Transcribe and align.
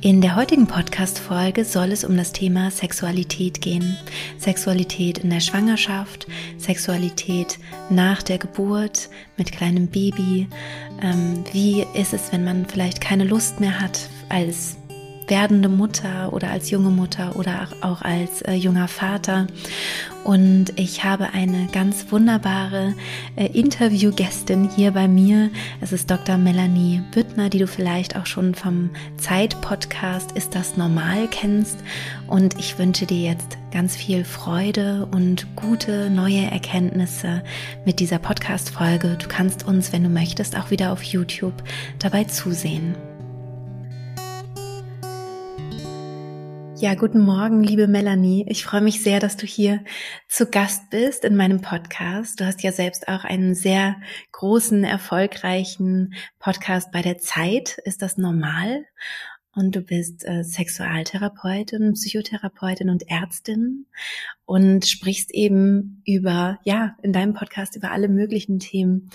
In 0.00 0.20
der 0.20 0.36
heutigen 0.36 0.68
Podcast-Folge 0.68 1.64
soll 1.64 1.90
es 1.90 2.04
um 2.04 2.16
das 2.16 2.32
Thema 2.32 2.70
Sexualität 2.70 3.60
gehen. 3.60 3.96
Sexualität 4.38 5.18
in 5.18 5.30
der 5.30 5.40
Schwangerschaft, 5.40 6.28
Sexualität 6.56 7.58
nach 7.90 8.22
der 8.22 8.38
Geburt 8.38 9.08
mit 9.36 9.50
kleinem 9.50 9.88
Baby. 9.88 10.46
Ähm, 11.02 11.42
wie 11.50 11.84
ist 11.94 12.12
es, 12.12 12.30
wenn 12.30 12.44
man 12.44 12.66
vielleicht 12.66 13.00
keine 13.00 13.24
Lust 13.24 13.58
mehr 13.58 13.80
hat 13.80 14.08
als 14.28 14.76
werdende 15.28 15.68
Mutter 15.68 16.32
oder 16.32 16.50
als 16.50 16.70
junge 16.70 16.90
Mutter 16.90 17.36
oder 17.36 17.68
auch 17.80 18.02
als 18.02 18.42
äh, 18.42 18.54
junger 18.54 18.88
Vater. 18.88 19.46
Und 20.24 20.72
ich 20.76 21.04
habe 21.04 21.32
eine 21.32 21.68
ganz 21.72 22.10
wunderbare 22.10 22.94
äh, 23.36 23.46
Interviewgästin 23.46 24.68
hier 24.68 24.90
bei 24.90 25.08
mir. 25.08 25.50
Es 25.80 25.92
ist 25.92 26.10
Dr. 26.10 26.36
Melanie 26.36 27.02
Büttner, 27.12 27.48
die 27.48 27.58
du 27.58 27.66
vielleicht 27.66 28.16
auch 28.16 28.26
schon 28.26 28.54
vom 28.54 28.90
Zeit-Podcast 29.16 30.32
Ist 30.32 30.54
das 30.54 30.76
normal 30.76 31.28
kennst. 31.30 31.78
Und 32.26 32.58
ich 32.58 32.78
wünsche 32.78 33.06
dir 33.06 33.22
jetzt 33.22 33.56
ganz 33.70 33.96
viel 33.96 34.24
Freude 34.24 35.08
und 35.10 35.46
gute 35.56 36.10
neue 36.10 36.44
Erkenntnisse 36.50 37.42
mit 37.84 38.00
dieser 38.00 38.18
Podcast-Folge. 38.18 39.16
Du 39.18 39.28
kannst 39.28 39.66
uns, 39.66 39.92
wenn 39.92 40.02
du 40.02 40.10
möchtest, 40.10 40.58
auch 40.58 40.70
wieder 40.70 40.92
auf 40.92 41.02
YouTube 41.02 41.54
dabei 41.98 42.24
zusehen. 42.24 42.94
Ja, 46.80 46.94
guten 46.94 47.18
Morgen, 47.18 47.64
liebe 47.64 47.88
Melanie. 47.88 48.46
Ich 48.48 48.64
freue 48.64 48.80
mich 48.80 49.02
sehr, 49.02 49.18
dass 49.18 49.36
du 49.36 49.46
hier 49.46 49.82
zu 50.28 50.46
Gast 50.46 50.90
bist 50.90 51.24
in 51.24 51.34
meinem 51.34 51.60
Podcast. 51.60 52.38
Du 52.38 52.46
hast 52.46 52.62
ja 52.62 52.70
selbst 52.70 53.08
auch 53.08 53.24
einen 53.24 53.56
sehr 53.56 53.96
großen, 54.30 54.84
erfolgreichen 54.84 56.14
Podcast 56.38 56.92
bei 56.92 57.02
der 57.02 57.18
Zeit. 57.18 57.78
Ist 57.84 58.00
das 58.00 58.16
normal? 58.16 58.84
Und 59.58 59.74
du 59.74 59.80
bist 59.80 60.24
äh, 60.24 60.44
Sexualtherapeutin, 60.44 61.94
Psychotherapeutin 61.94 62.90
und 62.90 63.10
Ärztin 63.10 63.86
und 64.44 64.86
sprichst 64.86 65.34
eben 65.34 66.00
über, 66.06 66.60
ja, 66.62 66.96
in 67.02 67.12
deinem 67.12 67.34
Podcast 67.34 67.74
über 67.74 67.90
alle 67.90 68.06
möglichen 68.06 68.60
Themen, 68.60 69.10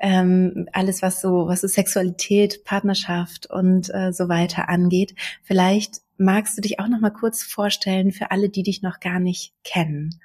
ähm, 0.00 0.68
alles 0.72 1.00
was 1.00 1.20
so, 1.20 1.46
was 1.46 1.60
so 1.60 1.68
Sexualität, 1.68 2.64
Partnerschaft 2.64 3.46
und 3.48 3.88
äh, 3.94 4.12
so 4.12 4.28
weiter 4.28 4.68
angeht. 4.68 5.14
Vielleicht 5.44 6.00
magst 6.16 6.58
du 6.58 6.60
dich 6.60 6.80
auch 6.80 6.88
noch 6.88 6.98
mal 6.98 7.10
kurz 7.10 7.44
vorstellen 7.44 8.10
für 8.10 8.32
alle, 8.32 8.48
die 8.48 8.64
dich 8.64 8.82
noch 8.82 8.98
gar 8.98 9.20
nicht 9.20 9.52
kennen? 9.62 10.18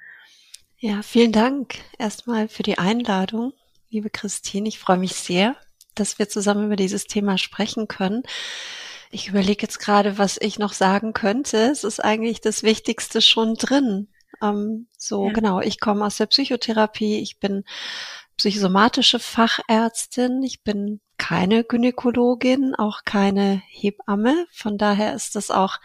Ja, 0.78 1.02
vielen 1.02 1.30
Dank 1.30 1.76
erstmal 1.96 2.48
für 2.48 2.64
die 2.64 2.78
Einladung, 2.78 3.52
liebe 3.88 4.10
Christine. 4.10 4.68
Ich 4.68 4.80
freue 4.80 4.98
mich 4.98 5.14
sehr, 5.14 5.54
dass 5.94 6.18
wir 6.18 6.28
zusammen 6.28 6.66
über 6.66 6.76
dieses 6.76 7.04
Thema 7.04 7.38
sprechen 7.38 7.86
können. 7.86 8.24
Ich 9.10 9.28
überlege 9.28 9.62
jetzt 9.62 9.80
gerade, 9.80 10.18
was 10.18 10.38
ich 10.40 10.58
noch 10.58 10.72
sagen 10.72 11.12
könnte. 11.12 11.58
Es 11.70 11.82
ist 11.84 12.02
eigentlich 12.02 12.40
das 12.40 12.62
Wichtigste 12.62 13.20
schon 13.20 13.54
drin. 13.54 14.08
Ähm, 14.40 14.86
so, 14.96 15.26
ja. 15.26 15.32
genau. 15.32 15.60
Ich 15.60 15.80
komme 15.80 16.06
aus 16.06 16.16
der 16.16 16.26
Psychotherapie. 16.26 17.18
Ich 17.18 17.38
bin 17.40 17.64
psychosomatische 18.36 19.18
Fachärztin. 19.18 20.42
Ich 20.44 20.62
bin 20.62 21.00
keine 21.18 21.64
Gynäkologin, 21.64 22.74
auch 22.74 23.00
keine 23.04 23.62
Hebamme. 23.68 24.46
Von 24.52 24.78
daher 24.78 25.14
ist 25.14 25.36
das 25.36 25.50
auch 25.50 25.78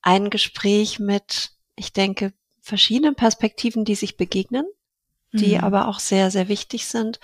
ein 0.00 0.30
Gespräch 0.30 0.98
mit, 0.98 1.50
ich 1.76 1.92
denke, 1.92 2.32
verschiedenen 2.62 3.16
Perspektiven, 3.16 3.84
die 3.84 3.96
sich 3.96 4.16
begegnen, 4.16 4.64
die 5.32 5.56
mhm. 5.56 5.64
aber 5.64 5.88
auch 5.88 5.98
sehr, 5.98 6.30
sehr 6.30 6.48
wichtig 6.48 6.86
sind. 6.86 7.20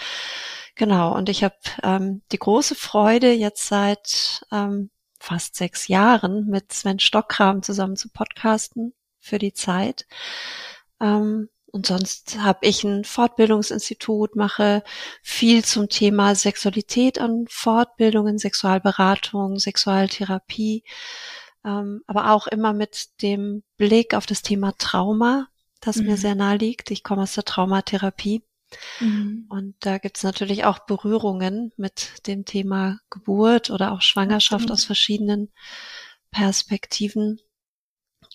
Genau, 0.75 1.15
und 1.15 1.31
ich 1.31 1.43
habe 1.43 1.57
ähm, 1.83 2.23
die 2.33 2.39
große 2.39 2.75
Freude, 2.75 3.33
jetzt 3.33 3.67
seit 3.69 4.45
ähm, 4.53 4.91
fast 5.27 5.57
sechs 5.57 5.89
Jahren 5.89 6.47
mit 6.47 6.73
Sven 6.73 7.01
Stockkram 7.01 7.63
zusammen 7.63 7.97
zu 7.97 8.09
podcasten 8.09 8.95
für 9.19 9.39
die 9.39 9.53
Zeit. 9.53 10.07
Ähm, 11.01 11.49
und 11.73 11.87
sonst 11.87 12.39
habe 12.39 12.61
ich 12.63 12.85
ein 12.85 13.05
Fortbildungsinstitut, 13.05 14.37
mache 14.37 14.85
viel 15.23 15.65
zum 15.65 15.89
Thema 15.89 16.35
Sexualität 16.37 17.21
an 17.21 17.45
Fortbildungen, 17.49 18.39
Sexualberatung, 18.39 19.59
Sexualtherapie, 19.59 20.85
ähm, 21.65 22.03
aber 22.07 22.31
auch 22.31 22.47
immer 22.47 22.73
mit 22.73 23.21
dem 23.21 23.65
Blick 23.77 24.15
auf 24.15 24.27
das 24.27 24.43
Thema 24.43 24.75
Trauma, 24.79 25.49
das 25.81 25.97
mhm. 25.97 26.07
mir 26.07 26.17
sehr 26.17 26.37
nahe 26.37 26.57
liegt. 26.57 26.93
Ich 26.93 27.03
komme 27.03 27.23
aus 27.23 27.35
der 27.35 27.45
Traumatherapie. 27.45 28.43
Mhm. 29.01 29.47
Und 29.49 29.75
da 29.81 29.99
gibt's 29.99 30.23
natürlich 30.23 30.65
auch 30.65 30.81
Berührungen 30.81 31.73
mit 31.77 32.27
dem 32.27 32.45
Thema 32.45 32.99
Geburt 33.11 33.71
oder 33.71 33.93
auch 33.93 34.03
Schwangerschaft 34.03 34.67
mhm. 34.67 34.73
aus 34.73 34.85
verschiedenen 34.85 35.51
Perspektiven. 36.31 37.41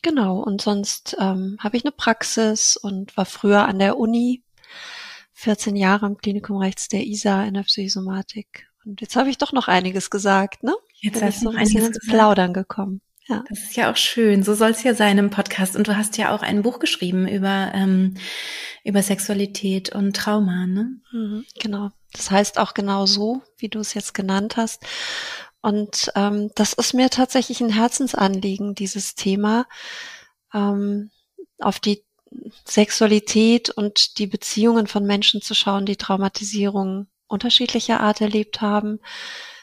Genau, 0.01 0.39
und 0.39 0.61
sonst 0.61 1.15
ähm, 1.19 1.57
habe 1.59 1.77
ich 1.77 1.85
eine 1.85 1.91
Praxis 1.91 2.75
und 2.75 3.15
war 3.17 3.25
früher 3.25 3.65
an 3.67 3.77
der 3.79 3.97
Uni, 3.97 4.43
14 5.33 5.75
Jahre 5.75 6.07
im 6.07 6.17
Klinikum 6.17 6.57
rechts 6.57 6.87
der 6.87 7.05
ISA 7.05 7.43
in 7.45 7.53
der 7.53 7.63
Psychosomatik. 7.63 8.67
Und 8.85 9.01
jetzt 9.01 9.15
habe 9.15 9.29
ich 9.29 9.37
doch 9.37 9.53
noch 9.53 9.67
einiges 9.67 10.09
gesagt, 10.09 10.63
ne? 10.63 10.73
Jetzt 10.93 11.19
Bin 11.19 11.23
hast 11.23 11.41
du 11.41 11.45
so 11.45 11.49
ein 11.51 11.63
bisschen 11.63 11.85
ins 11.85 11.99
Plaudern 12.07 12.53
gekommen. 12.53 13.01
Ja. 13.31 13.43
Das 13.47 13.59
ist 13.59 13.75
ja 13.77 13.91
auch 13.91 13.95
schön. 13.95 14.43
So 14.43 14.53
soll 14.53 14.71
es 14.71 14.83
ja 14.83 14.93
sein 14.93 15.17
im 15.17 15.29
Podcast. 15.29 15.75
Und 15.75 15.87
du 15.87 15.95
hast 15.95 16.17
ja 16.17 16.35
auch 16.35 16.41
ein 16.41 16.63
Buch 16.63 16.79
geschrieben 16.79 17.27
über, 17.27 17.71
ähm, 17.73 18.15
über 18.83 19.01
Sexualität 19.01 19.89
und 19.95 20.15
Trauma, 20.15 20.67
ne? 20.67 20.99
Mhm, 21.11 21.45
genau. 21.59 21.91
Das 22.11 22.29
heißt 22.29 22.59
auch 22.59 22.73
genau 22.73 23.05
so, 23.05 23.41
wie 23.57 23.69
du 23.69 23.79
es 23.79 23.93
jetzt 23.93 24.13
genannt 24.13 24.57
hast. 24.57 24.83
Und 25.61 26.11
ähm, 26.15 26.51
das 26.55 26.73
ist 26.73 26.93
mir 26.93 27.09
tatsächlich 27.09 27.61
ein 27.61 27.69
Herzensanliegen, 27.69 28.75
dieses 28.75 29.15
Thema, 29.15 29.65
ähm, 30.53 31.09
auf 31.59 31.79
die 31.79 32.03
Sexualität 32.65 33.69
und 33.69 34.17
die 34.17 34.27
Beziehungen 34.27 34.87
von 34.87 35.05
Menschen 35.05 35.41
zu 35.41 35.53
schauen, 35.53 35.85
die 35.85 35.97
Traumatisierung 35.97 37.07
unterschiedlicher 37.27 38.01
Art 38.01 38.19
erlebt 38.19 38.59
haben. 38.59 38.99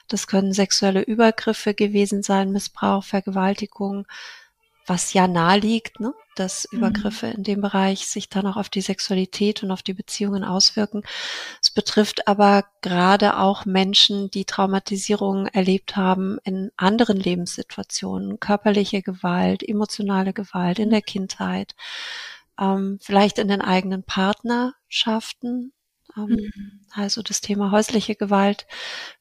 Das 0.09 0.27
können 0.27 0.53
sexuelle 0.53 1.03
Übergriffe 1.03 1.75
gewesen 1.75 2.23
sein, 2.23 2.51
Missbrauch, 2.51 3.05
Vergewaltigung, 3.05 4.07
was 4.89 5.13
ja 5.13 5.29
nahe 5.29 5.59
liegt, 5.59 6.01
ne? 6.01 6.15
dass 6.35 6.67
mhm. 6.71 6.79
Übergriffe 6.79 7.27
in 7.27 7.43
dem 7.43 7.61
Bereich 7.61 8.07
sich 8.07 8.29
dann 8.29 8.47
auch 8.47 8.57
auf 8.57 8.69
die 8.69 8.81
Sexualität 8.81 9.63
und 9.63 9.71
auf 9.71 9.83
die 9.83 9.95
Beziehungen 9.95 10.45
auswirken. 10.45 11.03
Es 11.63 11.71
betrifft 11.71 12.27
aber 12.27 12.65
gerade 12.81 13.39
auch 13.39 13.65
Menschen, 13.67 14.31
die 14.31 14.45
Traumatisierungen 14.45 15.47
erlebt 15.47 15.97
haben 15.97 16.39
in 16.45 16.71
anderen 16.77 17.19
Lebenssituationen, 17.19 18.41
körperliche 18.41 19.03
Gewalt, 19.03 19.63
emotionale 19.63 20.33
Gewalt 20.33 20.79
in 20.79 20.91
der 20.91 21.03
Kindheit, 21.03 21.75
ähm, 22.59 22.99
vielleicht 23.03 23.39
in 23.39 23.49
den 23.49 23.61
eigenen 23.61 24.05
Partnerschaften, 24.05 25.73
mhm. 26.27 26.79
Also 26.91 27.23
das 27.23 27.41
Thema 27.41 27.71
häusliche 27.71 28.15
Gewalt 28.15 28.67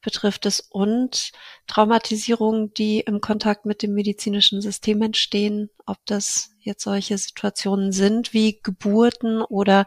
betrifft 0.02 0.46
es 0.46 0.60
und 0.60 1.32
Traumatisierungen, 1.66 2.72
die 2.74 3.00
im 3.00 3.20
Kontakt 3.20 3.66
mit 3.66 3.82
dem 3.82 3.94
medizinischen 3.94 4.62
System 4.62 5.02
entstehen, 5.02 5.70
ob 5.86 5.98
das 6.06 6.50
jetzt 6.60 6.82
solche 6.82 7.18
Situationen 7.18 7.92
sind 7.92 8.32
wie 8.32 8.60
Geburten 8.62 9.42
oder 9.42 9.86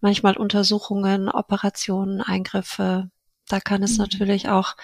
manchmal 0.00 0.36
Untersuchungen, 0.36 1.28
Operationen, 1.28 2.20
Eingriffe. 2.20 3.10
Da 3.48 3.60
kann 3.60 3.82
es 3.82 3.92
mhm. 3.92 3.98
natürlich 3.98 4.48
auch 4.48 4.76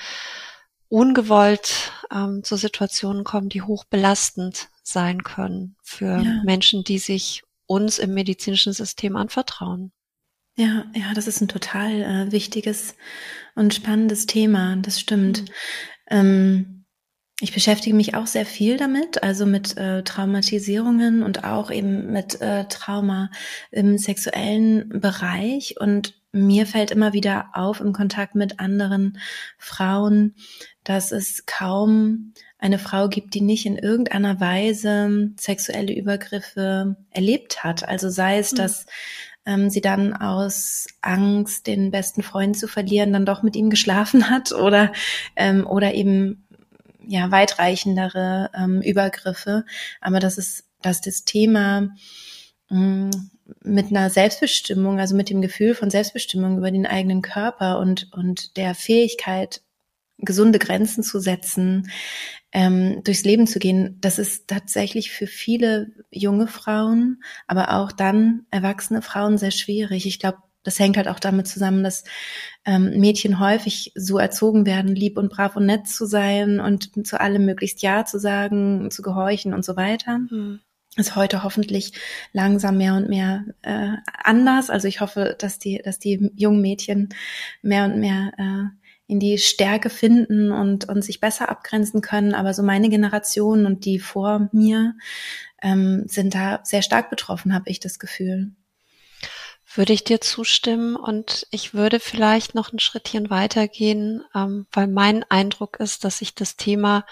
ungewollt 0.89 1.93
ähm, 2.13 2.43
zu 2.45 2.57
Situationen 2.57 3.25
kommen, 3.25 3.49
die 3.49 3.63
hoch 3.63 3.85
belastend 3.85 4.69
sein 4.83 5.23
können 5.23 5.77
für 5.83 6.23
ja. 6.23 6.43
Menschen, 6.45 6.85
die 6.85 6.99
sich 6.99 7.43
uns 7.67 7.99
im 7.99 8.15
medizinischen 8.15 8.73
System 8.73 9.17
anvertrauen. 9.17 9.93
Ja, 10.59 10.87
ja, 10.93 11.15
das 11.15 11.29
ist 11.29 11.41
ein 11.41 11.47
total 11.47 12.03
äh, 12.03 12.33
wichtiges 12.33 12.97
und 13.55 13.75
spannendes 13.75 14.27
Thema. 14.27 14.75
Das 14.83 14.99
stimmt. 14.99 15.43
Mhm. 15.43 15.47
Ähm, 16.11 16.85
ich 17.41 17.55
beschäftige 17.55 17.95
mich 17.95 18.17
auch 18.17 18.27
sehr 18.27 18.45
viel 18.45 18.77
damit, 18.77 19.23
also 19.23 19.47
mit 19.47 19.77
äh, 19.77 20.03
Traumatisierungen 20.03 21.23
und 21.23 21.45
auch 21.45 21.71
eben 21.71 22.11
mit 22.11 22.41
äh, 22.41 22.65
Trauma 22.65 23.31
im 23.71 23.99
sexuellen 23.99 24.89
Bereich. 24.89 25.77
Und 25.79 26.21
mir 26.33 26.67
fällt 26.67 26.91
immer 26.91 27.13
wieder 27.13 27.51
auf 27.53 27.79
im 27.81 27.93
Kontakt 27.93 28.35
mit 28.35 28.59
anderen 28.59 29.21
Frauen, 29.59 30.35
dass 30.83 31.13
es 31.13 31.47
kaum 31.47 32.33
eine 32.59 32.81
Frau 32.81 33.09
gibt, 33.09 33.35
die 33.35 33.43
nicht 33.43 33.65
in 33.65 33.79
irgendeiner 33.79 34.41
Weise 34.41 35.31
sexuelle 35.39 35.95
Übergriffe 35.95 36.97
erlebt 37.11 37.63
hat. 37.63 37.89
Also 37.89 38.11
sei 38.11 38.39
es, 38.39 38.51
mhm. 38.51 38.57
dass 38.57 38.87
ähm, 39.49 39.71
sie 39.71 39.81
dann 39.81 40.13
aus 40.13 40.87
Angst, 41.01 41.67
den 41.67 41.91
besten 41.91 42.23
Freund 42.23 42.57
zu 42.57 42.69
verlieren, 42.69 43.15
dann 43.15 43.25
doch 43.25 43.43
mit 43.43 43.57
ihm 43.57 43.71
geschlafen 43.71 44.31
hat 44.31 44.53
oder, 44.53 44.93
ähm, 45.35 45.67
oder 45.67 45.95
eben 45.95 46.47
ja 47.07 47.31
weitreichendere 47.31 48.51
ähm, 48.55 48.83
Übergriffe, 48.83 49.65
aber 50.01 50.21
das 50.21 50.37
ist, 50.37 50.65
dass 50.83 51.01
das 51.01 51.25
Thema 51.25 51.89
mm, 52.69 53.11
mit 53.65 53.87
einer 53.87 54.11
Selbstbestimmung, 54.11 55.01
also 55.01 55.17
mit 55.17 55.31
dem 55.31 55.41
Gefühl 55.41 55.75
von 55.75 55.89
Selbstbestimmung 55.89 56.59
über 56.59 56.71
den 56.71 56.87
eigenen 56.87 57.23
Körper 57.23 57.79
und 57.79 58.13
und 58.13 58.59
der 58.59 58.75
Fähigkeit 58.75 59.63
gesunde 60.19 60.59
Grenzen 60.59 61.03
zu 61.03 61.21
setzen, 61.21 61.91
ähm, 62.53 63.03
durchs 63.05 63.25
Leben 63.25 63.47
zu 63.47 63.59
gehen, 63.59 63.99
das 64.01 64.19
ist 64.19 64.49
tatsächlich 64.49 65.11
für 65.11 65.27
viele 65.27 65.93
junge 66.11 66.47
Frauen, 66.47 67.23
aber 67.47 67.75
auch 67.75 67.93
dann 67.93 68.47
erwachsene 68.51 69.03
Frauen 69.03 69.37
sehr 69.39 69.51
schwierig. 69.51 70.07
Ich 70.07 70.19
glaube, 70.19 70.39
das 70.63 70.79
hängt 70.79 70.97
halt 70.97 71.09
auch 71.09 71.21
damit 71.21 71.47
zusammen, 71.47 71.83
dass 71.83 72.05
ähm, 72.65 72.99
Mädchen 72.99 73.41
häufig 73.41 73.93
so 73.95 74.19
erzogen 74.19 74.67
werden, 74.67 74.95
lieb 74.95 75.17
und 75.17 75.31
brav 75.31 75.57
und 75.57 75.67
nett 75.67 75.87
zu 75.89 76.07
sein 76.07 76.61
und 76.61 77.07
zu 77.07 77.21
allem 77.21 77.45
möglichst 77.45 77.83
Ja 77.83 78.05
zu 78.05 78.19
sagen, 78.19 78.91
zu 78.91 79.03
gehorchen 79.03 79.55
und 79.55 79.65
so 79.65 79.77
weiter. 79.77 80.19
Mhm. 80.19 80.61
Ist 80.97 81.15
heute 81.15 81.45
hoffentlich 81.45 81.93
langsam 82.33 82.77
mehr 82.79 82.95
und 82.95 83.09
mehr 83.09 83.45
äh, 83.63 83.93
anders. 84.25 84.69
Also 84.69 84.89
ich 84.89 85.01
hoffe, 85.01 85.37
dass 85.39 85.59
die, 85.59 85.81
dass 85.85 86.01
die 86.01 86.33
jungen 86.35 86.61
Mädchen 86.61 87.11
mehr 87.63 87.85
und 87.85 88.01
mehr 88.01 88.33
äh, 88.37 88.78
in 89.09 89.19
die 89.21 89.39
Stärke 89.39 89.89
finden 89.89 90.53
und, 90.53 90.87
und 90.89 91.03
sich 91.03 91.19
besser 91.19 91.49
abgrenzen 91.49 92.03
können. 92.03 92.35
Aber 92.35 92.53
so 92.53 92.63
meine 92.63 92.91
Generation 92.91 93.65
und 93.65 93.87
die 93.87 93.99
vor 93.99 94.51
mir 94.53 94.95
ähm, 95.63 96.05
sind 96.07 96.35
da 96.35 96.61
sehr 96.63 96.83
stark 96.83 97.09
betroffen, 97.09 97.55
habe 97.55 97.71
ich 97.71 97.81
das 97.81 97.99
Gefühl. 97.99 98.53
Würde 99.75 99.95
ich 99.95 100.05
dir 100.05 100.21
zustimmen 100.21 100.95
und 100.95 101.47
ich 101.51 101.73
würde 101.73 102.01
vielleicht 102.01 102.55
noch 102.55 102.73
ein 102.73 102.79
Schrittchen 102.79 103.31
weitergehen, 103.31 104.23
ähm, 104.35 104.67
weil 104.73 104.87
mein 104.89 105.25
Eindruck 105.31 105.81
ist, 105.81 106.05
dass 106.05 106.19
sich 106.19 106.35
das 106.35 106.57
Thema, 106.57 107.07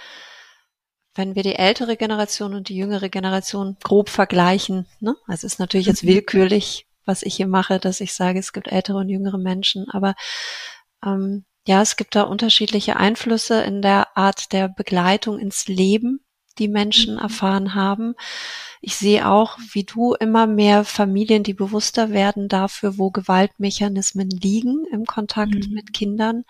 wenn 1.14 1.34
wir 1.34 1.43
die 1.43 1.56
ältere 1.56 1.96
Generation 1.96 2.54
und 2.54 2.69
die 2.69 2.76
jüngere 2.76 3.08
Generation 3.08 3.78
grob 3.82 4.10
vergleichen, 4.10 4.87
ne? 5.00 5.16
also 5.26 5.46
ist 5.46 5.60
natürlich 5.60 5.87
jetzt 5.87 6.02
mhm. 6.02 6.08
willkürlich, 6.08 6.87
was 7.06 7.22
ich 7.22 7.37
hier 7.37 7.46
mache, 7.46 7.78
dass 7.78 8.00
ich 8.00 8.12
sage, 8.12 8.38
es 8.38 8.52
gibt 8.52 8.69
ältere 8.69 8.98
und 8.98 9.08
jüngere 9.08 9.38
Menschen, 9.38 9.88
aber 9.90 10.14
ähm, 11.04 11.44
ja, 11.66 11.82
es 11.82 11.96
gibt 11.96 12.14
da 12.14 12.22
unterschiedliche 12.22 12.96
Einflüsse 12.96 13.62
in 13.62 13.82
der 13.82 14.16
Art 14.16 14.52
der 14.52 14.68
Begleitung 14.68 15.38
ins 15.38 15.66
Leben, 15.66 16.20
die 16.58 16.68
Menschen 16.68 17.14
mhm. 17.14 17.20
erfahren 17.20 17.74
haben. 17.74 18.14
Ich 18.80 18.94
sehe 18.94 19.28
auch, 19.28 19.58
wie 19.72 19.82
du, 19.82 20.14
immer 20.14 20.46
mehr 20.46 20.84
Familien, 20.84 21.42
die 21.42 21.54
bewusster 21.54 22.10
werden 22.10 22.48
dafür, 22.48 22.98
wo 22.98 23.10
Gewaltmechanismen 23.10 24.30
liegen 24.30 24.84
im 24.92 25.06
Kontakt 25.06 25.68
mhm. 25.68 25.74
mit 25.74 25.92
Kindern. 25.92 26.44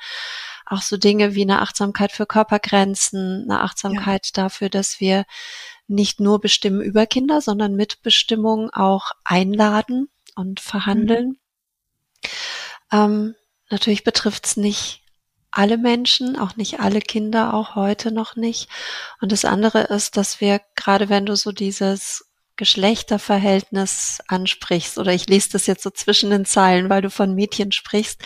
Auch 0.66 0.82
so 0.82 0.98
Dinge 0.98 1.34
wie 1.34 1.42
eine 1.42 1.62
Achtsamkeit 1.62 2.12
für 2.12 2.26
Körpergrenzen, 2.26 3.44
eine 3.44 3.62
Achtsamkeit 3.62 4.26
ja. 4.26 4.42
dafür, 4.42 4.68
dass 4.68 5.00
wir 5.00 5.24
nicht 5.88 6.20
nur 6.20 6.40
bestimmen 6.40 6.82
über 6.82 7.06
Kinder, 7.06 7.40
sondern 7.40 7.74
mit 7.74 8.02
Bestimmung 8.02 8.68
auch 8.70 9.12
einladen 9.24 10.10
und 10.34 10.60
verhandeln. 10.60 11.28
Mhm. 11.28 12.28
Ähm, 12.92 13.34
natürlich 13.70 14.04
betrifft 14.04 14.46
es 14.46 14.56
nicht 14.58 15.05
alle 15.56 15.78
Menschen, 15.78 16.38
auch 16.38 16.56
nicht 16.56 16.80
alle 16.80 17.00
Kinder, 17.00 17.54
auch 17.54 17.74
heute 17.74 18.12
noch 18.12 18.36
nicht. 18.36 18.68
Und 19.20 19.32
das 19.32 19.44
andere 19.44 19.82
ist, 19.84 20.16
dass 20.16 20.40
wir, 20.40 20.60
gerade 20.74 21.08
wenn 21.08 21.24
du 21.26 21.34
so 21.34 21.50
dieses 21.50 22.30
Geschlechterverhältnis 22.56 24.20
ansprichst, 24.28 24.98
oder 24.98 25.12
ich 25.12 25.28
lese 25.28 25.50
das 25.52 25.66
jetzt 25.66 25.82
so 25.82 25.90
zwischen 25.90 26.30
den 26.30 26.44
Zeilen, 26.44 26.90
weil 26.90 27.02
du 27.02 27.10
von 27.10 27.34
Mädchen 27.34 27.72
sprichst, 27.72 28.20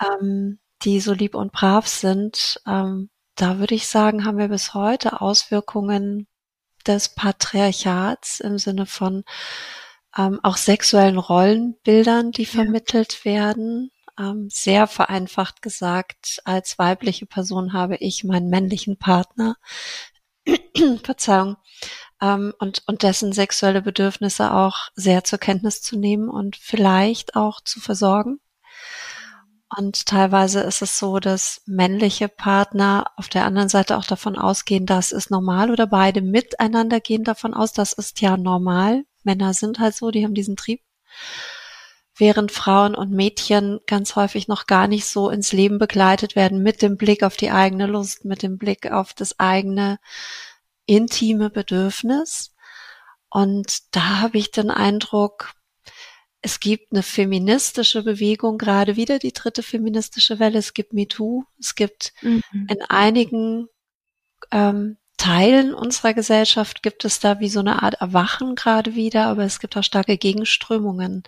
ähm, 0.00 0.58
die 0.82 1.00
so 1.00 1.12
lieb 1.12 1.34
und 1.34 1.52
brav 1.52 1.86
sind, 1.86 2.60
ähm, 2.66 3.10
da 3.36 3.58
würde 3.58 3.74
ich 3.74 3.86
sagen, 3.86 4.24
haben 4.24 4.38
wir 4.38 4.48
bis 4.48 4.74
heute 4.74 5.20
Auswirkungen 5.20 6.26
des 6.86 7.14
Patriarchats 7.14 8.40
im 8.40 8.58
Sinne 8.58 8.86
von 8.86 9.24
ähm, 10.16 10.40
auch 10.42 10.56
sexuellen 10.56 11.18
Rollenbildern, 11.18 12.32
die 12.32 12.46
vermittelt 12.46 13.24
werden, 13.24 13.90
ähm, 14.18 14.48
sehr 14.50 14.86
vereinfacht 14.86 15.62
gesagt, 15.62 16.40
als 16.44 16.78
weibliche 16.78 17.26
Person 17.26 17.72
habe 17.72 17.96
ich 17.96 18.24
meinen 18.24 18.48
männlichen 18.48 18.98
Partner, 18.98 19.56
Verzeihung, 21.02 21.56
ähm, 22.20 22.52
und, 22.58 22.82
und 22.86 23.02
dessen 23.02 23.32
sexuelle 23.32 23.82
Bedürfnisse 23.82 24.52
auch 24.52 24.88
sehr 24.94 25.24
zur 25.24 25.38
Kenntnis 25.38 25.82
zu 25.82 25.98
nehmen 25.98 26.28
und 26.28 26.56
vielleicht 26.56 27.36
auch 27.36 27.60
zu 27.60 27.80
versorgen. 27.80 28.40
Und 29.74 30.04
teilweise 30.04 30.60
ist 30.60 30.82
es 30.82 30.98
so, 30.98 31.18
dass 31.18 31.62
männliche 31.64 32.28
Partner 32.28 33.10
auf 33.16 33.28
der 33.28 33.46
anderen 33.46 33.70
Seite 33.70 33.96
auch 33.96 34.04
davon 34.04 34.36
ausgehen, 34.36 34.84
das 34.84 35.12
ist 35.12 35.30
normal 35.30 35.70
oder 35.70 35.86
beide 35.86 36.20
miteinander 36.20 37.00
gehen 37.00 37.24
davon 37.24 37.54
aus, 37.54 37.72
das 37.72 37.94
ist 37.94 38.20
ja 38.20 38.36
normal. 38.36 39.04
Männer 39.22 39.54
sind 39.54 39.78
halt 39.78 39.94
so, 39.94 40.10
die 40.10 40.24
haben 40.24 40.34
diesen 40.34 40.56
Trieb 40.56 40.82
während 42.16 42.52
Frauen 42.52 42.94
und 42.94 43.10
Mädchen 43.10 43.80
ganz 43.86 44.16
häufig 44.16 44.48
noch 44.48 44.66
gar 44.66 44.86
nicht 44.86 45.06
so 45.06 45.30
ins 45.30 45.52
Leben 45.52 45.78
begleitet 45.78 46.36
werden 46.36 46.62
mit 46.62 46.82
dem 46.82 46.96
Blick 46.96 47.22
auf 47.22 47.36
die 47.36 47.50
eigene 47.50 47.86
Lust, 47.86 48.24
mit 48.24 48.42
dem 48.42 48.58
Blick 48.58 48.90
auf 48.90 49.14
das 49.14 49.38
eigene 49.38 49.98
intime 50.86 51.50
Bedürfnis. 51.50 52.54
Und 53.30 53.94
da 53.96 54.20
habe 54.20 54.38
ich 54.38 54.50
den 54.50 54.70
Eindruck, 54.70 55.54
es 56.42 56.60
gibt 56.60 56.92
eine 56.92 57.02
feministische 57.02 58.02
Bewegung, 58.02 58.58
gerade 58.58 58.96
wieder 58.96 59.18
die 59.18 59.32
dritte 59.32 59.62
feministische 59.62 60.38
Welle. 60.38 60.58
Es 60.58 60.74
gibt 60.74 60.92
MeToo. 60.92 61.44
Es 61.58 61.74
gibt 61.74 62.12
mhm. 62.20 62.42
in 62.68 62.82
einigen 62.88 63.68
ähm, 64.50 64.98
Teilen 65.16 65.72
unserer 65.72 66.14
Gesellschaft 66.14 66.82
gibt 66.82 67.04
es 67.04 67.20
da 67.20 67.38
wie 67.38 67.48
so 67.48 67.60
eine 67.60 67.84
Art 67.84 67.94
Erwachen 67.94 68.56
gerade 68.56 68.96
wieder, 68.96 69.26
aber 69.26 69.44
es 69.44 69.60
gibt 69.60 69.76
auch 69.76 69.84
starke 69.84 70.18
Gegenströmungen 70.18 71.22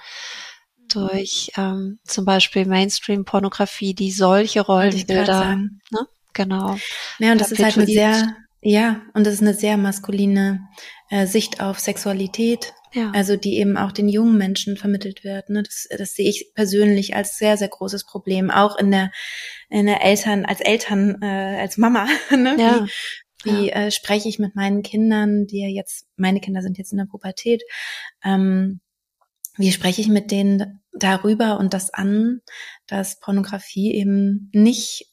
durch 0.95 1.51
ähm, 1.57 1.99
zum 2.05 2.25
Beispiel 2.25 2.67
Mainstream-Pornografie, 2.67 3.95
die 3.95 4.11
solche 4.11 4.61
Rollenbilder, 4.61 5.57
ne? 5.57 6.07
genau. 6.33 6.77
Ja, 7.19 7.33
und 7.33 7.41
das 7.41 7.53
ist 7.53 7.63
halt 7.63 7.77
eine 7.77 7.87
sehr, 7.87 8.37
ja, 8.61 9.03
und 9.13 9.27
das 9.27 9.35
ist 9.35 9.43
eine 9.43 9.55
sehr 9.55 9.77
maskuline 9.77 10.61
äh, 11.11 11.27
Sicht 11.27 11.61
auf 11.61 11.79
Sexualität, 11.79 12.73
ja. 12.93 13.11
also 13.15 13.37
die 13.37 13.59
eben 13.59 13.77
auch 13.77 13.93
den 13.93 14.09
jungen 14.09 14.39
Menschen 14.39 14.77
vermittelt 14.77 15.25
wird. 15.25 15.51
Ne? 15.51 15.63
Das, 15.63 15.87
das 15.97 16.15
sehe 16.15 16.29
ich 16.29 16.53
persönlich 16.55 17.15
als 17.15 17.39
sehr, 17.39 17.57
sehr 17.57 17.69
großes 17.69 18.05
Problem, 18.05 18.51
auch 18.51 18.77
in 18.77 18.91
der, 18.91 19.11
in 19.69 19.87
der 19.87 20.03
Eltern, 20.03 20.45
als 20.45 20.61
Eltern, 20.61 21.21
äh, 21.23 21.59
als 21.61 21.77
Mama. 21.77 22.07
ne? 22.31 22.57
Ja. 22.59 22.87
Wie, 23.45 23.51
wie 23.51 23.69
ja. 23.69 23.75
äh, 23.75 23.91
spreche 23.91 24.29
ich 24.29 24.39
mit 24.39 24.55
meinen 24.55 24.83
Kindern, 24.83 25.47
die 25.47 25.61
ja 25.61 25.69
jetzt, 25.69 26.07
meine 26.17 26.41
Kinder 26.41 26.63
sind 26.63 26.79
jetzt 26.79 26.93
in 26.93 26.99
der 26.99 27.05
Pubertät, 27.05 27.63
ähm, 28.25 28.81
wie 29.57 29.73
spreche 29.73 30.01
ich 30.01 30.09
mit 30.09 30.31
denen 30.31 30.81
darüber 30.95 31.59
und 31.59 31.75
das 31.75 31.93
an, 31.93 32.41
dass 32.87 33.21
Pornografie 33.21 33.93
eben 33.95 34.51
nicht 34.53 35.11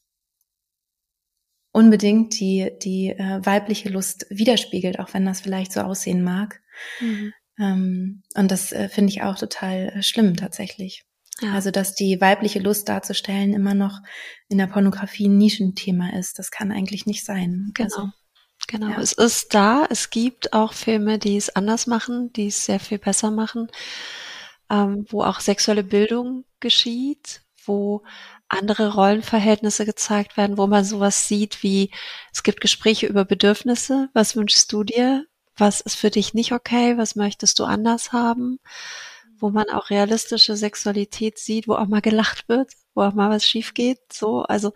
unbedingt 1.72 2.40
die, 2.40 2.72
die 2.82 3.10
äh, 3.10 3.46
weibliche 3.46 3.90
Lust 3.90 4.26
widerspiegelt, 4.30 5.00
auch 5.00 5.14
wenn 5.14 5.26
das 5.26 5.42
vielleicht 5.42 5.72
so 5.72 5.82
aussehen 5.82 6.24
mag. 6.24 6.62
Mhm. 7.00 7.34
Ähm, 7.60 8.24
und 8.36 8.52
das 8.52 8.72
äh, 8.72 8.90
finde 8.90 9.12
ich 9.12 9.24
auch 9.24 9.38
total 9.38 9.94
äh, 9.96 10.04
schlimm 10.04 10.36
tatsächlich. 10.36 11.04
Ja. 11.40 11.54
Also, 11.54 11.72
dass 11.72 11.96
die 11.96 12.20
weibliche 12.20 12.60
Lust 12.60 12.90
darzustellen 12.90 13.54
immer 13.54 13.74
noch 13.74 14.00
in 14.50 14.58
der 14.58 14.68
Pornografie 14.68 15.28
ein 15.28 15.38
Nischenthema 15.38 16.10
ist, 16.18 16.38
das 16.38 16.52
kann 16.52 16.72
eigentlich 16.72 17.06
nicht 17.06 17.26
sein. 17.26 17.72
Genau. 17.74 17.84
Also, 17.86 18.10
genau. 18.68 18.90
Ja. 18.90 19.00
Es 19.00 19.14
ist 19.14 19.54
da. 19.54 19.88
Es 19.90 20.10
gibt 20.10 20.54
auch 20.54 20.74
Filme, 20.74 21.18
die 21.20 21.38
es 21.38 21.50
anders 21.56 21.88
machen, 21.88 22.32
die 22.34 22.48
es 22.48 22.66
sehr 22.66 22.80
viel 22.80 23.00
besser 23.00 23.32
machen 23.32 23.70
ähm, 24.72 25.06
wo 25.10 25.24
auch 25.24 25.42
sexuelle 25.42 25.84
Bildung 25.84 26.46
geschieht, 26.62 27.42
wo 27.66 28.04
andere 28.48 28.94
Rollenverhältnisse 28.94 29.86
gezeigt 29.86 30.38
werden, 30.38 30.58
wo 30.58 30.68
man 30.68 30.86
sowas 30.86 31.28
sieht 31.28 31.62
wie, 31.62 31.92
es 32.34 32.44
gibt 32.44 32.62
Gespräche 32.62 33.08
über 33.08 33.26
Bedürfnisse, 33.26 34.10
was 34.14 34.36
wünschst 34.36 34.72
du 34.72 34.84
dir, 34.84 35.26
was 35.58 35.82
ist 35.82 35.96
für 35.96 36.10
dich 36.10 36.34
nicht 36.34 36.54
okay, 36.54 36.98
was 36.98 37.16
möchtest 37.16 37.60
du 37.60 37.66
anders 37.66 38.14
haben, 38.14 38.60
wo 39.38 39.50
man 39.50 39.70
auch 39.70 39.90
realistische 39.90 40.56
Sexualität 40.56 41.38
sieht, 41.38 41.68
wo 41.68 41.76
auch 41.76 41.88
mal 41.88 42.02
gelacht 42.02 42.48
wird, 42.48 42.72
wo 42.94 43.02
auch 43.04 43.14
mal 43.14 43.30
was 43.30 43.46
schief 43.46 43.74
geht, 43.74 44.00
so, 44.12 44.44
also 44.44 44.74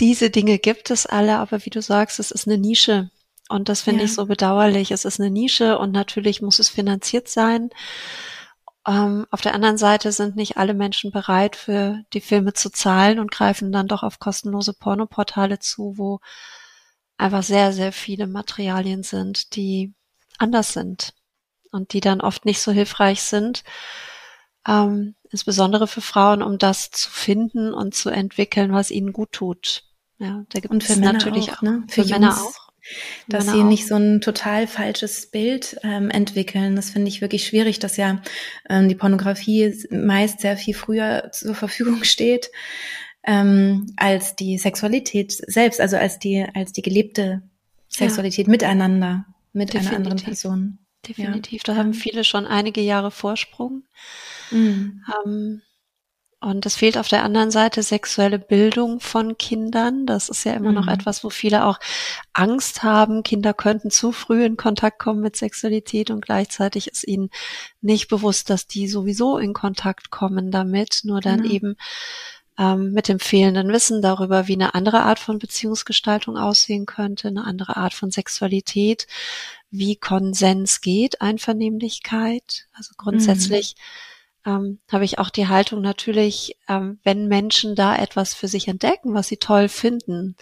diese 0.00 0.30
Dinge 0.30 0.58
gibt 0.58 0.90
es 0.90 1.06
alle, 1.06 1.38
aber 1.38 1.64
wie 1.64 1.70
du 1.70 1.80
sagst, 1.80 2.18
es 2.18 2.32
ist 2.32 2.48
eine 2.48 2.58
Nische 2.58 3.10
und 3.48 3.68
das 3.68 3.82
finde 3.82 4.00
ja. 4.00 4.06
ich 4.06 4.14
so 4.14 4.26
bedauerlich. 4.26 4.90
Es 4.90 5.04
ist 5.04 5.20
eine 5.20 5.30
Nische 5.30 5.78
und 5.78 5.92
natürlich 5.92 6.42
muss 6.42 6.58
es 6.58 6.68
finanziert 6.68 7.28
sein. 7.28 7.70
Ähm, 8.86 9.26
auf 9.30 9.40
der 9.40 9.54
anderen 9.54 9.78
Seite 9.78 10.12
sind 10.12 10.36
nicht 10.36 10.56
alle 10.56 10.74
Menschen 10.74 11.10
bereit, 11.10 11.56
für 11.56 12.02
die 12.12 12.20
Filme 12.20 12.52
zu 12.52 12.70
zahlen 12.70 13.18
und 13.18 13.30
greifen 13.30 13.72
dann 13.72 13.88
doch 13.88 14.02
auf 14.02 14.18
kostenlose 14.18 14.74
Pornoportale 14.74 15.58
zu, 15.58 15.94
wo 15.96 16.20
einfach 17.16 17.42
sehr, 17.42 17.72
sehr 17.72 17.92
viele 17.92 18.26
Materialien 18.26 19.02
sind, 19.02 19.56
die 19.56 19.94
anders 20.38 20.72
sind 20.72 21.14
und 21.70 21.92
die 21.92 22.00
dann 22.00 22.20
oft 22.20 22.44
nicht 22.44 22.60
so 22.60 22.72
hilfreich 22.72 23.22
sind, 23.22 23.64
ähm, 24.66 25.14
insbesondere 25.30 25.86
für 25.86 26.00
Frauen, 26.00 26.42
um 26.42 26.58
das 26.58 26.90
zu 26.90 27.10
finden 27.10 27.72
und 27.72 27.94
zu 27.94 28.10
entwickeln, 28.10 28.72
was 28.72 28.90
ihnen 28.90 29.12
gut 29.12 29.32
tut. 29.32 29.84
Ja, 30.18 30.44
da 30.50 30.60
gibt 30.60 30.72
und 30.72 30.84
für 30.84 30.92
es 30.92 30.98
Männer 30.98 31.14
natürlich 31.14 31.52
auch, 31.52 31.62
ne? 31.62 31.84
Für, 31.88 32.04
für 32.04 32.10
Männer 32.10 32.36
auch 32.40 32.63
dass 33.28 33.46
sie 33.46 33.62
auch. 33.62 33.68
nicht 33.68 33.86
so 33.86 33.96
ein 33.96 34.20
total 34.20 34.66
falsches 34.66 35.26
Bild 35.26 35.76
ähm, 35.82 36.10
entwickeln. 36.10 36.76
Das 36.76 36.90
finde 36.90 37.08
ich 37.08 37.20
wirklich 37.20 37.46
schwierig, 37.46 37.78
dass 37.78 37.96
ja 37.96 38.22
ähm, 38.68 38.88
die 38.88 38.94
Pornografie 38.94 39.74
meist 39.90 40.40
sehr 40.40 40.56
viel 40.56 40.74
früher 40.74 41.30
zur 41.32 41.54
Verfügung 41.54 42.04
steht 42.04 42.50
ähm, 43.24 43.92
als 43.96 44.36
die 44.36 44.58
Sexualität 44.58 45.32
selbst, 45.32 45.80
also 45.80 45.96
als 45.96 46.18
die 46.18 46.46
als 46.54 46.72
die 46.72 46.82
gelebte 46.82 47.42
Sexualität 47.88 48.46
ja. 48.46 48.50
miteinander 48.50 49.24
mit 49.52 49.68
Definitiv. 49.68 49.88
einer 49.88 49.96
anderen 49.96 50.22
Person. 50.22 50.78
Definitiv, 51.06 51.62
ja. 51.66 51.74
da 51.74 51.78
haben 51.78 51.94
viele 51.94 52.24
schon 52.24 52.46
einige 52.46 52.80
Jahre 52.80 53.10
Vorsprung. 53.10 53.84
Mhm. 54.50 55.02
Ähm, 55.24 55.62
und 56.44 56.66
es 56.66 56.76
fehlt 56.76 56.98
auf 56.98 57.08
der 57.08 57.24
anderen 57.24 57.50
Seite 57.50 57.82
sexuelle 57.82 58.38
Bildung 58.38 59.00
von 59.00 59.38
Kindern. 59.38 60.04
Das 60.04 60.28
ist 60.28 60.44
ja 60.44 60.52
immer 60.52 60.70
mhm. 60.70 60.74
noch 60.74 60.88
etwas, 60.88 61.24
wo 61.24 61.30
viele 61.30 61.64
auch 61.64 61.78
Angst 62.34 62.82
haben. 62.82 63.22
Kinder 63.22 63.54
könnten 63.54 63.90
zu 63.90 64.12
früh 64.12 64.44
in 64.44 64.56
Kontakt 64.56 64.98
kommen 64.98 65.20
mit 65.20 65.36
Sexualität 65.36 66.10
und 66.10 66.24
gleichzeitig 66.24 66.88
ist 66.88 67.06
ihnen 67.06 67.30
nicht 67.80 68.08
bewusst, 68.08 68.50
dass 68.50 68.66
die 68.66 68.88
sowieso 68.88 69.38
in 69.38 69.54
Kontakt 69.54 70.10
kommen 70.10 70.50
damit, 70.50 71.00
nur 71.04 71.20
dann 71.20 71.40
mhm. 71.40 71.50
eben 71.50 71.76
ähm, 72.58 72.92
mit 72.92 73.08
dem 73.08 73.20
fehlenden 73.20 73.72
Wissen 73.72 74.02
darüber, 74.02 74.46
wie 74.46 74.54
eine 74.54 74.74
andere 74.74 75.02
Art 75.02 75.18
von 75.18 75.38
Beziehungsgestaltung 75.38 76.36
aussehen 76.36 76.84
könnte, 76.84 77.28
eine 77.28 77.44
andere 77.44 77.78
Art 77.78 77.94
von 77.94 78.10
Sexualität, 78.10 79.06
wie 79.70 79.96
Konsens 79.96 80.82
geht, 80.82 81.22
Einvernehmlichkeit. 81.22 82.66
Also 82.74 82.92
grundsätzlich 82.96 83.76
mhm 83.76 84.13
ähm, 84.46 84.78
habe 84.90 85.04
ich 85.04 85.18
auch 85.18 85.30
die 85.30 85.48
Haltung 85.48 85.80
natürlich, 85.80 86.56
ähm, 86.68 86.98
wenn 87.02 87.28
Menschen 87.28 87.74
da 87.74 87.96
etwas 87.96 88.34
für 88.34 88.48
sich 88.48 88.68
entdecken, 88.68 89.14
was 89.14 89.28
sie 89.28 89.38
toll 89.38 89.68
finden, 89.68 90.36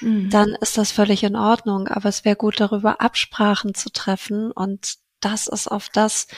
mhm. 0.00 0.30
dann 0.30 0.50
ist 0.60 0.78
das 0.78 0.92
völlig 0.92 1.22
in 1.24 1.36
Ordnung. 1.36 1.88
Aber 1.88 2.08
es 2.08 2.24
wäre 2.24 2.36
gut, 2.36 2.60
darüber 2.60 3.00
Absprachen 3.00 3.74
zu 3.74 3.90
treffen 3.90 4.52
und 4.52 4.96
das 5.20 5.48
ist 5.48 5.68
auf 5.68 5.88
das, 5.88 6.28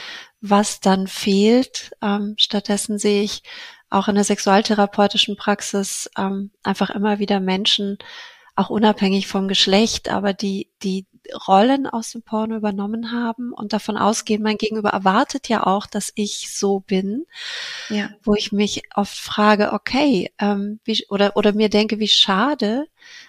was 0.41 0.81
dann 0.81 1.07
fehlt. 1.07 1.93
Ähm, 2.03 2.35
stattdessen 2.37 2.99
sehe 2.99 3.23
ich 3.23 3.43
auch 3.91 4.09
in 4.09 4.15
der 4.15 4.25
sexualtherapeutischen 4.25 5.37
Praxis 5.37 6.11
ähm, 6.17 6.51
einfach 6.63 6.91
immer 6.91 7.19
wieder 7.19 7.41
Menschen, 7.41 7.99
auch 8.57 8.71
unabhängig 8.71 9.29
vom 9.29 9.49
Geschlecht, 9.49 10.09
aber 10.09 10.33
die, 10.33 10.71
die 10.83 11.07
Rollen 11.47 11.87
aus 11.87 12.11
dem 12.11 12.23
Porno 12.23 12.57
übernommen 12.57 13.13
haben 13.13 13.53
und 13.53 13.73
davon 13.73 13.97
ausgehen, 13.97 14.43
mein 14.43 14.59
Gegenüber 14.59 14.91
erwartet 14.91 15.49
ja 15.49 15.67
auch, 15.67 15.87
dass 15.87 16.13
ich 16.15 16.55
so 16.55 16.81
bin, 16.81 17.25
ja. 17.89 18.11
wo 18.23 18.35
ich 18.35 18.53
mich 18.53 18.83
oft 18.95 19.17
frage, 19.17 19.73
okay, 19.73 20.33
ähm, 20.39 20.81
wie, 20.85 21.07
oder, 21.09 21.37
oder 21.37 21.53
mir 21.53 21.69
denke, 21.69 21.99
wie 21.99 22.09
schade, 22.09 22.87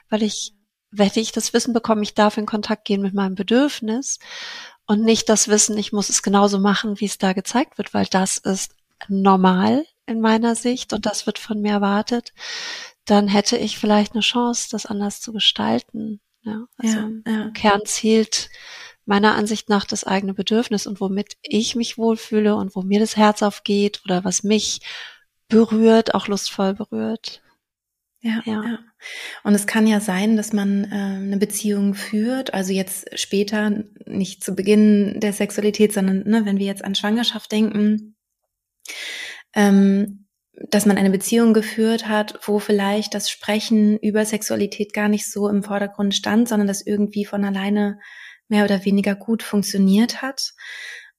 weil 0.09 0.23
ich, 0.23 0.53
werde 0.91 1.19
ich 1.19 1.31
das 1.31 1.53
Wissen 1.53 1.73
bekommen, 1.73 2.03
ich 2.03 2.13
darf 2.13 2.38
in 2.38 2.45
Kontakt 2.45 2.85
gehen 2.85 3.01
mit 3.01 3.13
meinem 3.13 3.35
Bedürfnis 3.35 4.19
und 4.85 5.03
nicht 5.03 5.29
das 5.29 5.47
Wissen, 5.47 5.77
ich 5.77 5.93
muss 5.93 6.09
es 6.09 6.23
genauso 6.23 6.59
machen, 6.59 7.00
wie 7.00 7.05
es 7.05 7.17
da 7.17 7.33
gezeigt 7.33 7.77
wird, 7.77 7.93
weil 7.93 8.05
das 8.05 8.38
ist 8.38 8.75
normal 9.07 9.85
in 10.05 10.21
meiner 10.21 10.55
Sicht 10.55 10.93
und 10.93 11.05
das 11.05 11.25
wird 11.25 11.39
von 11.39 11.62
mir 11.62 11.73
erwartet, 11.73 12.33
dann 13.05 13.27
hätte 13.27 13.57
ich 13.57 13.77
vielleicht 13.77 14.13
eine 14.13 14.21
Chance, 14.21 14.67
das 14.71 14.85
anders 14.85 15.21
zu 15.21 15.33
gestalten. 15.33 16.19
Ja, 16.43 16.65
also 16.77 16.97
ja, 16.97 17.09
ja. 17.25 17.43
im 17.43 17.53
Kern 17.53 17.81
zählt 17.85 18.50
meiner 19.05 19.35
Ansicht 19.35 19.69
nach 19.69 19.85
das 19.85 20.03
eigene 20.03 20.33
Bedürfnis 20.33 20.88
und 20.88 21.01
womit 21.01 21.38
ich 21.41 21.75
mich 21.75 21.97
wohlfühle 21.97 22.55
und 22.55 22.75
wo 22.75 22.81
mir 22.81 23.00
das 23.00 23.17
Herz 23.17 23.41
aufgeht 23.41 24.01
oder 24.05 24.23
was 24.23 24.43
mich 24.43 24.79
berührt, 25.50 26.15
auch 26.15 26.27
lustvoll 26.27 26.73
berührt. 26.73 27.41
Ja, 28.21 28.41
ja. 28.45 28.63
ja. 28.63 28.79
Und 29.43 29.53
es 29.53 29.67
kann 29.67 29.85
ja 29.85 30.00
sein, 30.00 30.38
dass 30.38 30.53
man 30.53 30.85
äh, 30.85 30.95
eine 30.95 31.38
Beziehung 31.38 31.93
führt, 31.93 32.53
also 32.53 32.71
jetzt 32.71 33.19
später, 33.19 33.83
nicht 34.05 34.43
zu 34.43 34.55
Beginn 34.55 35.19
der 35.19 35.33
Sexualität, 35.33 35.91
sondern 35.93 36.23
ne, 36.23 36.45
wenn 36.45 36.57
wir 36.57 36.65
jetzt 36.65 36.85
an 36.85 36.95
Schwangerschaft 36.95 37.51
denken, 37.51 38.15
ähm, 39.53 40.23
dass 40.55 40.86
man 40.86 40.98
eine 40.98 41.10
Beziehung 41.10 41.53
geführt 41.53 42.07
hat, 42.07 42.39
wo 42.43 42.60
vielleicht 42.60 43.13
das 43.13 43.29
Sprechen 43.29 43.98
über 43.98 44.24
Sexualität 44.25 44.93
gar 44.93 45.10
nicht 45.10 45.29
so 45.29 45.50
im 45.50 45.63
Vordergrund 45.63 46.13
stand, 46.13 46.48
sondern 46.48 46.67
das 46.67 46.86
irgendwie 46.86 47.25
von 47.25 47.43
alleine 47.43 48.00
mehr 48.48 48.63
oder 48.63 48.86
weniger 48.86 49.15
gut 49.15 49.41
funktioniert 49.41 50.22
hat. 50.22 50.53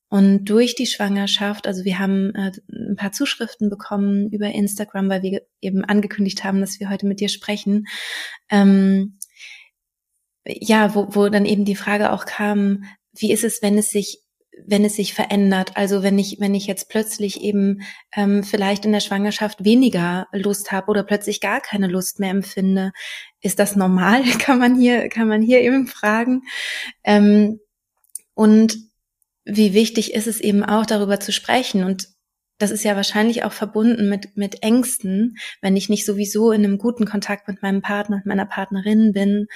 Und 0.08 0.44
durch 0.44 0.76
die 0.76 0.86
Schwangerschaft, 0.86 1.66
also 1.66 1.84
wir 1.84 1.98
haben 1.98 2.32
äh, 2.36 2.52
ein 2.70 2.94
paar 2.96 3.10
Zuschriften 3.10 3.68
bekommen 3.68 4.30
über 4.30 4.46
Instagram, 4.46 5.08
weil 5.08 5.22
wir 5.22 5.42
eben 5.60 5.84
angekündigt 5.84 6.44
haben, 6.44 6.60
dass 6.60 6.78
wir 6.78 6.88
heute 6.88 7.06
mit 7.06 7.18
dir 7.18 7.28
sprechen. 7.28 7.86
Ähm, 8.48 9.18
ja, 10.46 10.94
wo, 10.94 11.08
wo 11.14 11.28
dann 11.28 11.46
eben 11.46 11.64
die 11.64 11.74
Frage 11.74 12.12
auch 12.12 12.26
kam, 12.26 12.84
wie 13.16 13.32
ist 13.32 13.42
es, 13.44 13.62
wenn 13.62 13.78
es 13.78 13.90
sich 13.90 14.23
wenn 14.66 14.84
es 14.84 14.96
sich 14.96 15.14
verändert. 15.14 15.76
Also 15.76 16.02
wenn 16.02 16.18
ich, 16.18 16.36
wenn 16.40 16.54
ich 16.54 16.66
jetzt 16.66 16.88
plötzlich 16.88 17.40
eben 17.40 17.82
ähm, 18.14 18.42
vielleicht 18.44 18.84
in 18.84 18.92
der 18.92 19.00
Schwangerschaft 19.00 19.64
weniger 19.64 20.26
Lust 20.32 20.72
habe 20.72 20.90
oder 20.90 21.02
plötzlich 21.02 21.40
gar 21.40 21.60
keine 21.60 21.88
Lust 21.88 22.20
mehr 22.20 22.30
empfinde, 22.30 22.92
ist 23.40 23.58
das 23.58 23.76
normal? 23.76 24.22
kann 24.38 24.58
man 24.58 24.76
hier, 24.76 25.08
kann 25.08 25.28
man 25.28 25.42
hier 25.42 25.60
eben 25.60 25.86
fragen. 25.86 26.42
Ähm, 27.02 27.60
und 28.34 28.76
wie 29.44 29.74
wichtig 29.74 30.14
ist 30.14 30.26
es 30.26 30.40
eben 30.40 30.64
auch 30.64 30.86
darüber 30.86 31.20
zu 31.20 31.32
sprechen 31.32 31.84
und 31.84 32.08
das 32.58 32.70
ist 32.70 32.84
ja 32.84 32.94
wahrscheinlich 32.94 33.42
auch 33.44 33.52
verbunden 33.52 34.08
mit, 34.08 34.36
mit 34.36 34.62
Ängsten, 34.62 35.36
wenn 35.60 35.76
ich 35.76 35.88
nicht 35.88 36.06
sowieso 36.06 36.52
in 36.52 36.64
einem 36.64 36.78
guten 36.78 37.04
Kontakt 37.04 37.48
mit 37.48 37.62
meinem 37.62 37.82
Partner, 37.82 38.18
mit 38.18 38.26
meiner 38.26 38.46
Partnerin 38.46 39.12
bin, 39.12 39.46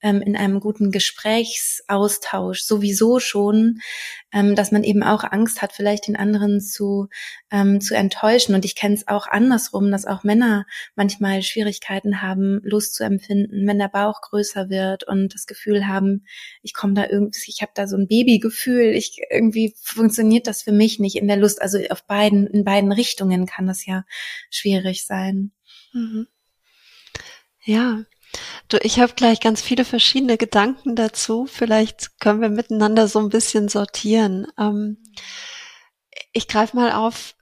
ähm, 0.00 0.22
in 0.22 0.36
einem 0.36 0.60
guten 0.60 0.90
Gesprächsaustausch 0.90 2.62
sowieso 2.62 3.18
schon, 3.20 3.80
ähm, 4.32 4.54
dass 4.54 4.72
man 4.72 4.84
eben 4.84 5.02
auch 5.02 5.24
Angst 5.24 5.62
hat, 5.62 5.72
vielleicht 5.72 6.06
den 6.06 6.16
anderen 6.16 6.60
zu, 6.60 7.08
ähm, 7.50 7.80
zu 7.80 7.96
enttäuschen. 7.96 8.54
Und 8.54 8.64
ich 8.64 8.74
kenne 8.74 8.94
es 8.94 9.08
auch 9.08 9.26
andersrum, 9.26 9.90
dass 9.90 10.06
auch 10.06 10.24
Männer 10.24 10.66
manchmal 10.94 11.42
Schwierigkeiten 11.42 12.22
haben, 12.22 12.60
Lust 12.62 12.94
zu 12.94 13.04
empfinden, 13.04 13.66
wenn 13.66 13.78
der 13.78 13.88
Bauch 13.88 14.20
größer 14.20 14.70
wird 14.70 15.04
und 15.04 15.34
das 15.34 15.46
Gefühl 15.46 15.86
haben, 15.86 16.24
ich 16.62 16.74
komme 16.74 16.94
da 16.94 17.06
irgendwie, 17.08 17.50
ich 17.50 17.62
habe 17.62 17.72
da 17.74 17.86
so 17.86 17.96
ein 17.96 18.08
Babygefühl, 18.08 18.94
ich 18.94 19.20
irgendwie 19.30 19.74
funktioniert 19.80 20.46
das 20.46 20.62
für 20.62 20.72
mich 20.72 20.98
nicht 20.98 21.16
in 21.16 21.28
der 21.28 21.36
Lust. 21.36 21.60
Also 21.60 21.78
auf 21.90 22.04
beiden, 22.04 22.46
in 22.46 22.64
beiden 22.64 22.92
Richtungen 22.92 23.46
kann 23.46 23.66
das 23.66 23.86
ja 23.86 24.04
schwierig 24.50 25.04
sein. 25.04 25.52
Mhm. 25.92 26.26
Ja, 27.64 28.04
Du, 28.68 28.78
ich 28.82 29.00
habe 29.00 29.14
gleich 29.14 29.40
ganz 29.40 29.62
viele 29.62 29.84
verschiedene 29.84 30.36
Gedanken 30.36 30.94
dazu. 30.94 31.46
Vielleicht 31.46 32.20
können 32.20 32.40
wir 32.40 32.50
miteinander 32.50 33.08
so 33.08 33.18
ein 33.18 33.30
bisschen 33.30 33.68
sortieren. 33.68 34.46
Ähm, 34.58 34.98
ich 36.32 36.48
greife 36.48 36.76
mal 36.76 36.92
auf, 36.92 37.34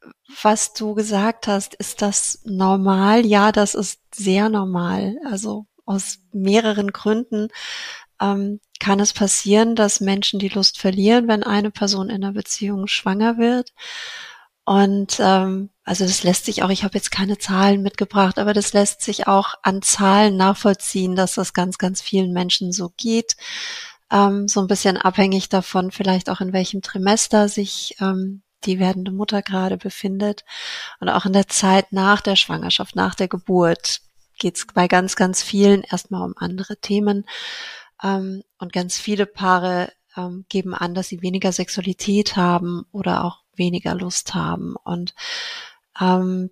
was 0.43 0.73
du 0.73 0.95
gesagt 0.95 1.49
hast. 1.49 1.75
Ist 1.75 2.03
das 2.03 2.41
normal? 2.45 3.27
Ja, 3.27 3.53
das 3.53 3.75
ist 3.75 4.01
sehr 4.15 4.49
normal. 4.49 5.17
Also 5.25 5.67
aus 5.85 6.19
mehreren 6.33 6.93
Gründen 6.93 7.49
ähm, 8.21 8.61
kann 8.79 9.01
es 9.01 9.13
passieren, 9.13 9.75
dass 9.75 10.01
Menschen 10.01 10.39
die 10.39 10.49
Lust 10.49 10.79
verlieren, 10.79 11.29
wenn 11.29 11.43
eine 11.43 11.71
Person 11.71 12.09
in 12.09 12.25
einer 12.25 12.33
Beziehung 12.33 12.87
schwanger 12.87 13.39
wird. 13.39 13.73
Und 14.67 15.21
ähm, 15.21 15.71
also 15.85 16.05
das 16.05 16.25
lässt 16.25 16.45
sich 16.45 16.65
auch, 16.65 16.71
ich 16.71 16.83
habe 16.83 16.99
jetzt 16.99 17.13
keine 17.13 17.39
Zahlen 17.39 17.83
mitgebracht, 17.83 18.41
aber 18.41 18.53
das 18.53 18.73
lässt 18.73 19.01
sich 19.01 19.29
auch 19.29 19.55
an 19.63 19.81
Zahlen 19.81 20.37
nachvollziehen, 20.37 21.15
dass 21.15 21.35
das 21.35 21.55
ganz, 21.55 21.79
ganz 21.79 22.03
vielen 22.03 22.33
Menschen 22.33 22.73
so 22.73 22.93
geht. 22.97 23.37
Ähm, 24.11 24.49
so 24.49 24.61
ein 24.61 24.67
bisschen 24.67 24.97
abhängig 24.97 25.49
davon, 25.49 25.93
vielleicht 25.93 26.29
auch 26.29 26.41
in 26.41 26.53
welchem 26.53 26.83
Trimester 26.83 27.49
sich 27.49 27.95
ähm, 28.01 28.43
die 28.65 28.81
werdende 28.81 29.13
Mutter 29.13 29.41
gerade 29.41 29.77
befindet. 29.77 30.45
Und 30.99 31.11
auch 31.11 31.27
in 31.27 31.33
der 31.33 31.47
Zeit 31.47 31.93
nach 31.93 32.21
der 32.21 32.35
Schwangerschaft, 32.35 32.97
nach 32.97 33.15
der 33.15 33.29
Geburt 33.29 34.01
geht 34.41 34.57
es 34.57 34.67
bei 34.67 34.89
ganz, 34.89 35.15
ganz 35.15 35.43
vielen 35.43 35.83
erstmal 35.83 36.23
um 36.23 36.35
andere 36.37 36.77
Themen. 36.79 37.25
Ähm, 38.03 38.43
und 38.59 38.73
ganz 38.73 38.99
viele 38.99 39.27
Paare 39.27 39.93
ähm, 40.17 40.45
geben 40.49 40.75
an, 40.75 40.95
dass 40.95 41.07
sie 41.07 41.23
weniger 41.23 41.53
Sexualität 41.53 42.35
haben 42.35 42.85
oder 42.91 43.25
auch 43.25 43.46
weniger 43.57 43.95
Lust 43.95 44.35
haben. 44.35 44.77
Und 44.85 45.15
ähm, 46.01 46.51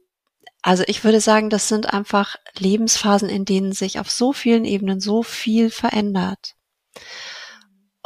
also 0.63 0.83
ich 0.87 1.05
würde 1.05 1.21
sagen, 1.21 1.51
das 1.51 1.69
sind 1.69 1.93
einfach 1.93 2.37
Lebensphasen, 2.59 3.29
in 3.29 3.45
denen 3.45 3.73
sich 3.73 3.99
auf 4.01 4.11
so 4.11 4.33
vielen 4.33 4.65
Ebenen 4.65 5.01
so 5.01 5.23
viel 5.23 5.71
verändert. 5.71 6.55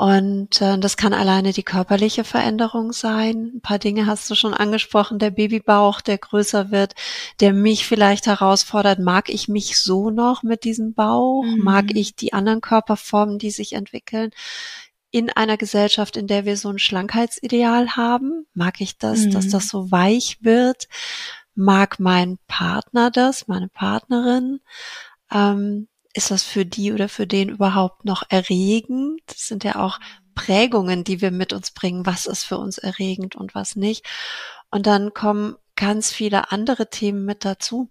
Und 0.01 0.61
äh, 0.61 0.79
das 0.79 0.97
kann 0.97 1.13
alleine 1.13 1.53
die 1.53 1.65
körperliche 1.65 2.23
Veränderung 2.23 2.93
sein. 2.93 3.51
Ein 3.55 3.61
paar 3.61 3.81
Dinge 3.81 4.07
hast 4.07 4.31
du 4.31 4.37
schon 4.37 4.55
angesprochen. 4.55 5.19
Der 5.19 5.33
Babybauch, 5.33 6.01
der 6.01 6.19
größer 6.19 6.71
wird, 6.71 6.95
der 7.41 7.53
mich 7.53 7.85
vielleicht 7.85 8.27
herausfordert. 8.27 9.01
Mag 9.01 9.29
ich 9.29 9.49
mich 9.49 9.77
so 9.77 10.11
noch 10.11 10.45
mit 10.45 10.63
diesem 10.63 10.95
Bauch? 10.95 11.43
Mhm. 11.43 11.65
Mag 11.65 11.87
ich 11.97 12.15
die 12.15 12.33
anderen 12.33 12.61
Körperformen, 12.61 13.39
die 13.41 13.51
sich 13.51 13.73
entwickeln? 13.73 14.31
In 15.11 15.31
einer 15.31 15.57
Gesellschaft, 15.57 16.17
in 16.17 16.27
der 16.27 16.45
wir 16.45 16.57
so 16.57 16.69
ein 16.71 16.79
Schlankheitsideal 16.79 17.97
haben? 17.97 18.47
Mag 18.55 18.81
ich 18.81 18.99
das, 18.99 19.21
mhm. 19.21 19.31
dass 19.31 19.49
das 19.49 19.69
so 19.69 19.91
weich 19.91 20.39
wird? 20.41 20.89
Mag 21.55 21.99
mein 21.99 22.39
Partner 22.47 23.11
das, 23.11 23.49
meine 23.49 23.69
Partnerin? 23.69 24.61
Ähm, 25.33 25.89
ist 26.15 26.31
das 26.31 26.43
für 26.43 26.67
die 26.67 26.93
oder 26.93 27.09
für 27.09 27.27
den 27.27 27.49
überhaupt 27.49 28.05
noch 28.05 28.23
erregend? 28.29 29.21
Das 29.27 29.47
sind 29.47 29.65
ja 29.65 29.77
auch 29.77 29.99
Prägungen, 30.35 31.05
die 31.05 31.21
wir 31.21 31.31
mit 31.31 31.53
uns 31.53 31.71
bringen. 31.71 32.07
Was 32.07 32.27
ist 32.27 32.45
für 32.45 32.59
uns 32.59 32.79
erregend 32.79 33.37
und 33.37 33.55
was 33.55 33.77
nicht? 33.77 34.07
Und 34.71 34.87
dann 34.87 35.15
kommen 35.15 35.57
ganz 35.77 36.13
viele 36.13 36.53
andere 36.53 36.91
Themen 36.91 37.25
mit 37.25 37.45
dazu 37.45 37.91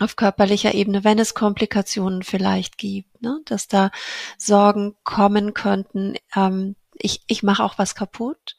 auf 0.00 0.16
körperlicher 0.16 0.74
Ebene, 0.74 1.04
wenn 1.04 1.18
es 1.18 1.34
Komplikationen 1.34 2.22
vielleicht 2.22 2.78
gibt, 2.78 3.22
ne? 3.22 3.40
dass 3.44 3.68
da 3.68 3.90
Sorgen 4.38 4.96
kommen 5.04 5.54
könnten, 5.54 6.16
ähm, 6.34 6.76
ich, 7.02 7.22
ich 7.26 7.42
mache 7.42 7.64
auch 7.64 7.78
was 7.78 7.94
kaputt. 7.94 8.56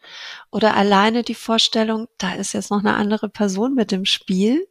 Oder 0.52 0.76
alleine 0.76 1.24
die 1.24 1.36
Vorstellung, 1.36 2.08
da 2.18 2.34
ist 2.34 2.54
jetzt 2.54 2.72
noch 2.72 2.80
eine 2.80 2.96
andere 2.96 3.30
Person 3.30 3.76
mit 3.76 3.92
dem 3.92 4.06
Spiel. 4.06 4.68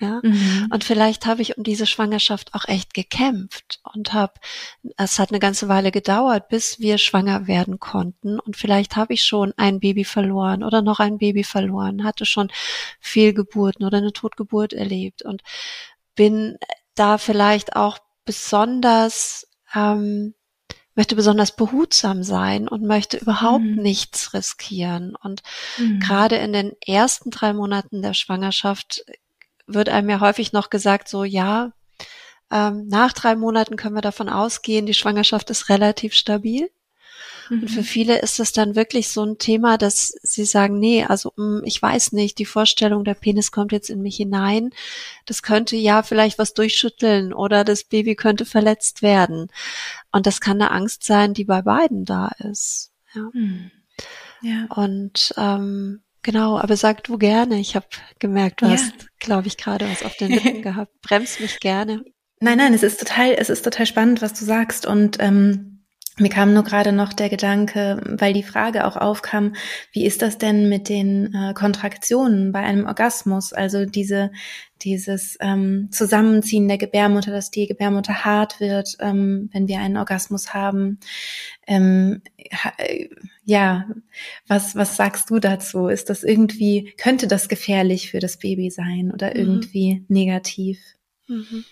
Ja, 0.00 0.20
mhm. 0.24 0.70
und 0.72 0.82
vielleicht 0.82 1.24
habe 1.24 1.40
ich 1.40 1.56
um 1.56 1.62
diese 1.62 1.86
Schwangerschaft 1.86 2.52
auch 2.52 2.66
echt 2.66 2.94
gekämpft 2.94 3.80
und 3.94 4.12
habe, 4.12 4.34
es 4.96 5.20
hat 5.20 5.30
eine 5.30 5.38
ganze 5.38 5.68
Weile 5.68 5.92
gedauert, 5.92 6.48
bis 6.48 6.80
wir 6.80 6.98
schwanger 6.98 7.46
werden 7.46 7.78
konnten 7.78 8.40
und 8.40 8.56
vielleicht 8.56 8.96
habe 8.96 9.14
ich 9.14 9.22
schon 9.22 9.54
ein 9.56 9.78
Baby 9.78 10.04
verloren 10.04 10.64
oder 10.64 10.82
noch 10.82 10.98
ein 10.98 11.18
Baby 11.18 11.44
verloren, 11.44 12.02
hatte 12.02 12.26
schon 12.26 12.50
Fehlgeburten 12.98 13.86
oder 13.86 13.98
eine 13.98 14.12
Totgeburt 14.12 14.72
erlebt 14.72 15.22
und 15.22 15.42
bin 16.14 16.58
da 16.94 17.18
vielleicht 17.18 17.76
auch 17.76 17.98
besonders 18.24 19.46
ähm, 19.74 20.34
möchte 20.94 21.16
besonders 21.16 21.56
behutsam 21.56 22.22
sein 22.22 22.68
und 22.68 22.82
möchte 22.82 23.16
überhaupt 23.16 23.64
mhm. 23.64 23.82
nichts 23.82 24.32
riskieren. 24.32 25.16
Und 25.20 25.42
mhm. 25.78 26.00
gerade 26.00 26.36
in 26.36 26.52
den 26.52 26.72
ersten 26.86 27.30
drei 27.30 27.52
Monaten 27.52 28.02
der 28.02 28.14
Schwangerschaft 28.14 29.04
wird 29.66 29.88
einem 29.88 30.10
ja 30.10 30.20
häufig 30.20 30.52
noch 30.52 30.70
gesagt, 30.70 31.08
so 31.08 31.24
ja, 31.24 31.72
ähm, 32.50 32.86
nach 32.88 33.12
drei 33.12 33.34
Monaten 33.34 33.76
können 33.76 33.96
wir 33.96 34.02
davon 34.02 34.28
ausgehen, 34.28 34.86
die 34.86 34.94
Schwangerschaft 34.94 35.50
ist 35.50 35.68
relativ 35.68 36.14
stabil. 36.14 36.70
Mhm. 37.48 37.62
Und 37.62 37.68
für 37.68 37.80
mhm. 37.80 37.84
viele 37.84 38.18
ist 38.20 38.40
es 38.40 38.52
dann 38.52 38.76
wirklich 38.76 39.08
so 39.08 39.24
ein 39.24 39.38
Thema, 39.38 39.78
dass 39.78 40.08
sie 40.22 40.44
sagen, 40.44 40.78
nee, 40.78 41.04
also 41.04 41.32
mh, 41.36 41.58
hm, 41.58 41.62
ich 41.64 41.80
weiß 41.80 42.12
nicht, 42.12 42.38
die 42.38 42.46
Vorstellung, 42.46 43.04
der 43.04 43.14
Penis 43.14 43.52
kommt 43.52 43.72
jetzt 43.72 43.90
in 43.90 44.02
mich 44.02 44.16
hinein, 44.16 44.70
das 45.26 45.42
könnte 45.42 45.76
ja 45.76 46.02
vielleicht 46.02 46.38
was 46.38 46.54
durchschütteln 46.54 47.32
oder 47.32 47.64
das 47.64 47.84
Baby 47.84 48.14
könnte 48.16 48.44
verletzt 48.44 49.02
werden. 49.02 49.48
Und 50.12 50.26
das 50.26 50.40
kann 50.40 50.60
eine 50.60 50.70
Angst 50.70 51.04
sein, 51.04 51.34
die 51.34 51.44
bei 51.44 51.62
beiden 51.62 52.04
da 52.04 52.32
ist. 52.38 52.92
Ja. 53.14 53.30
Mhm. 53.32 53.70
ja. 54.42 54.66
Und 54.74 55.34
ähm, 55.36 56.00
Genau, 56.24 56.58
aber 56.58 56.76
sag 56.76 57.04
du 57.04 57.18
gerne. 57.18 57.60
Ich 57.60 57.76
habe 57.76 57.86
gemerkt, 58.18 58.62
du 58.62 58.64
ja. 58.64 58.72
hast, 58.72 58.92
glaube 59.20 59.46
ich, 59.46 59.58
gerade 59.58 59.88
was 59.88 60.02
auf 60.02 60.16
den 60.16 60.32
Lippen 60.32 60.62
gehabt. 60.62 60.90
Bremst 61.02 61.38
mich 61.38 61.60
gerne. 61.60 62.02
Nein, 62.40 62.58
nein, 62.58 62.72
es 62.72 62.82
ist 62.82 62.98
total, 62.98 63.34
es 63.36 63.50
ist 63.50 63.62
total 63.62 63.84
spannend, 63.84 64.22
was 64.22 64.32
du 64.32 64.46
sagst. 64.46 64.86
Und 64.86 65.18
ähm, 65.20 65.73
mir 66.16 66.28
kam 66.28 66.54
nur 66.54 66.62
gerade 66.62 66.92
noch 66.92 67.12
der 67.12 67.28
Gedanke, 67.28 68.00
weil 68.04 68.32
die 68.32 68.44
Frage 68.44 68.86
auch 68.86 68.96
aufkam, 68.96 69.54
wie 69.90 70.06
ist 70.06 70.22
das 70.22 70.38
denn 70.38 70.68
mit 70.68 70.88
den 70.88 71.34
äh, 71.34 71.54
Kontraktionen 71.54 72.52
bei 72.52 72.60
einem 72.60 72.86
Orgasmus? 72.86 73.52
Also 73.52 73.84
diese, 73.84 74.30
dieses 74.82 75.36
ähm, 75.40 75.88
Zusammenziehen 75.90 76.68
der 76.68 76.78
Gebärmutter, 76.78 77.32
dass 77.32 77.50
die 77.50 77.66
Gebärmutter 77.66 78.24
hart 78.24 78.60
wird, 78.60 78.96
ähm, 79.00 79.50
wenn 79.52 79.66
wir 79.66 79.80
einen 79.80 79.96
Orgasmus 79.96 80.54
haben. 80.54 81.00
Ähm, 81.66 82.22
ha, 82.52 82.72
äh, 82.78 83.08
ja, 83.44 83.88
was, 84.46 84.76
was 84.76 84.96
sagst 84.96 85.30
du 85.30 85.40
dazu? 85.40 85.88
Ist 85.88 86.10
das 86.10 86.22
irgendwie, 86.22 86.94
könnte 86.96 87.26
das 87.26 87.48
gefährlich 87.48 88.10
für 88.10 88.20
das 88.20 88.38
Baby 88.38 88.70
sein 88.70 89.10
oder 89.12 89.30
mhm. 89.30 89.36
irgendwie 89.36 90.04
negativ? 90.06 90.78
Mhm. 91.26 91.64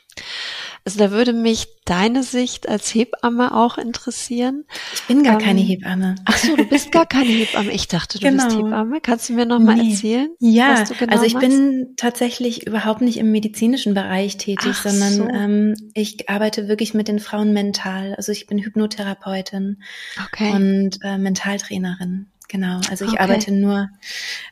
Also 0.85 0.99
da 0.99 1.13
würde 1.13 1.33
mich 1.33 1.69
deine 1.85 2.25
Sicht 2.25 2.69
als 2.69 2.93
Hebamme 2.93 3.55
auch 3.55 3.79
interessieren. 3.79 4.65
Ich 4.95 5.03
bin 5.05 5.23
gar 5.23 5.35
ähm, 5.35 5.47
keine 5.47 5.61
Hebamme. 5.61 6.17
Ach 6.25 6.37
so, 6.37 6.57
du 6.57 6.65
bist 6.65 6.91
gar 6.91 7.07
keine 7.07 7.29
Hebamme. 7.29 7.71
Ich 7.71 7.87
dachte, 7.87 8.19
du 8.19 8.27
genau. 8.27 8.45
bist 8.45 8.57
Hebamme. 8.57 9.01
Kannst 9.01 9.29
du 9.29 9.35
mir 9.35 9.47
noch 9.47 9.61
mal 9.61 9.77
nee. 9.77 9.91
erzählen? 9.91 10.29
Ja, 10.41 10.83
genau 10.99 11.13
also 11.13 11.25
ich 11.25 11.35
machst? 11.35 11.49
bin 11.49 11.95
tatsächlich 11.97 12.67
überhaupt 12.67 13.01
nicht 13.01 13.19
im 13.19 13.31
medizinischen 13.31 13.95
Bereich 13.95 14.39
tätig, 14.39 14.73
Ach 14.73 14.89
sondern 14.89 15.13
so. 15.13 15.29
ähm, 15.29 15.75
ich 15.95 16.29
arbeite 16.29 16.67
wirklich 16.67 16.95
mit 16.95 17.07
den 17.07 17.21
Frauen 17.21 17.53
mental. 17.53 18.15
Also 18.17 18.33
ich 18.33 18.47
bin 18.47 18.59
Hypnotherapeutin 18.59 19.83
okay. 20.27 20.51
und 20.51 20.99
äh, 21.03 21.17
Mentaltrainerin. 21.17 22.32
Genau, 22.53 22.81
also 22.91 23.07
ich 23.07 23.13
okay. 23.13 23.23
arbeite 23.23 23.51
nur 23.51 23.89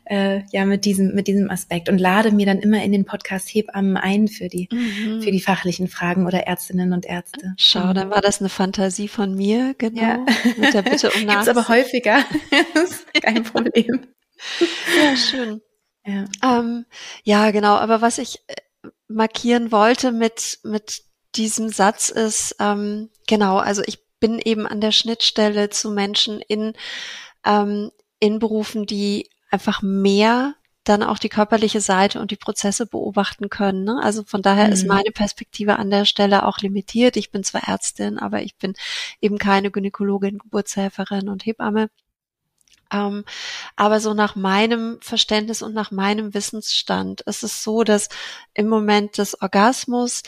äh, 0.07 0.41
ja 0.53 0.65
mit 0.65 0.87
diesem 0.87 1.15
mit 1.15 1.27
diesem 1.27 1.51
Aspekt 1.51 1.91
und 1.91 1.99
lade 1.99 2.33
mir 2.33 2.47
dann 2.47 2.59
immer 2.59 2.83
in 2.83 2.93
den 2.93 3.05
Podcast 3.05 3.47
Hebammen 3.51 3.99
ein 3.99 4.27
für 4.27 4.49
die 4.49 4.71
mhm. 4.73 5.21
für 5.21 5.31
die 5.31 5.43
fachlichen 5.43 5.87
Fragen 5.87 6.27
oder 6.27 6.47
Ärztinnen 6.47 6.95
und 6.95 7.05
Ärzte. 7.05 7.53
Schau, 7.59 7.93
dann 7.93 8.09
war 8.09 8.23
das 8.23 8.41
eine 8.41 8.49
Fantasie 8.49 9.07
von 9.07 9.35
mir, 9.35 9.75
genau. 9.77 10.01
Ja. 10.01 10.27
Mit 10.57 10.73
der 10.73 10.81
Bitte 10.81 11.11
um 11.11 11.21
Gibt's 11.29 11.49
aber 11.49 11.69
häufiger, 11.69 12.25
kein 13.23 13.43
Problem. 13.43 14.07
ja, 14.97 15.15
schön. 15.15 15.61
Ja. 16.07 16.25
Ähm, 16.43 16.87
ja, 17.23 17.51
genau. 17.51 17.75
Aber 17.75 18.01
was 18.01 18.17
ich 18.17 18.39
äh, 18.47 18.89
markieren 19.09 19.73
wollte 19.73 20.11
mit 20.11 20.61
mit 20.63 21.03
diesem 21.35 21.69
Satz 21.69 22.09
ist 22.09 22.57
ähm, 22.61 23.11
genau. 23.27 23.59
Also 23.59 23.83
ich 23.85 23.99
bin 24.21 24.39
eben 24.39 24.67
an 24.67 24.81
der 24.81 24.93
Schnittstelle 24.93 25.69
zu 25.69 25.91
Menschen 25.91 26.41
in 26.41 26.73
ähm, 27.44 27.90
in 28.18 28.38
Berufen, 28.38 28.87
die 28.87 29.29
einfach 29.50 29.83
mehr 29.83 30.55
dann 30.85 31.03
auch 31.03 31.18
die 31.18 31.29
körperliche 31.29 31.81
Seite 31.81 32.20
und 32.20 32.31
die 32.31 32.37
Prozesse 32.37 32.87
beobachten 32.87 33.48
können. 33.50 33.85
Ne? 33.85 34.00
Also 34.03 34.24
von 34.24 34.42
daher 34.42 34.66
mhm. 34.66 34.72
ist 34.72 34.87
meine 34.87 35.11
Perspektive 35.11 35.79
an 35.79 35.90
der 35.90 36.05
Stelle 36.05 36.46
auch 36.46 36.59
limitiert. 36.59 37.16
Ich 37.16 37.31
bin 37.31 37.44
zwar 37.44 37.68
Ärztin, 37.68 38.18
aber 38.18 38.42
ich 38.42 38.57
bin 38.57 38.74
eben 39.20 39.38
keine 39.38 39.70
Gynäkologin, 39.70 40.38
Geburtshelferin 40.38 41.29
und 41.29 41.44
Hebamme. 41.44 41.90
Ähm, 42.92 43.24
aber 43.76 44.00
so 44.00 44.14
nach 44.14 44.37
meinem 44.37 44.98
Verständnis 45.00 45.62
und 45.62 45.74
nach 45.74 45.90
meinem 45.90 46.35
Wissensstand 46.35 47.20
ist 47.22 47.44
es 47.44 47.62
so, 47.62 47.85
dass 47.85 48.09
im 48.55 48.68
Moment 48.68 49.18
des 49.18 49.40
Orgasmus 49.40 50.22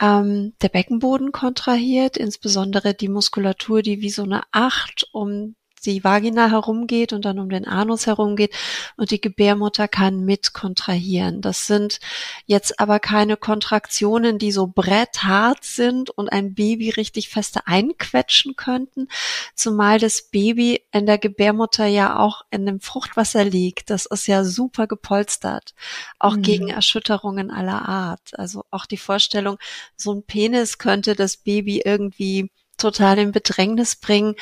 ähm, 0.00 0.54
der 0.62 0.68
Beckenboden 0.68 1.32
kontrahiert, 1.32 2.16
insbesondere 2.16 2.94
die 2.94 3.08
Muskulatur, 3.08 3.82
die 3.82 4.00
wie 4.00 4.10
so 4.10 4.22
eine 4.22 4.42
Acht 4.52 5.08
um 5.12 5.56
die 5.80 6.04
Vagina 6.04 6.50
herumgeht 6.50 7.12
und 7.12 7.24
dann 7.24 7.38
um 7.38 7.48
den 7.48 7.66
Anus 7.66 8.06
herumgeht 8.06 8.54
und 8.96 9.10
die 9.10 9.20
Gebärmutter 9.20 9.88
kann 9.88 10.24
mit 10.24 10.52
kontrahieren. 10.52 11.40
Das 11.40 11.66
sind 11.66 12.00
jetzt 12.46 12.80
aber 12.80 13.00
keine 13.00 13.36
Kontraktionen, 13.36 14.38
die 14.38 14.52
so 14.52 14.66
bretthart 14.66 15.64
sind 15.64 16.10
und 16.10 16.28
ein 16.28 16.54
Baby 16.54 16.90
richtig 16.90 17.28
feste 17.28 17.66
einquetschen 17.66 18.56
könnten, 18.56 19.08
zumal 19.54 19.98
das 19.98 20.22
Baby 20.30 20.82
in 20.92 21.06
der 21.06 21.18
Gebärmutter 21.18 21.86
ja 21.86 22.18
auch 22.18 22.42
in 22.50 22.66
dem 22.66 22.80
Fruchtwasser 22.80 23.44
liegt. 23.44 23.90
Das 23.90 24.06
ist 24.06 24.26
ja 24.26 24.44
super 24.44 24.86
gepolstert, 24.86 25.74
auch 26.18 26.36
mhm. 26.36 26.42
gegen 26.42 26.68
Erschütterungen 26.68 27.50
aller 27.50 27.88
Art. 27.88 28.38
Also 28.38 28.64
auch 28.70 28.86
die 28.86 28.96
Vorstellung, 28.96 29.58
so 29.96 30.12
ein 30.12 30.22
Penis 30.22 30.78
könnte 30.78 31.14
das 31.14 31.36
Baby 31.36 31.82
irgendwie 31.84 32.50
total 32.78 33.18
in 33.18 33.32
Bedrängnis 33.32 33.96
bringen. 33.96 34.36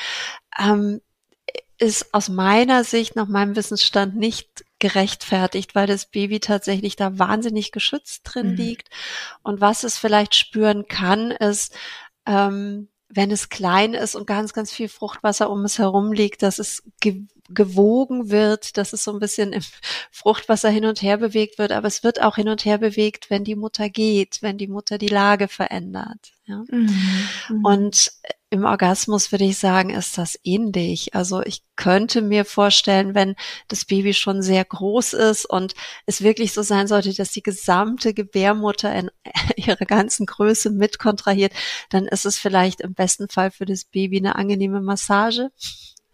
Ähm, 0.57 1.01
ist 1.79 2.13
aus 2.13 2.29
meiner 2.29 2.83
Sicht, 2.83 3.15
nach 3.15 3.27
meinem 3.27 3.55
Wissensstand, 3.55 4.15
nicht 4.15 4.65
gerechtfertigt, 4.79 5.75
weil 5.75 5.87
das 5.87 6.05
Baby 6.05 6.39
tatsächlich 6.39 6.95
da 6.95 7.17
wahnsinnig 7.17 7.71
geschützt 7.71 8.21
drin 8.23 8.51
mhm. 8.51 8.55
liegt. 8.55 8.89
Und 9.43 9.61
was 9.61 9.83
es 9.83 9.97
vielleicht 9.97 10.35
spüren 10.35 10.87
kann, 10.87 11.31
ist, 11.31 11.75
ähm, 12.25 12.89
wenn 13.09 13.31
es 13.31 13.49
klein 13.49 13.93
ist 13.93 14.15
und 14.15 14.27
ganz, 14.27 14.53
ganz 14.53 14.71
viel 14.71 14.89
Fruchtwasser 14.89 15.49
um 15.49 15.63
es 15.63 15.79
herum 15.79 16.11
liegt, 16.11 16.43
dass 16.43 16.59
es 16.59 16.83
ge 16.99 17.23
gewogen 17.49 18.29
wird, 18.29 18.75
dass 18.75 18.91
es 18.91 19.05
so 19.05 19.13
ein 19.13 19.19
bisschen 19.19 19.53
im 19.53 19.61
Fruchtwasser 20.11 20.69
hin 20.69 20.83
und 20.83 21.01
her 21.01 21.15
bewegt 21.15 21.57
wird. 21.57 21.71
Aber 21.71 21.87
es 21.87 22.03
wird 22.03 22.21
auch 22.21 22.35
hin 22.35 22.49
und 22.49 22.65
her 22.65 22.77
bewegt, 22.77 23.29
wenn 23.29 23.45
die 23.45 23.55
Mutter 23.55 23.89
geht, 23.89 24.41
wenn 24.41 24.57
die 24.57 24.67
Mutter 24.67 24.97
die 24.97 25.07
Lage 25.07 25.47
verändert. 25.47 26.33
Ja? 26.45 26.65
Mhm. 26.69 26.89
mhm. 27.49 27.65
Und 27.65 28.11
im 28.49 28.63
Orgasmus 28.63 29.31
würde 29.31 29.43
ich 29.43 29.57
sagen, 29.57 29.89
ist 29.89 30.17
das 30.17 30.39
ähnlich. 30.43 31.13
Also 31.13 31.41
ich 31.41 31.63
könnte 31.75 32.21
mir 32.21 32.45
vorstellen, 32.45 33.13
wenn 33.13 33.35
das 33.67 33.83
Baby 33.83 34.13
schon 34.13 34.41
sehr 34.41 34.63
groß 34.63 35.13
ist 35.13 35.45
und 35.45 35.73
es 36.05 36.21
wirklich 36.21 36.53
so 36.53 36.61
sein 36.61 36.87
sollte, 36.87 37.13
dass 37.13 37.31
die 37.31 37.43
gesamte 37.43 38.13
Gebärmutter 38.13 38.93
in 38.95 39.11
ihrer 39.57 39.85
ganzen 39.85 40.25
Größe 40.25 40.69
mit 40.69 40.97
kontrahiert, 40.97 41.51
dann 41.89 42.05
ist 42.05 42.25
es 42.25 42.37
vielleicht 42.37 42.79
im 42.81 42.93
besten 42.93 43.27
Fall 43.27 43.51
für 43.51 43.65
das 43.65 43.83
Baby 43.83 44.17
eine 44.17 44.35
angenehme 44.35 44.79
Massage. 44.79 45.51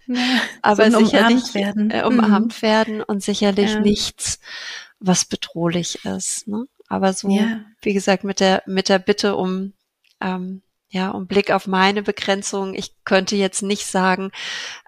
Ja, 0.07 0.17
aber 0.63 0.89
so 0.89 1.05
sicherlich 1.05 1.53
werden. 1.53 1.91
Äh, 1.91 2.03
umarmt 2.03 2.57
mhm. 2.57 2.61
werden 2.61 3.01
und 3.03 3.21
sicherlich 3.21 3.73
ja. 3.73 3.79
nichts, 3.79 4.39
was 4.99 5.25
bedrohlich 5.25 6.03
ist. 6.03 6.47
Ne? 6.47 6.65
Aber 6.87 7.13
so, 7.13 7.29
ja. 7.29 7.61
wie 7.81 7.93
gesagt, 7.93 8.23
mit 8.23 8.39
der 8.39 8.63
mit 8.65 8.89
der 8.89 8.99
Bitte 8.99 9.35
um 9.35 9.73
ähm, 10.19 10.63
Ja, 10.93 11.09
und 11.09 11.27
Blick 11.27 11.49
auf 11.49 11.65
meine 11.65 12.03
Begrenzung. 12.03 12.75
Ich 12.75 12.93
könnte 13.03 13.35
jetzt 13.35 13.63
nicht 13.63 13.87
sagen, 13.87 14.29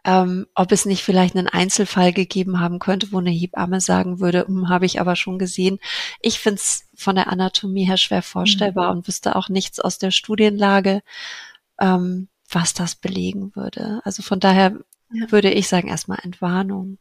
ähm, 0.03 0.45
ob 0.53 0.71
es 0.71 0.85
nicht 0.85 1.03
vielleicht 1.03 1.35
einen 1.35 1.47
Einzelfall 1.47 2.13
gegeben 2.13 2.59
haben 2.59 2.77
könnte, 2.77 3.11
wo 3.11 3.17
eine 3.17 3.31
Hebamme 3.31 3.81
sagen 3.81 4.19
würde, 4.19 4.45
hm, 4.45 4.69
habe 4.69 4.85
ich 4.85 5.01
aber 5.01 5.15
schon 5.15 5.39
gesehen. 5.39 5.79
Ich 6.21 6.39
finde 6.39 6.61
es 6.61 6.87
von 6.93 7.15
der 7.15 7.31
Anatomie 7.31 7.85
her 7.85 7.97
schwer 7.97 8.21
vorstellbar 8.21 8.91
mhm. 8.91 8.99
und 8.99 9.07
wüsste 9.07 9.35
auch 9.35 9.49
nichts 9.49 9.79
aus 9.79 9.97
der 9.97 10.11
Studienlage, 10.11 11.01
ähm, 11.79 12.27
was 12.51 12.75
das 12.75 12.93
belegen 12.93 13.55
würde. 13.55 13.99
Also 14.03 14.21
von 14.21 14.39
daher 14.39 14.77
ja. 15.11 15.31
würde 15.31 15.49
ich 15.49 15.67
sagen, 15.67 15.87
erstmal 15.87 16.19
Entwarnung. 16.21 16.99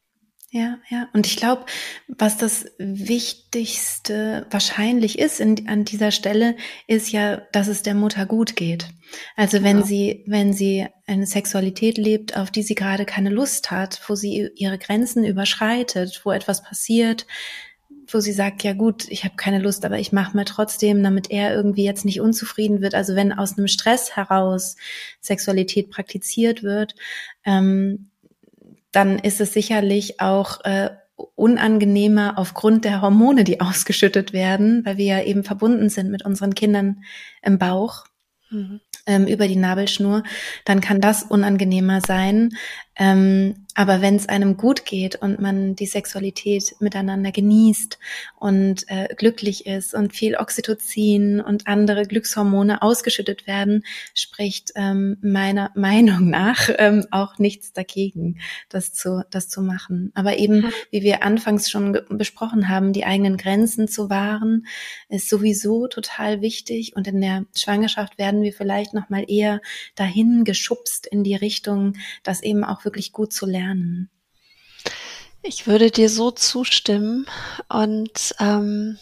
Ja, 0.54 0.78
ja. 0.88 1.08
Und 1.12 1.26
ich 1.26 1.36
glaube, 1.36 1.66
was 2.06 2.36
das 2.36 2.66
Wichtigste 2.78 4.46
wahrscheinlich 4.50 5.18
ist 5.18 5.40
in, 5.40 5.68
an 5.68 5.84
dieser 5.84 6.12
Stelle, 6.12 6.54
ist 6.86 7.10
ja, 7.10 7.38
dass 7.50 7.66
es 7.66 7.82
der 7.82 7.94
Mutter 7.94 8.24
gut 8.24 8.54
geht. 8.54 8.86
Also 9.34 9.64
wenn 9.64 9.78
ja. 9.80 9.84
sie, 9.84 10.24
wenn 10.28 10.52
sie 10.52 10.86
eine 11.08 11.26
Sexualität 11.26 11.98
lebt, 11.98 12.36
auf 12.36 12.52
die 12.52 12.62
sie 12.62 12.76
gerade 12.76 13.04
keine 13.04 13.30
Lust 13.30 13.72
hat, 13.72 14.00
wo 14.06 14.14
sie 14.14 14.48
ihre 14.54 14.78
Grenzen 14.78 15.24
überschreitet, 15.24 16.20
wo 16.22 16.30
etwas 16.30 16.62
passiert, 16.62 17.26
wo 18.06 18.20
sie 18.20 18.32
sagt, 18.32 18.62
ja 18.62 18.74
gut, 18.74 19.08
ich 19.08 19.24
habe 19.24 19.34
keine 19.34 19.58
Lust, 19.58 19.84
aber 19.84 19.98
ich 19.98 20.12
mache 20.12 20.36
mir 20.36 20.44
trotzdem, 20.44 21.02
damit 21.02 21.32
er 21.32 21.52
irgendwie 21.52 21.84
jetzt 21.84 22.04
nicht 22.04 22.20
unzufrieden 22.20 22.80
wird. 22.80 22.94
Also 22.94 23.16
wenn 23.16 23.32
aus 23.32 23.58
einem 23.58 23.66
Stress 23.66 24.14
heraus 24.14 24.76
Sexualität 25.20 25.90
praktiziert 25.90 26.62
wird, 26.62 26.94
ähm, 27.44 28.10
dann 28.94 29.18
ist 29.18 29.40
es 29.40 29.52
sicherlich 29.52 30.20
auch 30.20 30.64
äh, 30.64 30.90
unangenehmer 31.34 32.34
aufgrund 32.36 32.84
der 32.84 33.00
Hormone, 33.00 33.44
die 33.44 33.60
ausgeschüttet 33.60 34.32
werden, 34.32 34.84
weil 34.84 34.96
wir 34.96 35.06
ja 35.06 35.22
eben 35.22 35.44
verbunden 35.44 35.88
sind 35.88 36.10
mit 36.10 36.24
unseren 36.24 36.54
Kindern 36.54 37.02
im 37.42 37.58
Bauch 37.58 38.04
mhm. 38.50 38.80
ähm, 39.06 39.26
über 39.26 39.48
die 39.48 39.56
Nabelschnur, 39.56 40.22
dann 40.64 40.80
kann 40.80 41.00
das 41.00 41.22
unangenehmer 41.22 42.00
sein, 42.00 42.56
ähm, 42.96 43.63
aber 43.74 44.00
wenn 44.00 44.14
es 44.14 44.28
einem 44.28 44.56
gut 44.56 44.84
geht 44.84 45.16
und 45.16 45.40
man 45.40 45.74
die 45.74 45.86
Sexualität 45.86 46.76
miteinander 46.78 47.32
genießt 47.32 47.98
und 48.38 48.88
äh, 48.88 49.12
glücklich 49.16 49.66
ist 49.66 49.94
und 49.94 50.14
viel 50.14 50.36
Oxytocin 50.36 51.40
und 51.40 51.66
andere 51.66 52.06
Glückshormone 52.06 52.82
ausgeschüttet 52.82 53.48
werden, 53.48 53.84
spricht 54.14 54.72
ähm, 54.76 55.16
meiner 55.22 55.72
Meinung 55.74 56.30
nach 56.30 56.70
ähm, 56.78 57.06
auch 57.10 57.38
nichts 57.38 57.72
dagegen, 57.72 58.38
das 58.68 58.94
zu, 58.94 59.24
das 59.30 59.48
zu 59.48 59.60
machen. 59.60 60.12
Aber 60.14 60.38
eben, 60.38 60.72
wie 60.90 61.02
wir 61.02 61.24
anfangs 61.24 61.68
schon 61.68 61.98
besprochen 62.10 62.68
haben, 62.68 62.92
die 62.92 63.04
eigenen 63.04 63.36
Grenzen 63.36 63.88
zu 63.88 64.08
wahren, 64.08 64.66
ist 65.08 65.28
sowieso 65.28 65.88
total 65.88 66.40
wichtig. 66.40 66.94
Und 66.94 67.08
in 67.08 67.20
der 67.20 67.44
Schwangerschaft 67.56 68.18
werden 68.18 68.42
wir 68.42 68.52
vielleicht 68.52 68.94
noch 68.94 69.10
mal 69.10 69.24
eher 69.26 69.60
dahin 69.96 70.44
geschubst 70.44 71.06
in 71.06 71.24
die 71.24 71.34
Richtung, 71.34 71.94
das 72.22 72.40
eben 72.40 72.62
auch 72.62 72.84
wirklich 72.84 73.12
gut 73.12 73.32
zu 73.32 73.46
lernen. 73.46 73.63
Ich 75.42 75.66
würde 75.66 75.90
dir 75.90 76.08
so 76.08 76.30
zustimmen 76.30 77.26
und 77.68 78.34
ähm, 78.40 78.98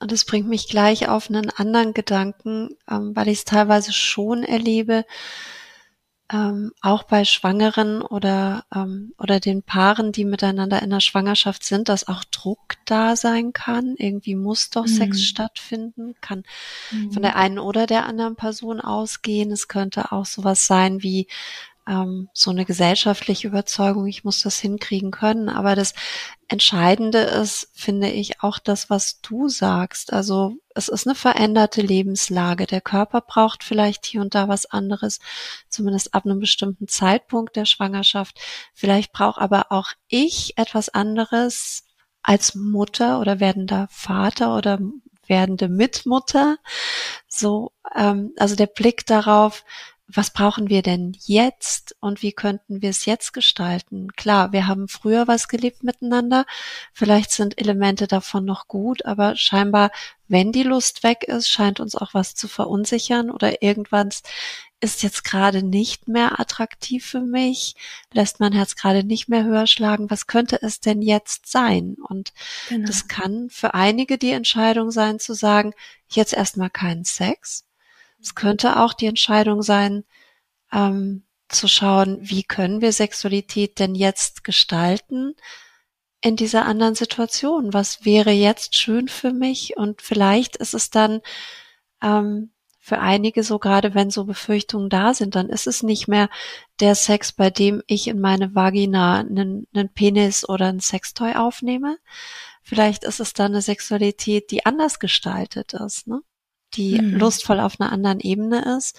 und 0.00 0.12
es 0.12 0.24
bringt 0.24 0.48
mich 0.48 0.68
gleich 0.68 1.08
auf 1.08 1.30
einen 1.30 1.50
anderen 1.50 1.94
Gedanken, 1.94 2.76
ähm, 2.90 3.14
weil 3.14 3.28
ich 3.28 3.38
es 3.38 3.44
teilweise 3.44 3.92
schon 3.92 4.42
erlebe, 4.42 5.04
ähm, 6.32 6.72
auch 6.80 7.02
bei 7.04 7.24
Schwangeren 7.24 8.00
oder 8.02 8.64
ähm, 8.74 9.12
oder 9.18 9.40
den 9.40 9.62
Paaren, 9.62 10.10
die 10.10 10.24
miteinander 10.24 10.82
in 10.82 10.90
der 10.90 11.00
Schwangerschaft 11.00 11.64
sind, 11.64 11.88
dass 11.88 12.08
auch 12.08 12.24
Druck 12.24 12.76
da 12.86 13.14
sein 13.14 13.52
kann. 13.52 13.94
Irgendwie 13.96 14.34
muss 14.34 14.70
doch 14.70 14.86
mhm. 14.86 14.88
Sex 14.88 15.22
stattfinden, 15.22 16.14
kann 16.20 16.44
mhm. 16.90 17.12
von 17.12 17.22
der 17.22 17.36
einen 17.36 17.58
oder 17.58 17.86
der 17.86 18.06
anderen 18.06 18.36
Person 18.36 18.80
ausgehen. 18.80 19.52
Es 19.52 19.68
könnte 19.68 20.12
auch 20.12 20.24
sowas 20.24 20.66
sein 20.66 21.02
wie 21.02 21.28
ähm, 21.88 22.28
so 22.32 22.50
eine 22.50 22.64
gesellschaftliche 22.64 23.48
Überzeugung, 23.48 24.06
ich 24.06 24.24
muss 24.24 24.40
das 24.40 24.58
hinkriegen 24.58 25.10
können. 25.10 25.48
Aber 25.48 25.74
das 25.74 25.94
Entscheidende 26.48 27.18
ist, 27.18 27.68
finde 27.74 28.10
ich, 28.10 28.42
auch 28.42 28.58
das, 28.58 28.90
was 28.90 29.20
du 29.20 29.48
sagst. 29.48 30.12
Also 30.12 30.56
es 30.74 30.88
ist 30.88 31.06
eine 31.06 31.14
veränderte 31.14 31.82
Lebenslage. 31.82 32.66
Der 32.66 32.80
Körper 32.80 33.20
braucht 33.20 33.64
vielleicht 33.64 34.06
hier 34.06 34.20
und 34.20 34.34
da 34.34 34.48
was 34.48 34.66
anderes, 34.66 35.20
zumindest 35.68 36.14
ab 36.14 36.24
einem 36.24 36.40
bestimmten 36.40 36.88
Zeitpunkt 36.88 37.56
der 37.56 37.64
Schwangerschaft. 37.64 38.38
Vielleicht 38.74 39.12
braucht 39.12 39.38
aber 39.38 39.66
auch 39.70 39.90
ich 40.08 40.56
etwas 40.56 40.88
anderes 40.88 41.84
als 42.22 42.54
Mutter 42.54 43.20
oder 43.20 43.40
werdender 43.40 43.86
Vater 43.90 44.56
oder 44.56 44.78
werdende 45.26 45.68
Mitmutter. 45.68 46.58
So, 47.28 47.72
ähm, 47.94 48.32
also 48.38 48.56
der 48.56 48.66
Blick 48.66 49.06
darauf, 49.06 49.64
was 50.06 50.30
brauchen 50.30 50.68
wir 50.68 50.82
denn 50.82 51.16
jetzt 51.24 51.96
und 52.00 52.20
wie 52.22 52.32
könnten 52.32 52.82
wir 52.82 52.90
es 52.90 53.06
jetzt 53.06 53.32
gestalten? 53.32 54.12
Klar, 54.12 54.52
wir 54.52 54.66
haben 54.66 54.86
früher 54.86 55.26
was 55.26 55.48
gelebt 55.48 55.82
miteinander, 55.82 56.44
vielleicht 56.92 57.30
sind 57.30 57.58
Elemente 57.58 58.06
davon 58.06 58.44
noch 58.44 58.68
gut, 58.68 59.06
aber 59.06 59.34
scheinbar, 59.36 59.90
wenn 60.28 60.52
die 60.52 60.62
Lust 60.62 61.02
weg 61.04 61.24
ist, 61.24 61.48
scheint 61.48 61.80
uns 61.80 61.94
auch 61.94 62.12
was 62.12 62.34
zu 62.34 62.48
verunsichern 62.48 63.30
oder 63.30 63.62
irgendwann 63.62 64.10
ist 64.80 65.02
jetzt 65.02 65.24
gerade 65.24 65.62
nicht 65.62 66.08
mehr 66.08 66.38
attraktiv 66.38 67.06
für 67.06 67.22
mich, 67.22 67.74
lässt 68.12 68.40
mein 68.40 68.52
Herz 68.52 68.76
gerade 68.76 69.04
nicht 69.04 69.28
mehr 69.28 69.44
höher 69.44 69.66
schlagen, 69.66 70.10
was 70.10 70.26
könnte 70.26 70.60
es 70.60 70.80
denn 70.80 71.00
jetzt 71.00 71.50
sein? 71.50 71.96
Und 72.06 72.34
genau. 72.68 72.86
das 72.86 73.08
kann 73.08 73.48
für 73.48 73.72
einige 73.72 74.18
die 74.18 74.32
Entscheidung 74.32 74.90
sein 74.90 75.18
zu 75.18 75.32
sagen, 75.32 75.72
jetzt 76.10 76.34
erstmal 76.34 76.68
keinen 76.68 77.04
Sex 77.04 77.64
es 78.24 78.34
könnte 78.34 78.80
auch 78.80 78.94
die 78.94 79.06
Entscheidung 79.06 79.62
sein, 79.62 80.04
ähm, 80.72 81.24
zu 81.48 81.68
schauen, 81.68 82.18
wie 82.22 82.42
können 82.42 82.80
wir 82.80 82.92
Sexualität 82.92 83.78
denn 83.78 83.94
jetzt 83.94 84.44
gestalten 84.44 85.34
in 86.22 86.36
dieser 86.36 86.64
anderen 86.64 86.94
Situation? 86.94 87.74
Was 87.74 88.06
wäre 88.06 88.30
jetzt 88.30 88.74
schön 88.76 89.08
für 89.08 89.32
mich? 89.32 89.76
Und 89.76 90.00
vielleicht 90.00 90.56
ist 90.56 90.72
es 90.72 90.88
dann 90.88 91.20
ähm, 92.02 92.50
für 92.80 92.98
einige 92.98 93.42
so, 93.44 93.58
gerade 93.58 93.94
wenn 93.94 94.10
so 94.10 94.24
Befürchtungen 94.24 94.88
da 94.88 95.12
sind, 95.12 95.34
dann 95.34 95.50
ist 95.50 95.66
es 95.66 95.82
nicht 95.82 96.08
mehr 96.08 96.30
der 96.80 96.94
Sex, 96.94 97.32
bei 97.32 97.50
dem 97.50 97.82
ich 97.86 98.08
in 98.08 98.20
meine 98.20 98.54
Vagina 98.54 99.18
einen, 99.18 99.66
einen 99.74 99.92
Penis 99.92 100.48
oder 100.48 100.68
ein 100.68 100.80
Sextoy 100.80 101.34
aufnehme. 101.34 101.98
Vielleicht 102.62 103.04
ist 103.04 103.20
es 103.20 103.34
dann 103.34 103.52
eine 103.52 103.60
Sexualität, 103.60 104.50
die 104.50 104.64
anders 104.64 104.98
gestaltet 104.98 105.74
ist. 105.74 106.06
Ne? 106.06 106.22
Die 106.76 107.00
mhm. 107.00 107.16
lustvoll 107.16 107.60
auf 107.60 107.80
einer 107.80 107.92
anderen 107.92 108.20
Ebene 108.20 108.76
ist. 108.78 108.98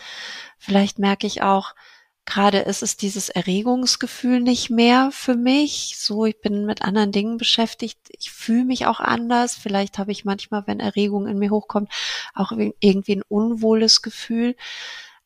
Vielleicht 0.57 0.99
merke 0.99 1.27
ich 1.27 1.41
auch, 1.41 1.73
gerade 2.25 2.59
ist 2.59 2.81
es 2.81 2.97
dieses 2.97 3.29
Erregungsgefühl 3.29 4.39
nicht 4.41 4.69
mehr 4.69 5.09
für 5.11 5.35
mich. 5.35 5.95
So, 5.97 6.25
ich 6.25 6.41
bin 6.41 6.65
mit 6.65 6.81
anderen 6.81 7.11
Dingen 7.11 7.37
beschäftigt. 7.37 7.99
Ich 8.19 8.31
fühle 8.31 8.65
mich 8.65 8.87
auch 8.87 8.99
anders. 8.99 9.55
Vielleicht 9.55 9.97
habe 9.97 10.11
ich 10.11 10.25
manchmal, 10.25 10.63
wenn 10.65 10.79
Erregung 10.79 11.27
in 11.27 11.37
mir 11.37 11.51
hochkommt, 11.51 11.91
auch 12.33 12.51
irgendwie 12.51 13.17
ein 13.17 13.23
unwohles 13.27 14.01
Gefühl. 14.01 14.55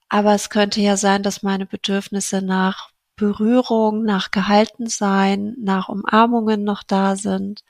Aber 0.10 0.34
es 0.34 0.50
könnte 0.50 0.82
ja 0.82 0.98
sein, 0.98 1.24
dass 1.24 1.44
meine 1.44 1.66
Bedürfnisse 1.66 2.42
nach 2.42 2.90
Berührung, 3.16 4.04
nach 4.04 4.32
Gehaltensein, 4.32 5.56
nach 5.60 5.90
Umarmungen 5.90 6.64
noch 6.64 6.84
da 6.84 7.16
sind. 7.16 7.64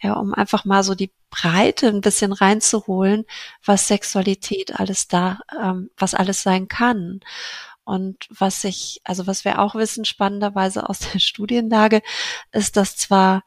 Ja, 0.00 0.14
um 0.14 0.34
einfach 0.34 0.64
mal 0.64 0.82
so 0.82 0.94
die 0.94 1.10
Breite 1.40 1.88
ein 1.88 2.00
bisschen 2.00 2.32
reinzuholen, 2.32 3.24
was 3.64 3.88
Sexualität 3.88 4.78
alles 4.78 5.08
da, 5.08 5.40
ähm, 5.60 5.90
was 5.96 6.14
alles 6.14 6.42
sein 6.42 6.68
kann. 6.68 7.20
Und 7.84 8.26
was 8.30 8.64
ich, 8.64 9.00
also 9.04 9.26
was 9.26 9.44
wir 9.44 9.60
auch 9.60 9.74
wissen, 9.74 10.04
spannenderweise 10.04 10.88
aus 10.88 11.00
der 11.00 11.18
Studienlage, 11.18 12.02
ist, 12.52 12.76
dass 12.76 12.96
zwar 12.96 13.44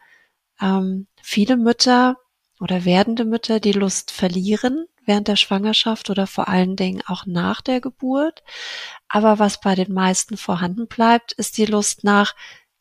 ähm, 0.62 1.08
viele 1.22 1.58
Mütter 1.58 2.18
oder 2.60 2.86
werdende 2.86 3.26
Mütter 3.26 3.60
die 3.60 3.72
Lust 3.72 4.12
verlieren 4.12 4.86
während 5.06 5.28
der 5.28 5.38
Schwangerschaft 5.38 6.10
oder 6.10 6.28
vor 6.28 6.48
allen 6.48 6.76
Dingen 6.76 7.02
auch 7.08 7.26
nach 7.26 7.62
der 7.62 7.82
Geburt. 7.82 8.44
Aber 9.08 9.40
was 9.40 9.60
bei 9.60 9.74
den 9.74 9.92
meisten 9.92 10.38
vorhanden 10.38 10.88
bleibt, 10.88 11.32
ist 11.34 11.58
die 11.58 11.66
Lust 11.66 12.04
nach 12.04 12.36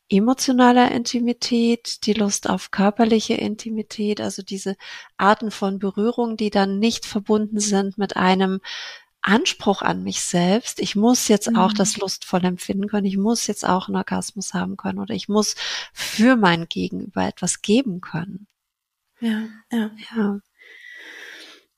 emotionaler 0.09 0.91
Intimität, 0.91 2.05
die 2.05 2.13
Lust 2.13 2.49
auf 2.49 2.71
körperliche 2.71 3.35
Intimität, 3.35 4.21
also 4.21 4.41
diese 4.41 4.75
Arten 5.17 5.51
von 5.51 5.79
Berührung, 5.79 6.35
die 6.35 6.49
dann 6.49 6.79
nicht 6.79 7.05
verbunden 7.05 7.59
sind 7.59 7.97
mit 7.97 8.17
einem 8.17 8.59
Anspruch 9.21 9.81
an 9.81 10.03
mich 10.03 10.21
selbst. 10.21 10.79
Ich 10.79 10.95
muss 10.95 11.27
jetzt 11.27 11.55
auch 11.55 11.71
mhm. 11.71 11.75
das 11.75 11.97
lustvoll 11.97 12.45
empfinden 12.45 12.87
können. 12.87 13.05
Ich 13.05 13.17
muss 13.17 13.47
jetzt 13.47 13.65
auch 13.65 13.87
einen 13.87 13.97
Orgasmus 13.97 14.53
haben 14.53 14.77
können 14.77 14.99
oder 14.99 15.13
ich 15.13 15.27
muss 15.27 15.55
für 15.93 16.35
mein 16.35 16.67
Gegenüber 16.67 17.27
etwas 17.27 17.61
geben 17.61 18.01
können. 18.01 18.47
Ja, 19.19 19.47
ja. 19.71 19.91
Ja. 20.15 20.39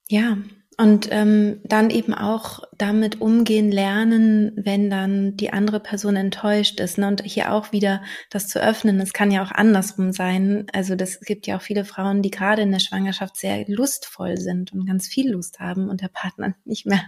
Ja, 0.07 0.37
und 0.81 1.09
ähm, 1.11 1.59
dann 1.63 1.91
eben 1.91 2.15
auch 2.15 2.61
damit 2.75 3.21
umgehen 3.21 3.71
lernen, 3.71 4.51
wenn 4.55 4.89
dann 4.89 5.37
die 5.37 5.53
andere 5.53 5.79
Person 5.79 6.15
enttäuscht 6.15 6.79
ist. 6.79 6.97
Ne? 6.97 7.07
Und 7.07 7.21
hier 7.23 7.53
auch 7.53 7.71
wieder 7.71 8.01
das 8.31 8.47
zu 8.47 8.59
öffnen. 8.59 8.99
Es 8.99 9.13
kann 9.13 9.29
ja 9.29 9.43
auch 9.43 9.51
andersrum 9.51 10.11
sein. 10.11 10.65
Also 10.73 10.95
das 10.95 11.19
gibt 11.19 11.45
ja 11.45 11.57
auch 11.57 11.61
viele 11.61 11.85
Frauen, 11.85 12.23
die 12.23 12.31
gerade 12.31 12.63
in 12.63 12.71
der 12.71 12.79
Schwangerschaft 12.79 13.37
sehr 13.37 13.63
lustvoll 13.67 14.37
sind 14.37 14.73
und 14.73 14.87
ganz 14.87 15.07
viel 15.07 15.31
Lust 15.31 15.59
haben 15.59 15.87
und 15.87 16.01
der 16.01 16.07
Partner 16.07 16.55
nicht 16.65 16.87
mehr 16.87 17.03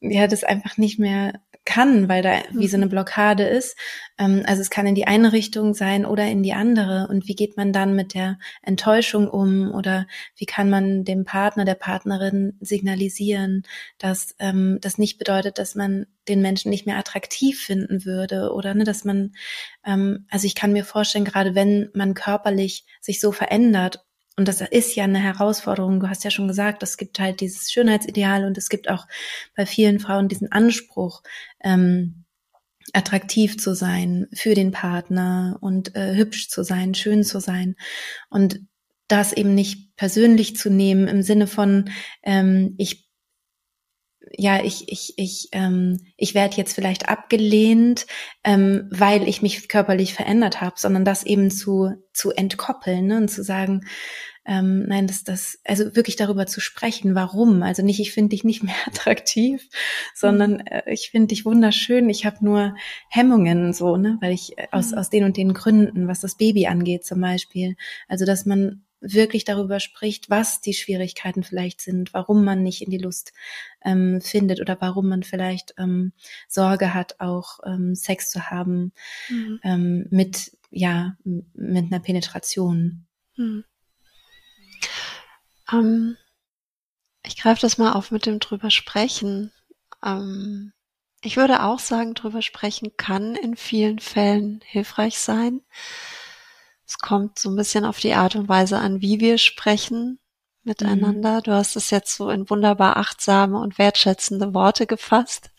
ja 0.00 0.26
das 0.26 0.44
einfach 0.44 0.76
nicht 0.76 0.98
mehr 0.98 1.40
kann, 1.64 2.08
weil 2.08 2.22
da 2.22 2.42
wie 2.52 2.66
so 2.68 2.76
eine 2.76 2.86
mhm. 2.86 2.90
Blockade 2.90 3.44
ist. 3.44 3.76
Ähm, 4.18 4.42
also 4.46 4.62
es 4.62 4.70
kann 4.70 4.86
in 4.86 4.94
die 4.94 5.06
eine 5.06 5.32
Richtung 5.32 5.74
sein 5.74 6.04
oder 6.06 6.26
in 6.26 6.42
die 6.42 6.52
andere. 6.52 7.06
Und 7.08 7.28
wie 7.28 7.34
geht 7.34 7.56
man 7.56 7.72
dann 7.72 7.94
mit 7.94 8.14
der 8.14 8.38
Enttäuschung 8.62 9.28
um 9.28 9.70
oder 9.70 10.06
wie 10.36 10.46
kann 10.46 10.70
man 10.70 11.04
dem 11.04 11.24
Partner, 11.24 11.64
der 11.64 11.74
Partnerin 11.74 12.56
signalisieren, 12.60 13.64
dass 13.98 14.34
ähm, 14.38 14.78
das 14.80 14.98
nicht 14.98 15.18
bedeutet, 15.18 15.58
dass 15.58 15.74
man 15.74 16.06
den 16.28 16.42
Menschen 16.42 16.70
nicht 16.70 16.86
mehr 16.86 16.98
attraktiv 16.98 17.60
finden 17.60 18.04
würde 18.04 18.52
oder 18.52 18.74
ne, 18.74 18.84
dass 18.84 19.04
man, 19.04 19.32
ähm, 19.84 20.26
also 20.30 20.46
ich 20.46 20.54
kann 20.54 20.72
mir 20.72 20.84
vorstellen, 20.84 21.24
gerade 21.24 21.54
wenn 21.54 21.90
man 21.94 22.14
körperlich 22.14 22.84
sich 23.00 23.20
so 23.20 23.32
verändert 23.32 24.04
und 24.36 24.48
das 24.48 24.60
ist 24.60 24.94
ja 24.94 25.04
eine 25.04 25.18
Herausforderung. 25.18 26.00
Du 26.00 26.08
hast 26.08 26.24
ja 26.24 26.30
schon 26.30 26.48
gesagt, 26.48 26.82
es 26.82 26.96
gibt 26.96 27.18
halt 27.18 27.40
dieses 27.40 27.70
Schönheitsideal 27.70 28.44
und 28.44 28.56
es 28.56 28.68
gibt 28.68 28.88
auch 28.88 29.06
bei 29.56 29.66
vielen 29.66 29.98
Frauen 30.00 30.28
diesen 30.28 30.50
Anspruch, 30.50 31.22
ähm, 31.62 32.24
attraktiv 32.92 33.58
zu 33.58 33.74
sein 33.74 34.26
für 34.32 34.54
den 34.54 34.72
Partner 34.72 35.58
und 35.60 35.94
äh, 35.94 36.14
hübsch 36.14 36.48
zu 36.48 36.62
sein, 36.62 36.94
schön 36.94 37.22
zu 37.22 37.40
sein. 37.40 37.76
Und 38.30 38.60
das 39.08 39.32
eben 39.32 39.54
nicht 39.54 39.96
persönlich 39.96 40.56
zu 40.56 40.70
nehmen 40.70 41.08
im 41.08 41.22
Sinne 41.22 41.46
von, 41.46 41.90
ähm, 42.22 42.74
ich 42.78 43.09
ja, 44.36 44.62
ich, 44.62 44.88
ich, 44.88 45.14
ich, 45.16 45.48
ähm, 45.52 46.00
ich 46.16 46.34
werde 46.34 46.56
jetzt 46.56 46.74
vielleicht 46.74 47.08
abgelehnt, 47.08 48.06
ähm, 48.44 48.88
weil 48.90 49.28
ich 49.28 49.42
mich 49.42 49.68
körperlich 49.68 50.14
verändert 50.14 50.60
habe, 50.60 50.76
sondern 50.78 51.04
das 51.04 51.24
eben 51.24 51.50
zu, 51.50 51.92
zu 52.12 52.30
entkoppeln 52.30 53.06
ne, 53.06 53.16
und 53.16 53.28
zu 53.28 53.42
sagen, 53.42 53.82
ähm, 54.46 54.86
nein, 54.86 55.06
das, 55.06 55.22
das, 55.22 55.58
also 55.64 55.94
wirklich 55.94 56.16
darüber 56.16 56.46
zu 56.46 56.60
sprechen, 56.60 57.14
warum. 57.14 57.62
Also 57.62 57.82
nicht, 57.82 58.00
ich 58.00 58.12
finde 58.12 58.30
dich 58.30 58.44
nicht 58.44 58.62
mehr 58.62 58.74
attraktiv, 58.86 59.68
sondern 60.14 60.52
mhm. 60.54 60.66
äh, 60.66 60.92
ich 60.92 61.10
finde 61.10 61.28
dich 61.28 61.44
wunderschön. 61.44 62.08
Ich 62.08 62.24
habe 62.24 62.44
nur 62.44 62.74
Hemmungen 63.08 63.72
so, 63.72 63.96
ne, 63.96 64.16
weil 64.20 64.32
ich 64.32 64.56
äh, 64.58 64.68
aus, 64.70 64.92
mhm. 64.92 64.98
aus 64.98 65.10
den 65.10 65.24
und 65.24 65.36
den 65.36 65.54
Gründen, 65.54 66.08
was 66.08 66.20
das 66.20 66.36
Baby 66.36 66.66
angeht 66.66 67.04
zum 67.04 67.20
Beispiel. 67.20 67.76
Also 68.08 68.24
dass 68.24 68.46
man 68.46 68.84
wirklich 69.00 69.44
darüber 69.44 69.80
spricht, 69.80 70.30
was 70.30 70.60
die 70.60 70.74
Schwierigkeiten 70.74 71.42
vielleicht 71.42 71.80
sind, 71.80 72.12
warum 72.14 72.44
man 72.44 72.62
nicht 72.62 72.82
in 72.82 72.90
die 72.90 72.98
Lust 72.98 73.32
ähm, 73.84 74.20
findet 74.20 74.60
oder 74.60 74.76
warum 74.80 75.08
man 75.08 75.22
vielleicht 75.22 75.74
ähm, 75.78 76.12
Sorge 76.48 76.94
hat, 76.94 77.20
auch 77.20 77.60
ähm, 77.64 77.94
Sex 77.94 78.30
zu 78.30 78.50
haben 78.50 78.92
mhm. 79.28 79.60
ähm, 79.64 80.06
mit 80.10 80.56
ja 80.70 81.16
mit 81.22 81.92
einer 81.92 82.00
Penetration. 82.00 83.06
Mhm. 83.36 83.64
Ähm, 85.72 86.16
ich 87.24 87.36
greife 87.36 87.60
das 87.60 87.78
mal 87.78 87.92
auf 87.92 88.10
mit 88.10 88.26
dem 88.26 88.38
drüber 88.38 88.70
sprechen. 88.70 89.52
Ähm, 90.04 90.72
ich 91.22 91.36
würde 91.36 91.62
auch 91.64 91.78
sagen, 91.78 92.14
drüber 92.14 92.42
sprechen 92.42 92.96
kann 92.96 93.34
in 93.34 93.56
vielen 93.56 93.98
Fällen 93.98 94.60
hilfreich 94.64 95.18
sein. 95.18 95.60
Es 96.90 96.98
kommt 96.98 97.38
so 97.38 97.48
ein 97.50 97.54
bisschen 97.54 97.84
auf 97.84 98.00
die 98.00 98.14
Art 98.14 98.34
und 98.34 98.48
Weise 98.48 98.76
an, 98.80 99.00
wie 99.00 99.20
wir 99.20 99.38
sprechen 99.38 100.18
miteinander. 100.64 101.36
Mhm. 101.36 101.42
Du 101.44 101.52
hast 101.52 101.76
es 101.76 101.90
jetzt 101.90 102.16
so 102.16 102.30
in 102.30 102.50
wunderbar 102.50 102.96
achtsame 102.96 103.60
und 103.60 103.78
wertschätzende 103.78 104.54
Worte 104.54 104.88
gefasst. 104.88 105.50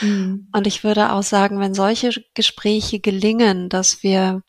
Mhm. 0.00 0.48
Und 0.52 0.68
ich 0.68 0.84
würde 0.84 1.10
auch 1.10 1.24
sagen, 1.24 1.58
wenn 1.58 1.74
solche 1.74 2.12
Gespräche 2.34 3.00
gelingen, 3.00 3.68
dass 3.68 4.04
wir 4.04 4.42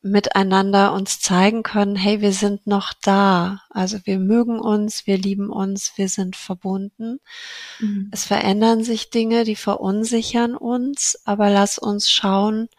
miteinander 0.00 0.94
uns 0.94 1.20
zeigen 1.20 1.62
können, 1.62 1.94
hey, 1.94 2.22
wir 2.22 2.32
sind 2.32 2.66
noch 2.66 2.94
da. 3.02 3.60
Also 3.68 3.98
wir 4.04 4.18
mögen 4.18 4.58
uns, 4.58 5.06
wir 5.06 5.18
lieben 5.18 5.50
uns, 5.50 5.92
wir 5.96 6.08
sind 6.08 6.36
verbunden. 6.36 7.20
Mhm. 7.80 8.08
Es 8.12 8.24
verändern 8.24 8.82
sich 8.82 9.10
Dinge, 9.10 9.44
die 9.44 9.56
verunsichern 9.56 10.56
uns, 10.56 11.20
aber 11.26 11.50
lass 11.50 11.76
uns 11.76 12.08
schauen, 12.08 12.70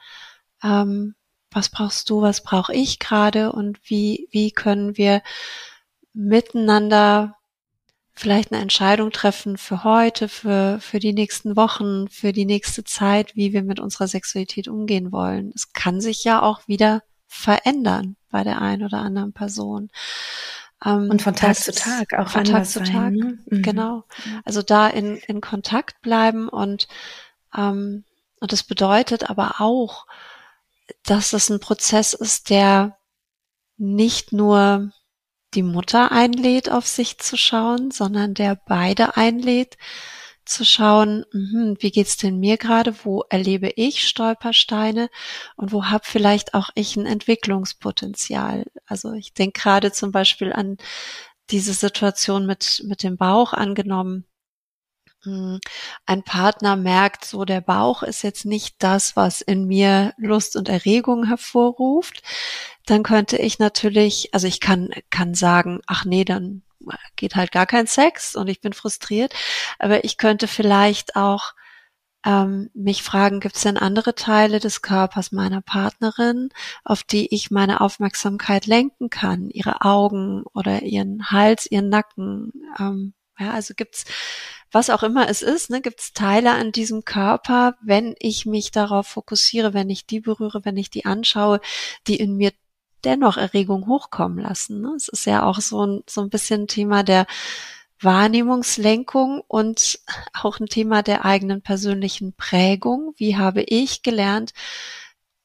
ähm, 0.63 1.13
was 1.51 1.69
brauchst 1.69 2.09
du, 2.09 2.21
was 2.21 2.43
brauche 2.43 2.73
ich 2.73 2.99
gerade 2.99 3.51
und 3.51 3.79
wie, 3.83 4.27
wie 4.31 4.51
können 4.51 4.97
wir 4.97 5.21
miteinander 6.13 7.35
vielleicht 8.13 8.51
eine 8.51 8.62
Entscheidung 8.62 9.12
treffen 9.12 9.57
für 9.57 9.83
heute, 9.83 10.27
für, 10.27 10.79
für 10.81 10.99
die 10.99 11.13
nächsten 11.13 11.55
Wochen, 11.55 12.09
für 12.09 12.33
die 12.33 12.45
nächste 12.45 12.83
Zeit, 12.83 13.35
wie 13.35 13.53
wir 13.53 13.63
mit 13.63 13.79
unserer 13.79 14.07
Sexualität 14.07 14.67
umgehen 14.67 15.12
wollen. 15.12 15.53
Es 15.55 15.71
kann 15.71 16.01
sich 16.01 16.23
ja 16.25 16.41
auch 16.41 16.67
wieder 16.67 17.01
verändern 17.27 18.17
bei 18.29 18.43
der 18.43 18.62
einen 18.62 18.83
oder 18.83 18.97
anderen 18.97 19.31
Person. 19.31 19.89
Ähm, 20.83 21.09
und 21.09 21.21
von 21.21 21.33
Tag 21.33 21.55
zu 21.55 21.71
Tag 21.71 22.13
auch 22.13 22.27
von 22.27 22.43
Tag 22.43 22.65
zu 22.65 22.83
Tag, 22.83 23.13
ne? 23.13 23.39
mhm. 23.45 23.62
genau. 23.62 24.03
Also 24.43 24.62
da 24.62 24.88
in, 24.88 25.17
in 25.17 25.39
Kontakt 25.39 26.01
bleiben 26.01 26.49
und 26.49 26.88
ähm, 27.55 28.03
und 28.39 28.51
das 28.53 28.63
bedeutet 28.63 29.29
aber 29.29 29.55
auch, 29.59 30.05
dass 31.04 31.32
das 31.32 31.49
ein 31.49 31.60
Prozess 31.60 32.13
ist, 32.13 32.49
der 32.49 32.97
nicht 33.78 34.34
nur 34.34 34.91
die 35.54 35.63
Mutter 35.63 36.12
einlädt, 36.12 36.69
auf 36.69 36.86
sich 36.86 37.17
zu 37.17 37.38
schauen, 37.38 37.91
sondern 37.91 38.34
der 38.34 38.56
beide 38.67 39.17
einlädt, 39.17 39.78
zu 40.45 40.65
schauen, 40.65 41.25
mh, 41.32 41.75
wie 41.80 41.91
geht's 41.91 42.17
denn 42.17 42.39
mir 42.39 42.58
gerade, 42.58 42.93
wo 43.04 43.23
erlebe 43.30 43.71
ich 43.75 44.08
Stolpersteine 44.08 45.10
und 45.56 45.71
wo 45.71 45.86
habe 45.86 46.06
vielleicht 46.06 46.56
auch 46.56 46.69
ich 46.75 46.95
ein 46.97 47.06
Entwicklungspotenzial. 47.06 48.65
Also 48.86 49.13
ich 49.13 49.34
denke 49.34 49.62
gerade 49.62 49.91
zum 49.91 50.12
Beispiel 50.12 50.52
an 50.52 50.78
diese 51.52 51.73
Situation 51.73 52.45
mit, 52.45 52.84
mit 52.86 53.04
dem 53.04 53.17
Bauch 53.17 53.54
angenommen. 53.54 54.25
Hm, 55.23 55.60
ein 56.05 56.23
Partner 56.23 56.75
merkt, 56.77 57.25
so 57.25 57.43
der 57.43 57.62
Bauch 57.62 58.03
ist 58.03 58.23
jetzt 58.23 58.45
nicht 58.45 58.75
das, 58.79 59.15
was 59.17 59.41
in 59.41 59.65
mir 59.65 60.13
Lust 60.17 60.55
und 60.55 60.69
Erregung 60.69 61.25
hervorruft, 61.25 62.23
dann 62.86 63.03
könnte 63.03 63.38
ich 63.38 63.60
natürlich, 63.60 64.34
also 64.34 64.47
ich 64.47 64.62
kann, 64.62 64.89
kann 65.10 65.34
sagen, 65.36 65.82
ach 65.88 66.05
nee, 66.05 66.23
dann 66.23 66.63
geht 67.15 67.36
halt 67.36 67.51
gar 67.51 67.65
kein 67.65 67.88
Sex 67.88 68.36
und 68.36 68.47
ich 68.47 68.62
bin 68.62 68.73
frustriert. 68.73 69.34
Aber 69.79 70.03
ich 70.05 70.17
könnte 70.17 70.47
vielleicht 70.47 71.15
auch 71.15 71.53
ähm, 72.25 72.69
mich 72.73 73.03
fragen, 73.03 73.39
gibt 73.39 73.55
es 73.55 73.63
denn 73.63 73.77
andere 73.77 74.15
Teile 74.15 74.60
des 74.60 74.82
Körpers 74.82 75.32
meiner 75.32 75.62
Partnerin, 75.62 76.49
auf 76.84 77.03
die 77.03 77.34
ich 77.34 77.51
meine 77.51 77.82
Aufmerksamkeit 77.82 78.65
lenken 78.67 79.10
kann? 79.10 79.49
Ihre 79.49 79.82
Augen 79.82 80.43
oder 80.53 80.82
ihren 80.84 81.32
Hals, 81.32 81.69
ihren 81.69 81.89
Nacken. 81.89 82.51
Ähm, 82.79 83.13
ja, 83.39 83.51
also 83.51 83.73
gibt's 83.73 84.05
was 84.71 84.89
auch 84.89 85.03
immer 85.03 85.29
es 85.29 85.41
ist, 85.41 85.69
ne, 85.69 85.82
gibt 85.82 85.99
es 85.99 86.13
Teile 86.13 86.51
an 86.51 86.71
diesem 86.71 87.05
Körper, 87.05 87.75
wenn 87.82 88.15
ich 88.19 88.45
mich 88.45 88.71
darauf 88.71 89.08
fokussiere, 89.08 89.73
wenn 89.73 89.89
ich 89.89 90.05
die 90.05 90.19
berühre, 90.19 90.63
wenn 90.63 90.77
ich 90.77 90.89
die 90.89 91.05
anschaue, 91.05 91.60
die 92.08 92.17
in 92.17 92.36
mir 92.38 92.51
dennoch 93.03 93.38
Erregung 93.38 93.88
hochkommen 93.88 94.39
lassen. 94.39 94.82
Ne? 94.82 94.93
Es 94.95 95.08
ist 95.08 95.25
ja 95.25 95.43
auch 95.43 95.60
so 95.60 95.86
ein, 95.86 96.03
so 96.08 96.21
ein 96.21 96.29
bisschen 96.29 96.67
Thema 96.67 97.03
der 97.03 97.25
Wahrnehmungslenkung 98.01 99.41
und 99.47 99.99
auch 100.34 100.60
ein 100.60 100.67
Thema 100.67 101.01
der 101.03 101.25
eigenen 101.25 101.62
persönlichen 101.62 102.34
Prägung. 102.34 103.13
Wie 103.17 103.38
habe 103.38 103.62
ich 103.62 104.03
gelernt, 104.03 104.53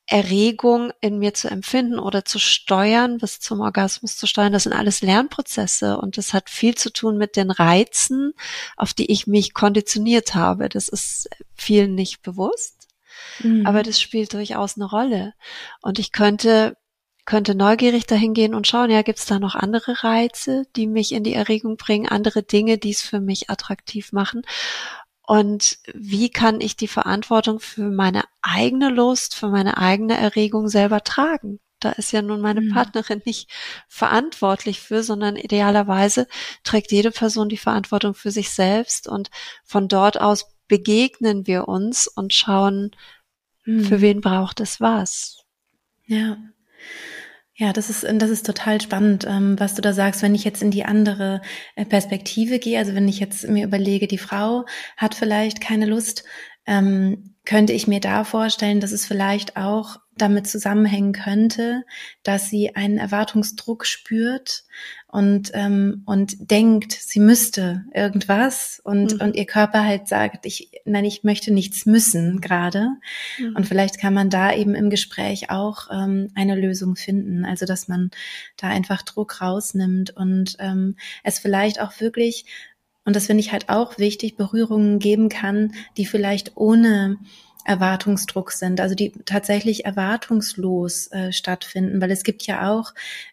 Erregung 0.07 0.93
in 1.01 1.19
mir 1.19 1.33
zu 1.33 1.49
empfinden 1.49 1.99
oder 1.99 2.25
zu 2.25 2.39
steuern, 2.39 3.19
bis 3.19 3.41
zum 3.41 3.61
Orgasmus 3.61 4.17
zu 4.17 4.27
steuern. 4.27 4.53
Das 4.53 4.65
sind 4.65 4.75
alles 4.75 5.01
Lernprozesse 5.01 5.99
und 5.99 6.19
das 6.19 6.35
hat 6.35 6.51
viel 6.51 6.75
zu 6.75 6.93
tun 6.93 7.17
mit 7.17 7.37
den 7.37 7.51
Reizen, 7.51 8.35
auf 8.77 8.93
die 8.93 9.11
ich 9.11 9.27
mich 9.27 9.55
konditioniert 9.55 10.35
habe. 10.35 10.69
Das 10.69 10.89
ist 10.89 11.31
vielen 11.55 11.95
nicht 11.95 12.23
bewusst, 12.23 12.89
mhm. 13.39 13.67
aber 13.67 13.83
das 13.83 13.99
spielt 14.01 14.35
durchaus 14.35 14.77
eine 14.77 14.87
Rolle. 14.87 15.33
Und 15.81 15.99
ich 15.99 16.13
könnte 16.13 16.77
könnte 17.27 17.55
neugierig 17.55 18.07
dahin 18.07 18.35
gehen 18.35 18.55
und 18.55 18.67
schauen, 18.67 18.91
ja, 18.91 19.01
gibt 19.01 19.19
es 19.19 19.25
da 19.25 19.39
noch 19.39 19.55
andere 19.55 20.05
Reize, 20.05 20.65
die 20.77 20.87
mich 20.87 21.13
in 21.13 21.25
die 21.25 21.33
Erregung 21.33 21.79
bringen, 21.79 22.07
andere 22.07 22.43
Dinge, 22.43 22.77
die 22.77 22.91
es 22.91 23.01
für 23.01 23.21
mich 23.21 23.49
attraktiv 23.49 24.13
machen. 24.13 24.43
Und 25.27 25.79
wie 25.95 26.29
kann 26.29 26.61
ich 26.61 26.77
die 26.77 26.89
Verantwortung 26.89 27.59
für 27.61 27.91
meine 27.91 28.25
eigene 28.43 28.91
Lust, 28.91 29.35
für 29.35 29.49
meine 29.49 29.79
eigene 29.79 30.17
Erregung 30.19 30.69
selber 30.69 31.03
tragen? 31.03 31.61
Da 31.81 31.93
ist 31.93 32.13
ja 32.13 32.23
nun 32.23 32.41
meine 32.41 32.63
mhm. 32.63 32.73
Partnerin 32.73 33.23
nicht 33.25 33.51
verantwortlich 33.89 34.81
für, 34.81 35.03
sondern 35.03 35.37
idealerweise 35.37 36.27
trägt 36.63 36.93
jede 36.93 37.11
Person 37.11 37.49
die 37.49 37.59
Verantwortung 37.59 38.15
für 38.15 38.31
sich 38.31 38.51
selbst 38.51 39.09
und 39.09 39.31
von 39.65 39.89
dort 39.89 40.21
aus 40.21 40.47
begegnen 40.67 41.47
wir 41.47 41.69
uns 41.69 42.07
und 42.07 42.33
schauen, 42.33 42.97
mhm. 43.65 43.85
für 43.85 44.01
wen 44.01 44.21
braucht 44.21 44.61
es 44.61 44.81
was. 44.81 45.45
Ja. 46.07 46.39
Ja, 47.57 47.73
das 47.73 47.89
ist, 47.89 48.03
das 48.03 48.31
ist 48.31 48.45
total 48.45 48.81
spannend, 48.81 49.25
ähm, 49.29 49.59
was 49.61 49.77
du 49.77 49.83
da 49.83 49.93
sagst, 49.93 50.23
wenn 50.23 50.35
ich 50.35 50.43
jetzt 50.43 50.61
in 50.61 50.73
die 50.73 50.85
andere 50.85 51.41
äh, 51.77 51.85
Perspektive 51.85 52.59
gehe. 52.59 52.79
Also 52.79 52.95
wenn 52.97 53.07
ich 53.07 53.21
jetzt 53.21 53.47
mir 53.49 53.65
überlege, 53.65 54.09
die 54.09 54.19
Frau 54.19 54.65
hat 54.97 55.15
vielleicht 55.15 55.61
keine 55.61 55.87
Lust, 55.87 56.25
ähm, 56.67 57.35
könnte 57.45 57.73
ich 57.75 57.87
mir 57.87 58.01
da 58.01 58.25
vorstellen, 58.25 58.81
dass 58.81 58.93
es 58.93 59.07
vielleicht 59.07 59.57
auch 59.57 59.99
damit 60.17 60.47
zusammenhängen 60.47 61.13
könnte, 61.13 61.83
dass 62.23 62.49
sie 62.49 62.77
einen 62.77 62.99
Erwartungsdruck 62.99 63.85
spürt 63.85 64.65
und 65.09 65.51
ähm, 65.55 66.03
und 66.07 66.51
denkt, 66.51 66.93
sie 66.93 67.21
müsste 67.21 67.85
irgendwas 67.93 68.81
und 68.85 69.15
mhm. 69.15 69.21
und 69.21 69.37
ihr 69.37 69.45
Körper 69.45 69.85
halt 69.85 70.07
sagt, 70.09 70.47
ich 70.47 70.71
nein, 70.85 71.05
ich 71.05 71.25
möchte 71.25 71.53
nichts 71.53 71.85
müssen 71.85 72.41
gerade 72.41 72.91
mhm. 73.39 73.57
und 73.57 73.67
vielleicht 73.67 73.99
kann 73.99 74.15
man 74.15 74.31
da 74.31 74.55
eben 74.55 74.75
im 74.75 74.89
Gespräch 74.89 75.51
auch 75.51 75.89
ähm, 75.91 76.31
eine 76.35 76.55
Lösung 76.55 76.97
finden, 76.97 77.45
also 77.45 77.67
dass 77.67 77.89
man 77.89 78.11
da 78.57 78.69
einfach 78.69 79.03
Druck 79.03 79.41
rausnimmt 79.41 80.17
und 80.17 80.57
ähm, 80.61 80.97
es 81.25 81.41
vielleicht 81.41 81.81
auch 81.81 82.01
wirklich 82.01 82.47
und 83.05 83.17
das 83.17 83.27
finde 83.27 83.41
ich 83.41 83.53
halt 83.53 83.69
auch 83.69 83.99
wichtig, 83.99 84.37
Berührungen 84.37 84.99
geben 84.99 85.29
kann, 85.29 85.75
die 85.97 86.07
vielleicht 86.07 86.57
ohne 86.57 87.19
Erwartungsdruck 87.65 88.53
sind, 88.53 88.81
also 88.81 88.95
die 88.95 89.13
tatsächlich 89.25 89.85
erwartungslos 89.85 91.11
äh, 91.13 91.33
stattfinden, 91.33 92.01
weil 92.01 92.11
es 92.11 92.23
gibt 92.23 92.43
ja 92.47 92.71
auch 92.71 92.93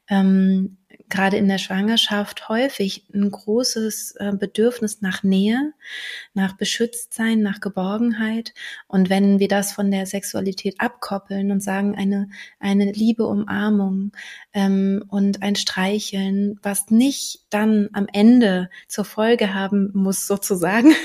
ähm, 0.09 0.77
gerade 1.11 1.37
in 1.37 1.47
der 1.47 1.59
Schwangerschaft 1.59 2.49
häufig 2.49 3.05
ein 3.13 3.29
großes 3.29 4.15
äh, 4.17 4.31
Bedürfnis 4.33 5.01
nach 5.01 5.21
Nähe, 5.21 5.73
nach 6.33 6.57
Beschütztsein, 6.57 7.41
nach 7.41 7.59
Geborgenheit. 7.59 8.53
Und 8.87 9.09
wenn 9.09 9.37
wir 9.39 9.47
das 9.47 9.73
von 9.73 9.91
der 9.91 10.07
Sexualität 10.07 10.75
abkoppeln 10.79 11.51
und 11.51 11.61
sagen, 11.61 11.95
eine, 11.95 12.29
eine 12.59 12.91
liebe 12.91 13.27
Umarmung 13.27 14.13
ähm, 14.53 15.03
und 15.09 15.43
ein 15.43 15.55
Streicheln, 15.55 16.59
was 16.63 16.89
nicht 16.89 17.41
dann 17.49 17.89
am 17.93 18.07
Ende 18.11 18.69
zur 18.87 19.05
Folge 19.05 19.53
haben 19.53 19.91
muss, 19.93 20.25
sozusagen, 20.31 20.95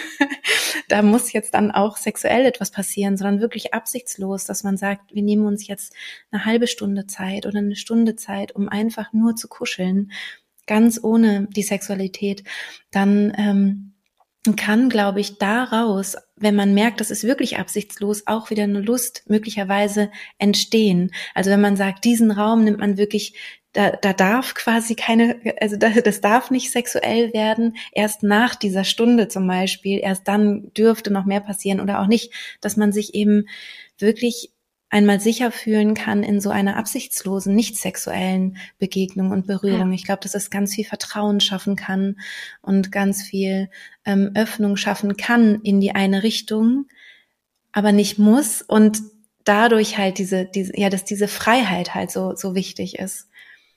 da 0.88 1.02
muss 1.02 1.32
jetzt 1.32 1.54
dann 1.54 1.72
auch 1.72 1.96
sexuell 1.96 2.46
etwas 2.46 2.70
passieren, 2.70 3.16
sondern 3.16 3.40
wirklich 3.40 3.74
absichtslos, 3.74 4.44
dass 4.44 4.62
man 4.62 4.76
sagt, 4.76 5.14
wir 5.14 5.22
nehmen 5.22 5.46
uns 5.46 5.66
jetzt 5.66 5.94
eine 6.30 6.44
halbe 6.44 6.68
Stunde 6.68 7.06
Zeit 7.06 7.44
oder 7.44 7.58
eine 7.58 7.74
Stunde 7.74 8.14
Zeit, 8.14 8.54
um 8.54 8.68
einfach 8.68 9.12
nur 9.12 9.34
zu 9.34 9.48
kuscheln 9.48 9.95
können, 9.96 10.12
ganz 10.66 11.00
ohne 11.02 11.48
die 11.50 11.62
Sexualität, 11.62 12.44
dann 12.90 13.32
ähm, 13.38 13.92
kann, 14.56 14.88
glaube 14.88 15.20
ich, 15.20 15.38
daraus, 15.38 16.16
wenn 16.36 16.54
man 16.54 16.74
merkt, 16.74 17.00
das 17.00 17.10
ist 17.10 17.24
wirklich 17.24 17.58
absichtslos, 17.58 18.26
auch 18.26 18.50
wieder 18.50 18.64
eine 18.64 18.80
Lust 18.80 19.24
möglicherweise 19.26 20.10
entstehen. 20.38 21.10
Also 21.34 21.50
wenn 21.50 21.60
man 21.60 21.76
sagt, 21.76 22.04
diesen 22.04 22.30
Raum 22.30 22.62
nimmt 22.62 22.78
man 22.78 22.96
wirklich, 22.96 23.34
da, 23.72 23.90
da 23.90 24.12
darf 24.12 24.54
quasi 24.54 24.94
keine, 24.94 25.40
also 25.60 25.76
das, 25.76 26.00
das 26.04 26.20
darf 26.20 26.50
nicht 26.52 26.70
sexuell 26.70 27.32
werden, 27.32 27.76
erst 27.92 28.22
nach 28.22 28.54
dieser 28.54 28.84
Stunde 28.84 29.26
zum 29.26 29.48
Beispiel, 29.48 29.98
erst 30.00 30.28
dann 30.28 30.72
dürfte 30.74 31.12
noch 31.12 31.24
mehr 31.24 31.40
passieren 31.40 31.80
oder 31.80 32.00
auch 32.00 32.06
nicht, 32.06 32.32
dass 32.60 32.76
man 32.76 32.92
sich 32.92 33.14
eben 33.14 33.48
wirklich 33.98 34.52
einmal 34.88 35.20
sicher 35.20 35.50
fühlen 35.50 35.94
kann 35.94 36.22
in 36.22 36.40
so 36.40 36.50
einer 36.50 36.76
absichtslosen, 36.76 37.54
nicht 37.54 37.76
sexuellen 37.76 38.56
Begegnung 38.78 39.30
und 39.30 39.46
Berührung. 39.46 39.90
Ja. 39.90 39.94
Ich 39.94 40.04
glaube, 40.04 40.22
dass 40.22 40.34
es 40.34 40.50
ganz 40.50 40.74
viel 40.74 40.84
Vertrauen 40.84 41.40
schaffen 41.40 41.76
kann 41.76 42.18
und 42.62 42.92
ganz 42.92 43.22
viel 43.22 43.68
ähm, 44.04 44.30
Öffnung 44.34 44.76
schaffen 44.76 45.16
kann 45.16 45.60
in 45.62 45.80
die 45.80 45.94
eine 45.94 46.22
Richtung, 46.22 46.86
aber 47.72 47.92
nicht 47.92 48.18
muss 48.18 48.62
und 48.62 49.02
dadurch 49.44 49.98
halt 49.98 50.18
diese, 50.18 50.44
diese, 50.44 50.78
ja, 50.78 50.88
dass 50.88 51.04
diese 51.04 51.28
Freiheit 51.28 51.94
halt 51.94 52.10
so, 52.10 52.34
so 52.34 52.54
wichtig 52.54 52.98
ist. 52.98 53.28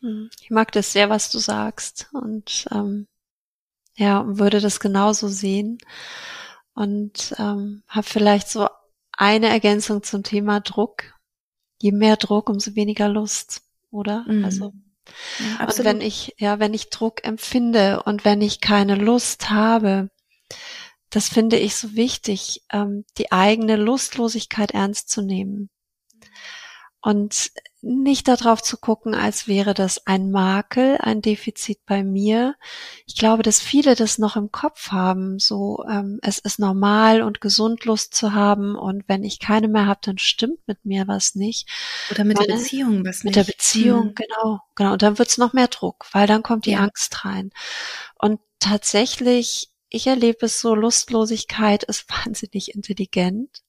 Hm. 0.02 0.30
Ich 0.40 0.50
mag 0.52 0.72
das 0.72 0.94
sehr, 0.94 1.10
was 1.10 1.32
du 1.32 1.40
sagst 1.40 2.10
und 2.14 2.66
ähm, 2.72 3.08
ja, 3.96 4.24
würde 4.26 4.62
das 4.62 4.80
genauso 4.80 5.28
sehen 5.28 5.80
und 6.74 7.36
ähm, 7.38 7.84
habe 7.88 8.08
vielleicht 8.08 8.48
so 8.50 8.68
eine 9.20 9.50
Ergänzung 9.50 10.02
zum 10.02 10.24
Thema 10.24 10.62
Druck. 10.62 11.14
Je 11.82 11.92
mehr 11.92 12.16
Druck, 12.16 12.50
umso 12.50 12.76
weniger 12.76 13.10
Lust, 13.10 13.62
oder? 13.92 14.26
Mhm. 14.28 14.46
Also 14.46 14.74
ja, 15.40 15.66
und 15.66 15.84
wenn 15.84 16.02
ich, 16.02 16.36
ja, 16.38 16.60
wenn 16.60 16.74
ich 16.74 16.90
Druck 16.90 17.24
empfinde 17.26 18.04
und 18.04 18.24
wenn 18.24 18.42
ich 18.42 18.62
keine 18.62 18.96
Lust 18.96 19.50
habe, 19.50 20.10
das 21.10 21.28
finde 21.28 21.58
ich 21.58 21.76
so 21.76 21.96
wichtig, 21.96 22.64
ähm, 22.72 23.04
die 23.18 23.32
eigene 23.32 23.76
Lustlosigkeit 23.76 24.72
ernst 24.72 25.10
zu 25.10 25.22
nehmen. 25.22 25.70
Und 27.02 27.52
nicht 27.82 28.28
darauf 28.28 28.62
zu 28.62 28.78
gucken, 28.78 29.16
als 29.16 29.48
wäre 29.48 29.74
das 29.74 30.06
ein 30.06 30.32
Makel, 30.32 30.98
ein 31.00 31.22
Defizit 31.22 31.80
bei 31.86 32.04
mir. 32.04 32.56
Ich 33.06 33.16
glaube, 33.16 33.42
dass 33.42 33.62
viele 33.62 33.96
das 33.96 34.18
noch 34.18 34.36
im 34.36 34.52
Kopf 34.52 34.92
haben. 34.92 35.40
So, 35.40 35.86
ähm, 35.90 36.20
es 36.22 36.40
ist 36.40 36.60
normal 36.60 37.22
und 37.22 37.40
gesund 37.40 37.86
Lust 37.86 38.14
zu 38.14 38.34
haben 38.34 38.76
und 38.76 39.08
wenn 39.08 39.24
ich 39.24 39.40
keine 39.40 39.70
mehr 39.70 39.86
habe, 39.86 40.02
dann 40.04 40.18
stimmt 40.18 40.60
mit 40.68 40.84
mir 40.84 41.08
was 41.08 41.36
nicht. 41.36 41.70
Oder 42.12 42.26
mit 42.26 42.38
Meine, 42.38 42.48
der 42.48 42.56
Beziehung 42.56 43.06
was 43.06 43.24
nicht. 43.24 43.24
Mit 43.24 43.36
der 43.36 43.52
Beziehung, 43.52 44.08
hm. 44.08 44.16
genau, 44.16 44.60
genau. 44.76 44.94
Und 44.94 45.02
dann 45.02 45.18
wird's 45.18 45.38
noch 45.38 45.54
mehr 45.54 45.68
Druck, 45.68 46.06
weil 46.12 46.28
dann 46.28 46.44
kommt 46.44 46.66
die 46.66 46.72
ja. 46.72 46.80
Angst 46.80 47.24
rein. 47.24 47.52
Und 48.16 48.42
tatsächlich, 48.60 49.70
ich 49.90 50.06
erlebe 50.08 50.48
es 50.48 50.60
so, 50.60 50.76
Lustlosigkeit 50.76 51.84
ist 51.86 52.06
wahnsinnig 52.26 52.76
intelligent 52.76 53.62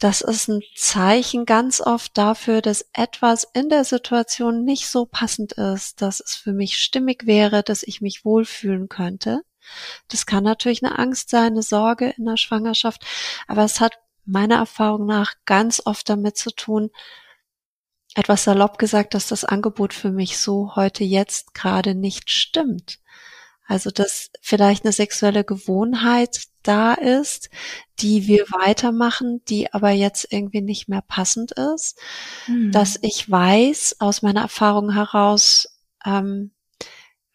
das 0.00 0.22
ist 0.22 0.48
ein 0.48 0.62
Zeichen 0.74 1.44
ganz 1.44 1.80
oft 1.80 2.16
dafür, 2.16 2.62
dass 2.62 2.86
etwas 2.94 3.44
in 3.52 3.68
der 3.68 3.84
Situation 3.84 4.64
nicht 4.64 4.88
so 4.88 5.04
passend 5.04 5.52
ist, 5.52 6.00
dass 6.00 6.20
es 6.20 6.34
für 6.34 6.52
mich 6.52 6.78
stimmig 6.78 7.26
wäre, 7.26 7.62
dass 7.62 7.82
ich 7.82 8.00
mich 8.00 8.24
wohlfühlen 8.24 8.88
könnte. 8.88 9.42
Das 10.08 10.24
kann 10.24 10.42
natürlich 10.42 10.82
eine 10.82 10.98
Angst 10.98 11.28
sein, 11.28 11.52
eine 11.52 11.62
Sorge 11.62 12.14
in 12.16 12.24
der 12.24 12.38
Schwangerschaft, 12.38 13.04
aber 13.46 13.62
es 13.62 13.78
hat 13.78 13.92
meiner 14.24 14.56
Erfahrung 14.56 15.04
nach 15.04 15.34
ganz 15.44 15.82
oft 15.84 16.08
damit 16.08 16.38
zu 16.38 16.50
tun, 16.50 16.90
etwas 18.14 18.44
salopp 18.44 18.78
gesagt, 18.78 19.12
dass 19.12 19.28
das 19.28 19.44
Angebot 19.44 19.92
für 19.92 20.10
mich 20.10 20.38
so 20.38 20.74
heute 20.76 21.04
jetzt 21.04 21.52
gerade 21.54 21.94
nicht 21.94 22.30
stimmt. 22.30 23.00
Also, 23.70 23.90
dass 23.92 24.32
vielleicht 24.40 24.84
eine 24.84 24.90
sexuelle 24.90 25.44
Gewohnheit 25.44 26.42
da 26.64 26.92
ist, 26.92 27.50
die 28.00 28.26
wir 28.26 28.46
weitermachen, 28.50 29.42
die 29.44 29.72
aber 29.72 29.90
jetzt 29.90 30.26
irgendwie 30.32 30.60
nicht 30.60 30.88
mehr 30.88 31.02
passend 31.02 31.52
ist. 31.52 31.96
Mhm. 32.48 32.72
Dass 32.72 32.98
ich 33.00 33.30
weiß 33.30 33.98
aus 34.00 34.22
meiner 34.22 34.40
Erfahrung 34.40 34.92
heraus, 34.92 35.68
ähm, 36.04 36.50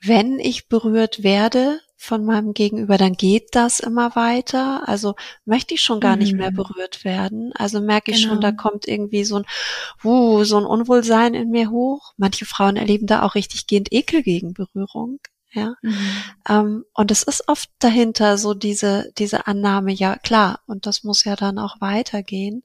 wenn 0.01 0.37
ich 0.37 0.67
berührt 0.67 1.23
werde 1.23 1.79
von 1.95 2.25
meinem 2.25 2.53
Gegenüber, 2.53 2.97
dann 2.97 3.13
geht 3.13 3.55
das 3.55 3.79
immer 3.79 4.17
weiter. 4.17 4.89
Also 4.89 5.15
möchte 5.45 5.73
ich 5.75 5.83
schon 5.83 6.01
gar 6.01 6.17
mhm. 6.17 6.21
nicht 6.21 6.33
mehr 6.33 6.49
hm. 6.49 6.55
berührt 6.55 7.05
werden. 7.05 7.53
Also 7.53 7.79
merke 7.79 8.11
ich 8.11 8.23
genau. 8.23 8.33
schon, 8.33 8.41
da 8.41 8.49
genau. 8.49 8.61
kommt 8.61 8.89
irgendwie 8.89 9.23
so 9.23 9.37
ein, 9.37 9.45
uh, 10.03 10.43
so 10.43 10.57
ein 10.57 10.65
Unwohlsein 10.65 11.33
in 11.33 11.49
mir 11.49 11.71
hoch. 11.71 12.11
Manche 12.17 12.45
Frauen 12.45 12.75
erleben 12.75 13.07
da 13.07 13.23
auch 13.23 13.35
richtig 13.35 13.67
gehend 13.67 13.93
Ekel 13.93 14.21
gegen 14.21 14.53
Berührung 14.53 15.21
ja. 15.55 15.75
Mhm. 15.81 16.11
Ähm, 16.47 16.85
und 16.93 17.11
es 17.11 17.23
ist 17.23 17.47
oft 17.47 17.69
dahinter 17.79 18.37
so 18.37 18.53
diese, 18.53 19.11
diese 19.17 19.47
Annahme, 19.47 19.91
ja 19.91 20.17
klar, 20.17 20.59
und 20.67 20.85
das 20.85 21.03
muss 21.03 21.23
ja 21.23 21.35
dann 21.35 21.57
auch 21.57 21.81
weitergehen. 21.81 22.63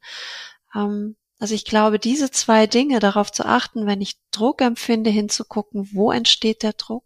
Ähm, 0.75 1.17
also 1.39 1.55
ich 1.55 1.65
glaube, 1.65 1.99
diese 1.99 2.31
zwei 2.31 2.67
Dinge 2.67 3.01
darauf 3.01 3.33
zu 3.33 3.47
achten, 3.47 3.87
wenn 3.87 4.03
ich 4.03 4.21
Druck 4.31 4.61
empfinde, 4.61 5.09
hinzugucken, 5.09 5.89
wo 5.95 6.13
entsteht 6.13 6.63
der 6.63 6.75
Druck? 6.75 7.05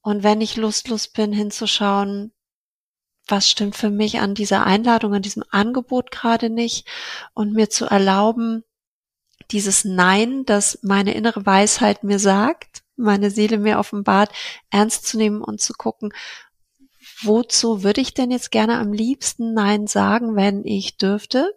Und 0.00 0.24
wenn 0.24 0.40
ich 0.40 0.56
lustlos 0.56 1.06
bin, 1.06 1.32
hinzuschauen, 1.32 2.32
was 3.28 3.48
stimmt 3.48 3.76
für 3.76 3.90
mich 3.90 4.18
an 4.18 4.34
dieser 4.34 4.66
Einladung, 4.66 5.14
an 5.14 5.22
diesem 5.22 5.44
Angebot 5.50 6.10
gerade 6.10 6.50
nicht 6.50 6.88
und 7.34 7.52
mir 7.52 7.70
zu 7.70 7.86
erlauben, 7.86 8.64
dieses 9.52 9.84
Nein, 9.84 10.44
das 10.44 10.78
meine 10.82 11.14
innere 11.14 11.46
Weisheit 11.46 12.02
mir 12.02 12.18
sagt, 12.18 12.81
meine 12.96 13.30
Seele 13.30 13.58
mir 13.58 13.78
offenbart, 13.78 14.30
ernst 14.70 15.06
zu 15.06 15.16
nehmen 15.16 15.42
und 15.42 15.60
zu 15.60 15.72
gucken, 15.74 16.12
wozu 17.22 17.82
würde 17.82 18.00
ich 18.00 18.14
denn 18.14 18.30
jetzt 18.30 18.50
gerne 18.50 18.78
am 18.78 18.92
liebsten 18.92 19.54
Nein 19.54 19.86
sagen, 19.86 20.36
wenn 20.36 20.64
ich 20.64 20.96
dürfte? 20.96 21.54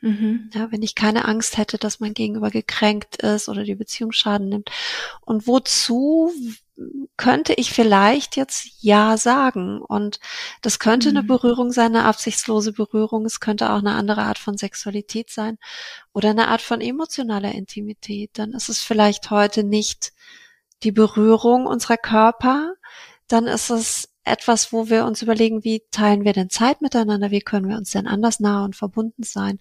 Mhm. 0.00 0.50
Ja, 0.54 0.70
wenn 0.70 0.82
ich 0.82 0.94
keine 0.94 1.24
Angst 1.24 1.56
hätte, 1.56 1.78
dass 1.78 2.00
mein 2.00 2.14
Gegenüber 2.14 2.50
gekränkt 2.50 3.16
ist 3.16 3.48
oder 3.48 3.64
die 3.64 3.74
Beziehung 3.74 4.12
Schaden 4.12 4.48
nimmt. 4.48 4.70
Und 5.22 5.46
wozu 5.46 6.32
könnte 7.16 7.54
ich 7.54 7.72
vielleicht 7.72 8.36
jetzt 8.36 8.68
Ja 8.80 9.16
sagen? 9.16 9.80
Und 9.80 10.20
das 10.62 10.78
könnte 10.78 11.10
mhm. 11.10 11.16
eine 11.16 11.26
Berührung 11.26 11.72
sein, 11.72 11.96
eine 11.96 12.04
absichtslose 12.04 12.72
Berührung. 12.72 13.24
Es 13.26 13.40
könnte 13.40 13.70
auch 13.70 13.78
eine 13.78 13.94
andere 13.94 14.22
Art 14.22 14.38
von 14.38 14.56
Sexualität 14.56 15.30
sein 15.30 15.58
oder 16.12 16.30
eine 16.30 16.48
Art 16.48 16.62
von 16.62 16.80
emotionaler 16.80 17.52
Intimität. 17.52 18.30
Dann 18.34 18.52
ist 18.52 18.68
es 18.68 18.82
vielleicht 18.82 19.30
heute 19.30 19.64
nicht 19.64 20.12
die 20.82 20.92
Berührung 20.92 21.66
unserer 21.66 21.96
Körper, 21.96 22.74
dann 23.26 23.46
ist 23.46 23.70
es 23.70 24.08
etwas, 24.24 24.72
wo 24.72 24.88
wir 24.88 25.04
uns 25.04 25.22
überlegen, 25.22 25.64
wie 25.64 25.82
teilen 25.90 26.24
wir 26.24 26.32
denn 26.32 26.50
Zeit 26.50 26.82
miteinander, 26.82 27.30
wie 27.30 27.40
können 27.40 27.68
wir 27.68 27.76
uns 27.76 27.90
denn 27.90 28.06
anders 28.06 28.40
nah 28.40 28.64
und 28.64 28.76
verbunden 28.76 29.22
sein. 29.22 29.58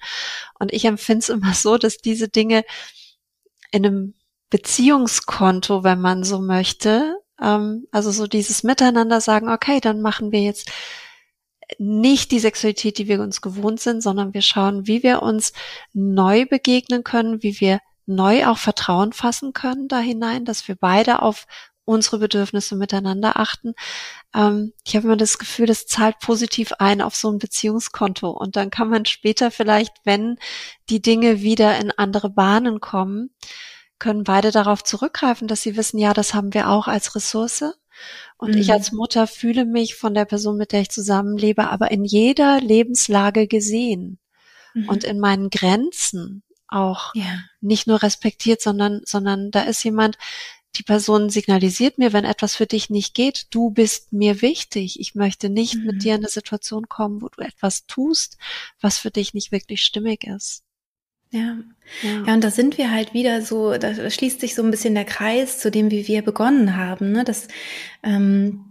Und 0.59 0.73
ich 0.73 0.85
empfinde 0.85 1.19
es 1.19 1.29
immer 1.29 1.53
so, 1.53 1.77
dass 1.77 1.97
diese 1.97 2.27
Dinge 2.27 2.63
in 3.71 3.85
einem 3.85 4.13
Beziehungskonto, 4.49 5.83
wenn 5.83 5.99
man 5.99 6.23
so 6.23 6.39
möchte, 6.39 7.17
ähm, 7.41 7.87
also 7.91 8.11
so 8.11 8.27
dieses 8.27 8.63
Miteinander 8.63 9.21
sagen, 9.21 9.49
okay, 9.49 9.79
dann 9.81 10.01
machen 10.01 10.31
wir 10.31 10.41
jetzt 10.41 10.71
nicht 11.79 12.31
die 12.31 12.39
Sexualität, 12.39 12.97
die 12.97 13.07
wir 13.07 13.21
uns 13.21 13.41
gewohnt 13.41 13.81
sind, 13.81 14.01
sondern 14.01 14.33
wir 14.33 14.41
schauen, 14.41 14.87
wie 14.87 15.03
wir 15.03 15.21
uns 15.21 15.51
neu 15.93 16.45
begegnen 16.45 17.03
können, 17.03 17.43
wie 17.43 17.59
wir 17.59 17.79
neu 18.07 18.47
auch 18.47 18.57
Vertrauen 18.57 19.13
fassen 19.13 19.53
können 19.53 19.87
da 19.87 19.99
hinein, 19.99 20.45
dass 20.45 20.67
wir 20.67 20.75
beide 20.75 21.21
auf 21.21 21.45
unsere 21.87 22.19
Bedürfnisse 22.19 22.75
miteinander 22.75 23.39
achten. 23.39 23.73
Ähm, 24.35 24.73
ich 24.85 24.95
habe 24.95 25.07
immer 25.07 25.17
das 25.17 25.37
Gefühl, 25.37 25.67
das 25.67 25.85
zahlt 25.85 26.19
positiv 26.19 26.73
ein 26.79 27.01
auf 27.01 27.15
so 27.15 27.31
ein 27.31 27.37
Beziehungskonto 27.37 28.29
und 28.29 28.55
dann 28.55 28.69
kann 28.69 28.89
man 28.89 29.05
später 29.05 29.51
vielleicht, 29.51 29.93
wenn 30.03 30.37
die 30.89 31.01
Dinge 31.01 31.41
wieder 31.41 31.77
in 31.79 31.91
andere 31.91 32.29
Bahnen 32.29 32.81
kommen, 32.81 33.29
können 33.99 34.23
beide 34.23 34.51
darauf 34.51 34.83
zurückgreifen, 34.83 35.47
dass 35.47 35.61
sie 35.61 35.77
wissen, 35.77 35.97
ja, 35.97 36.13
das 36.13 36.33
haben 36.33 36.53
wir 36.53 36.69
auch 36.69 36.87
als 36.87 37.15
Ressource. 37.15 37.63
Und 38.37 38.53
mhm. 38.53 38.61
ich 38.61 38.71
als 38.71 38.91
Mutter 38.91 39.25
fühle 39.25 39.65
mich 39.65 39.95
von 39.95 40.13
der 40.13 40.25
Person, 40.25 40.57
mit 40.57 40.71
der 40.71 40.81
ich 40.81 40.89
zusammenlebe, 40.89 41.69
aber 41.69 41.89
in 41.89 42.05
jeder 42.05 42.61
Lebenslage 42.61 43.47
gesehen 43.47 44.19
mhm. 44.75 44.89
und 44.89 45.03
in 45.03 45.19
meinen 45.19 45.49
Grenzen 45.49 46.43
auch 46.67 47.13
ja. 47.15 47.43
nicht 47.61 47.87
nur 47.87 48.03
respektiert, 48.03 48.61
sondern, 48.61 49.01
sondern 49.05 49.51
da 49.51 49.61
ist 49.61 49.83
jemand, 49.83 50.17
die 50.75 50.83
Person 50.83 51.29
signalisiert 51.29 51.97
mir, 51.97 52.13
wenn 52.13 52.25
etwas 52.25 52.55
für 52.55 52.67
dich 52.67 52.89
nicht 52.89 53.15
geht, 53.15 53.47
du 53.51 53.71
bist 53.71 54.13
mir 54.13 54.41
wichtig. 54.41 54.99
Ich 54.99 55.15
möchte 55.15 55.49
nicht 55.49 55.75
mhm. 55.75 55.85
mit 55.85 56.03
dir 56.03 56.15
in 56.15 56.21
eine 56.21 56.29
Situation 56.29 56.87
kommen, 56.87 57.21
wo 57.21 57.29
du 57.29 57.41
etwas 57.41 57.87
tust, 57.87 58.37
was 58.79 58.97
für 58.97 59.11
dich 59.11 59.33
nicht 59.33 59.51
wirklich 59.51 59.81
stimmig 59.81 60.25
ist. 60.25 60.63
Ja. 61.31 61.57
ja. 62.03 62.23
Ja, 62.25 62.33
und 62.33 62.43
da 62.43 62.51
sind 62.51 62.77
wir 62.77 62.91
halt 62.91 63.13
wieder 63.13 63.41
so, 63.41 63.77
da 63.77 64.09
schließt 64.09 64.39
sich 64.39 64.55
so 64.55 64.63
ein 64.63 64.71
bisschen 64.71 64.93
der 64.93 65.05
Kreis 65.05 65.59
zu 65.59 65.71
dem, 65.71 65.91
wie 65.91 66.07
wir 66.07 66.21
begonnen 66.21 66.77
haben, 66.77 67.11
ne? 67.11 67.23
dass 67.23 67.47
ähm, 68.03 68.66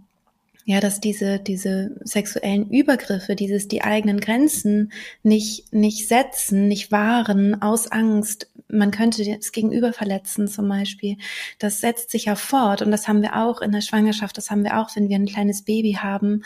ja, 0.69 0.81
dass 0.81 0.99
diese, 0.99 1.39
diese 1.39 1.95
sexuellen 2.03 2.69
Übergriffe, 2.69 3.37
dieses 3.37 3.69
die 3.69 3.83
eigenen 3.83 4.19
Grenzen 4.19 4.91
nicht, 5.23 5.71
nicht 5.73 6.09
setzen, 6.09 6.67
nicht 6.67 6.91
wahren, 6.91 7.61
aus 7.61 7.89
Angst, 7.89 8.51
man 8.67 8.91
könnte 8.91 9.23
das 9.23 9.53
Gegenüber 9.53 9.93
verletzen 9.93 10.49
zum 10.49 10.67
Beispiel, 10.67 11.15
das 11.57 11.79
setzt 11.79 12.11
sich 12.11 12.25
ja 12.25 12.35
fort 12.35 12.81
und 12.81 12.91
das 12.91 13.07
haben 13.07 13.21
wir 13.21 13.37
auch 13.37 13.61
in 13.61 13.71
der 13.71 13.79
Schwangerschaft, 13.79 14.37
das 14.37 14.51
haben 14.51 14.65
wir 14.65 14.77
auch, 14.77 14.93
wenn 14.97 15.07
wir 15.07 15.15
ein 15.15 15.25
kleines 15.25 15.61
Baby 15.61 15.93
haben. 15.93 16.43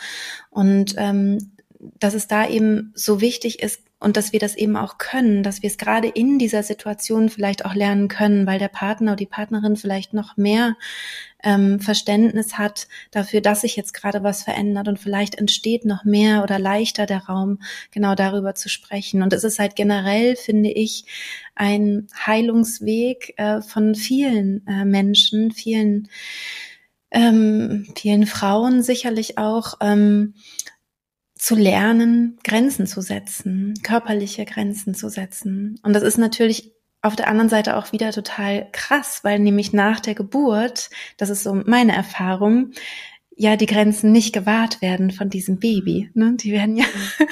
Und 0.50 0.94
ähm, 0.98 1.50
dass 1.98 2.14
es 2.14 2.28
da 2.28 2.48
eben 2.48 2.92
so 2.94 3.20
wichtig 3.20 3.62
ist 3.62 3.80
und 3.98 4.16
dass 4.16 4.32
wir 4.32 4.40
das 4.40 4.56
eben 4.56 4.76
auch 4.76 4.98
können, 4.98 5.42
dass 5.42 5.62
wir 5.62 5.68
es 5.68 5.78
gerade 5.78 6.08
in 6.08 6.38
dieser 6.38 6.62
Situation 6.62 7.28
vielleicht 7.28 7.64
auch 7.64 7.74
lernen 7.74 8.08
können, 8.08 8.46
weil 8.46 8.58
der 8.58 8.68
Partner 8.68 9.12
oder 9.12 9.16
die 9.16 9.26
Partnerin 9.26 9.76
vielleicht 9.76 10.12
noch 10.12 10.36
mehr 10.36 10.76
ähm, 11.42 11.80
Verständnis 11.80 12.58
hat 12.58 12.88
dafür, 13.10 13.40
dass 13.40 13.62
sich 13.62 13.76
jetzt 13.76 13.94
gerade 13.94 14.22
was 14.22 14.42
verändert 14.42 14.88
und 14.88 14.98
vielleicht 14.98 15.36
entsteht 15.36 15.84
noch 15.84 16.04
mehr 16.04 16.42
oder 16.42 16.58
leichter 16.58 17.06
der 17.06 17.26
Raum, 17.26 17.60
genau 17.90 18.14
darüber 18.14 18.54
zu 18.54 18.68
sprechen. 18.68 19.22
Und 19.22 19.32
es 19.32 19.44
ist 19.44 19.58
halt 19.58 19.76
generell, 19.76 20.36
finde 20.36 20.70
ich, 20.70 21.04
ein 21.54 22.08
Heilungsweg 22.26 23.34
äh, 23.36 23.60
von 23.60 23.94
vielen 23.94 24.66
äh, 24.66 24.84
Menschen, 24.84 25.52
vielen 25.52 26.08
ähm, 27.12 27.86
vielen 27.96 28.26
Frauen 28.26 28.82
sicherlich 28.82 29.36
auch, 29.38 29.74
ähm, 29.80 30.34
zu 31.42 31.56
lernen, 31.56 32.38
Grenzen 32.44 32.86
zu 32.86 33.00
setzen, 33.00 33.74
körperliche 33.82 34.44
Grenzen 34.44 34.94
zu 34.94 35.08
setzen. 35.08 35.80
Und 35.82 35.92
das 35.92 36.04
ist 36.04 36.16
natürlich 36.16 36.70
auf 37.00 37.16
der 37.16 37.26
anderen 37.26 37.48
Seite 37.48 37.76
auch 37.76 37.90
wieder 37.90 38.12
total 38.12 38.68
krass, 38.70 39.24
weil 39.24 39.40
nämlich 39.40 39.72
nach 39.72 39.98
der 39.98 40.14
Geburt, 40.14 40.88
das 41.16 41.30
ist 41.30 41.42
so 41.42 41.52
meine 41.52 41.96
Erfahrung, 41.96 42.70
ja 43.34 43.56
die 43.56 43.66
Grenzen 43.66 44.12
nicht 44.12 44.32
gewahrt 44.32 44.82
werden 44.82 45.10
von 45.10 45.30
diesem 45.30 45.58
Baby. 45.58 46.10
Ne? 46.14 46.36
Die 46.36 46.52
werden 46.52 46.76
ja, 46.76 46.84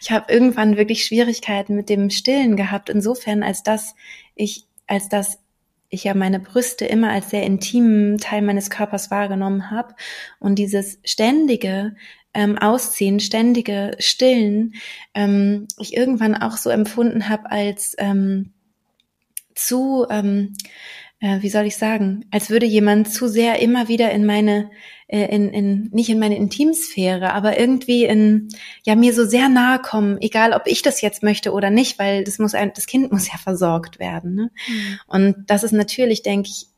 ich 0.00 0.10
habe 0.10 0.32
irgendwann 0.32 0.78
wirklich 0.78 1.04
Schwierigkeiten 1.04 1.74
mit 1.74 1.90
dem 1.90 2.08
Stillen 2.08 2.56
gehabt, 2.56 2.88
insofern 2.88 3.42
als 3.42 3.62
dass 3.62 3.94
ich, 4.36 4.64
als 4.86 5.10
dass 5.10 5.38
ich 5.90 6.04
ja 6.04 6.14
meine 6.14 6.40
Brüste 6.40 6.86
immer 6.86 7.10
als 7.10 7.28
sehr 7.28 7.42
intimen 7.42 8.16
Teil 8.16 8.40
meines 8.40 8.70
Körpers 8.70 9.10
wahrgenommen 9.10 9.70
habe 9.70 9.94
und 10.38 10.54
dieses 10.54 10.98
ständige 11.04 11.94
ähm, 12.34 12.58
Ausziehen, 12.58 13.20
ständige 13.20 13.96
Stillen, 13.98 14.74
ähm, 15.14 15.66
ich 15.78 15.96
irgendwann 15.96 16.34
auch 16.34 16.56
so 16.56 16.70
empfunden 16.70 17.28
habe 17.28 17.50
als 17.50 17.94
ähm, 17.98 18.52
zu, 19.54 20.06
ähm, 20.10 20.54
äh, 21.20 21.42
wie 21.42 21.50
soll 21.50 21.66
ich 21.66 21.76
sagen, 21.76 22.24
als 22.30 22.50
würde 22.50 22.66
jemand 22.66 23.12
zu 23.12 23.28
sehr 23.28 23.60
immer 23.60 23.88
wieder 23.88 24.10
in 24.12 24.24
meine, 24.24 24.70
äh, 25.08 25.26
in, 25.34 25.50
in, 25.50 25.90
nicht 25.92 26.08
in 26.08 26.18
meine 26.18 26.36
Intimsphäre, 26.36 27.32
aber 27.34 27.58
irgendwie 27.58 28.04
in, 28.04 28.48
ja, 28.84 28.94
mir 28.94 29.12
so 29.12 29.24
sehr 29.24 29.48
nahe 29.48 29.80
kommen, 29.80 30.18
egal 30.20 30.52
ob 30.52 30.62
ich 30.66 30.82
das 30.82 31.00
jetzt 31.00 31.22
möchte 31.22 31.52
oder 31.52 31.70
nicht, 31.70 31.98
weil 31.98 32.24
das 32.24 32.38
muss 32.38 32.54
ein, 32.54 32.72
das 32.74 32.86
Kind 32.86 33.12
muss 33.12 33.28
ja 33.28 33.38
versorgt 33.38 33.98
werden. 33.98 34.34
Ne? 34.34 34.50
Mhm. 34.68 35.00
Und 35.08 35.36
das 35.48 35.64
ist 35.64 35.72
natürlich, 35.72 36.22
denke 36.22 36.48
ich, 36.48 36.69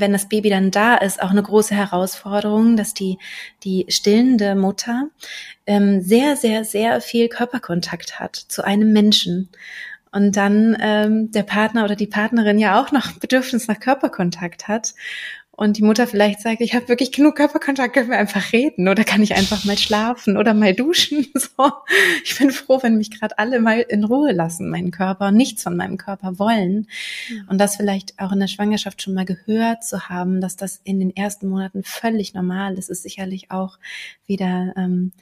wenn 0.00 0.12
das 0.12 0.28
Baby 0.28 0.50
dann 0.50 0.70
da 0.70 0.96
ist, 0.96 1.22
auch 1.22 1.30
eine 1.30 1.42
große 1.42 1.74
Herausforderung, 1.74 2.76
dass 2.76 2.94
die, 2.94 3.18
die 3.62 3.86
stillende 3.88 4.54
Mutter 4.54 5.08
ähm, 5.66 6.00
sehr, 6.00 6.36
sehr, 6.36 6.64
sehr 6.64 7.00
viel 7.00 7.28
Körperkontakt 7.28 8.18
hat 8.18 8.36
zu 8.36 8.64
einem 8.64 8.92
Menschen. 8.92 9.48
Und 10.12 10.36
dann 10.36 10.76
ähm, 10.80 11.30
der 11.30 11.44
Partner 11.44 11.84
oder 11.84 11.94
die 11.94 12.08
Partnerin 12.08 12.58
ja 12.58 12.80
auch 12.80 12.90
noch 12.90 13.12
Bedürfnis 13.20 13.68
nach 13.68 13.78
Körperkontakt 13.78 14.68
hat 14.68 14.94
und 15.60 15.76
die 15.76 15.82
Mutter 15.82 16.06
vielleicht 16.06 16.40
sagt, 16.40 16.62
ich 16.62 16.74
habe 16.74 16.88
wirklich 16.88 17.12
genug 17.12 17.36
Körperkontakt, 17.36 17.92
können 17.92 18.08
wir 18.08 18.16
einfach 18.16 18.54
reden 18.54 18.88
oder 18.88 19.04
kann 19.04 19.22
ich 19.22 19.34
einfach 19.34 19.62
mal 19.66 19.76
schlafen 19.76 20.38
oder 20.38 20.54
mal 20.54 20.74
duschen. 20.74 21.26
So, 21.40 21.70
ich 22.24 22.38
bin 22.38 22.50
froh, 22.50 22.78
wenn 22.82 22.96
mich 22.96 23.10
gerade 23.10 23.38
alle 23.38 23.60
mal 23.60 23.80
in 23.80 24.04
Ruhe 24.04 24.32
lassen, 24.32 24.70
meinen 24.70 24.90
Körper 24.90 25.32
nichts 25.32 25.62
von 25.62 25.76
meinem 25.76 25.98
Körper 25.98 26.38
wollen. 26.38 26.86
Und 27.48 27.58
das 27.58 27.76
vielleicht 27.76 28.18
auch 28.18 28.32
in 28.32 28.40
der 28.40 28.46
Schwangerschaft 28.46 29.02
schon 29.02 29.12
mal 29.12 29.26
gehört 29.26 29.84
zu 29.84 30.08
haben, 30.08 30.40
dass 30.40 30.56
das 30.56 30.80
in 30.84 30.98
den 30.98 31.14
ersten 31.14 31.48
Monaten 31.48 31.82
völlig 31.82 32.32
normal 32.32 32.78
ist, 32.78 32.88
ist 32.88 33.02
sicherlich 33.02 33.50
auch 33.50 33.78
wieder 34.26 34.72
ähm, 34.76 35.12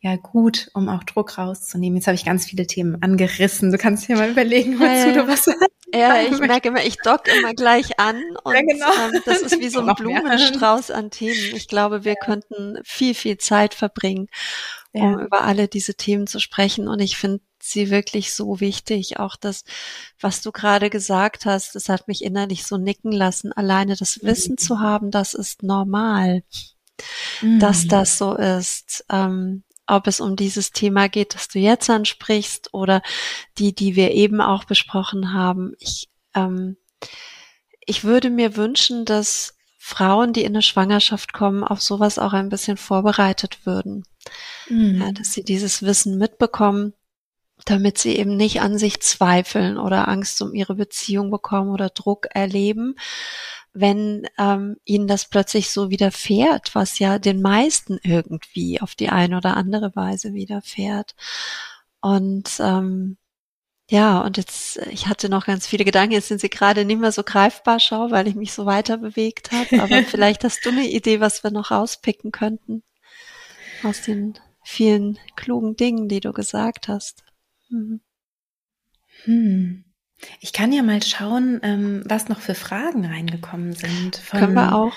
ja 0.00 0.16
gut, 0.16 0.70
um 0.74 0.88
auch 0.90 1.04
Druck 1.04 1.38
rauszunehmen. 1.38 1.96
Jetzt 1.96 2.06
habe 2.06 2.16
ich 2.16 2.24
ganz 2.24 2.46
viele 2.46 2.66
Themen 2.66 3.02
angerissen. 3.02 3.72
Du 3.72 3.78
kannst 3.78 4.08
dir 4.08 4.16
mal 4.16 4.30
überlegen, 4.30 4.78
wozu 4.78 5.12
du 5.12 5.26
was 5.26 5.46
Ja, 5.94 6.20
ich 6.20 6.38
merke 6.40 6.68
immer, 6.68 6.84
ich 6.84 6.96
dock 6.96 7.28
immer 7.28 7.54
gleich 7.54 7.98
an 8.00 8.20
und 8.42 8.54
ja, 8.54 8.60
genau. 8.60 8.92
ähm, 9.04 9.22
das 9.24 9.42
ist 9.42 9.60
wie 9.60 9.68
so 9.68 9.80
ein 9.80 9.94
Blumenstrauß 9.94 10.90
an 10.90 11.10
Themen. 11.10 11.54
Ich 11.54 11.68
glaube, 11.68 12.04
wir 12.04 12.14
ja. 12.14 12.24
könnten 12.24 12.78
viel, 12.84 13.14
viel 13.14 13.38
Zeit 13.38 13.72
verbringen, 13.72 14.26
um 14.92 15.12
ja. 15.12 15.20
über 15.20 15.42
alle 15.42 15.68
diese 15.68 15.94
Themen 15.94 16.26
zu 16.26 16.40
sprechen 16.40 16.88
und 16.88 17.00
ich 17.00 17.16
finde 17.16 17.40
sie 17.60 17.90
wirklich 17.90 18.34
so 18.34 18.60
wichtig. 18.60 19.18
Auch 19.18 19.36
das, 19.36 19.64
was 20.20 20.42
du 20.42 20.52
gerade 20.52 20.90
gesagt 20.90 21.46
hast, 21.46 21.74
das 21.74 21.88
hat 21.88 22.08
mich 22.08 22.24
innerlich 22.24 22.64
so 22.66 22.76
nicken 22.76 23.12
lassen. 23.12 23.52
Alleine 23.52 23.96
das 23.96 24.22
Wissen 24.22 24.52
mhm. 24.52 24.58
zu 24.58 24.80
haben, 24.80 25.10
das 25.10 25.34
ist 25.34 25.62
normal, 25.62 26.42
mhm. 27.42 27.58
dass 27.58 27.86
das 27.86 28.18
so 28.18 28.34
ist. 28.34 29.04
Ähm, 29.10 29.62
ob 29.86 30.06
es 30.06 30.20
um 30.20 30.36
dieses 30.36 30.72
Thema 30.72 31.08
geht, 31.08 31.34
das 31.34 31.48
du 31.48 31.58
jetzt 31.58 31.88
ansprichst 31.88 32.74
oder 32.74 33.02
die, 33.58 33.74
die 33.74 33.96
wir 33.96 34.12
eben 34.12 34.40
auch 34.40 34.64
besprochen 34.64 35.32
haben. 35.32 35.74
Ich, 35.78 36.08
ähm, 36.34 36.76
ich 37.84 38.04
würde 38.04 38.30
mir 38.30 38.56
wünschen, 38.56 39.04
dass 39.04 39.54
Frauen, 39.78 40.32
die 40.32 40.42
in 40.42 40.48
eine 40.48 40.62
Schwangerschaft 40.62 41.32
kommen, 41.32 41.62
auf 41.62 41.80
sowas 41.80 42.18
auch 42.18 42.32
ein 42.32 42.48
bisschen 42.48 42.76
vorbereitet 42.76 43.64
würden. 43.64 44.04
Mhm. 44.68 45.00
Ja, 45.00 45.12
dass 45.12 45.32
sie 45.32 45.44
dieses 45.44 45.82
Wissen 45.82 46.18
mitbekommen, 46.18 46.92
damit 47.64 47.98
sie 47.98 48.16
eben 48.16 48.36
nicht 48.36 48.60
an 48.60 48.78
sich 48.78 49.00
zweifeln 49.00 49.78
oder 49.78 50.08
Angst 50.08 50.40
um 50.42 50.54
ihre 50.54 50.74
Beziehung 50.74 51.30
bekommen 51.30 51.70
oder 51.70 51.88
Druck 51.88 52.26
erleben, 52.30 52.96
wenn 53.72 54.26
ähm, 54.38 54.76
ihnen 54.84 55.06
das 55.06 55.26
plötzlich 55.26 55.70
so 55.70 55.90
widerfährt, 55.90 56.74
was 56.74 56.98
ja 56.98 57.18
den 57.18 57.42
meisten 57.42 57.98
irgendwie 58.02 58.80
auf 58.80 58.94
die 58.94 59.08
eine 59.08 59.36
oder 59.36 59.56
andere 59.56 59.94
Weise 59.94 60.32
widerfährt. 60.32 61.14
Und 62.00 62.50
ähm, 62.60 63.16
ja, 63.88 64.20
und 64.20 64.36
jetzt, 64.36 64.78
ich 64.90 65.06
hatte 65.06 65.28
noch 65.28 65.46
ganz 65.46 65.66
viele 65.66 65.84
Gedanken, 65.84 66.12
jetzt 66.12 66.28
sind 66.28 66.40
sie 66.40 66.50
gerade 66.50 66.84
nicht 66.84 67.00
mehr 67.00 67.12
so 67.12 67.22
greifbar, 67.22 67.78
schau, 67.78 68.10
weil 68.10 68.26
ich 68.26 68.34
mich 68.34 68.52
so 68.52 68.66
weiter 68.66 68.96
bewegt 68.98 69.52
habe. 69.52 69.82
Aber 69.82 70.02
vielleicht 70.04 70.42
hast 70.44 70.64
du 70.64 70.70
eine 70.70 70.88
Idee, 70.88 71.20
was 71.20 71.44
wir 71.44 71.50
noch 71.50 71.70
rauspicken 71.70 72.32
könnten 72.32 72.82
aus 73.84 74.02
den 74.02 74.38
vielen 74.64 75.18
klugen 75.36 75.76
Dingen, 75.76 76.08
die 76.08 76.20
du 76.20 76.32
gesagt 76.32 76.88
hast. 76.88 77.22
Mhm. 77.68 78.00
Hm. 79.24 79.84
Ich 80.40 80.52
kann 80.52 80.72
ja 80.72 80.82
mal 80.82 81.02
schauen, 81.02 81.60
ähm, 81.62 82.02
was 82.06 82.28
noch 82.28 82.40
für 82.40 82.54
Fragen 82.54 83.04
reingekommen 83.04 83.74
sind. 83.74 84.16
Von, 84.16 84.40
Können 84.40 84.54
wir 84.54 84.74
auch. 84.74 84.94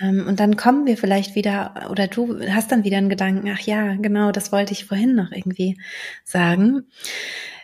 Ähm, 0.00 0.26
und 0.26 0.40
dann 0.40 0.56
kommen 0.56 0.86
wir 0.86 0.96
vielleicht 0.96 1.34
wieder, 1.34 1.88
oder 1.90 2.06
du 2.06 2.40
hast 2.50 2.72
dann 2.72 2.84
wieder 2.84 2.98
einen 2.98 3.08
Gedanken, 3.08 3.50
ach 3.54 3.60
ja, 3.60 3.94
genau, 3.94 4.32
das 4.32 4.52
wollte 4.52 4.72
ich 4.72 4.84
vorhin 4.84 5.14
noch 5.14 5.30
irgendwie 5.30 5.78
sagen. 6.24 6.84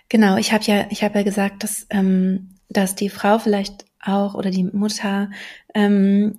Genau, 0.09 0.37
ich 0.37 0.53
habe 0.53 0.65
ja, 0.65 0.87
ich 0.91 1.03
habe 1.03 1.19
ja 1.19 1.25
gesagt, 1.25 1.65
dass, 1.65 1.87
ähm, 1.91 2.51
dass 2.69 2.95
die 2.95 3.11
Frau 3.11 3.39
vielleicht 3.39 3.87
auch 4.01 4.35
oder 4.35 4.51
die 4.51 4.65
Mutter 4.65 5.31
ähm, 5.75 6.39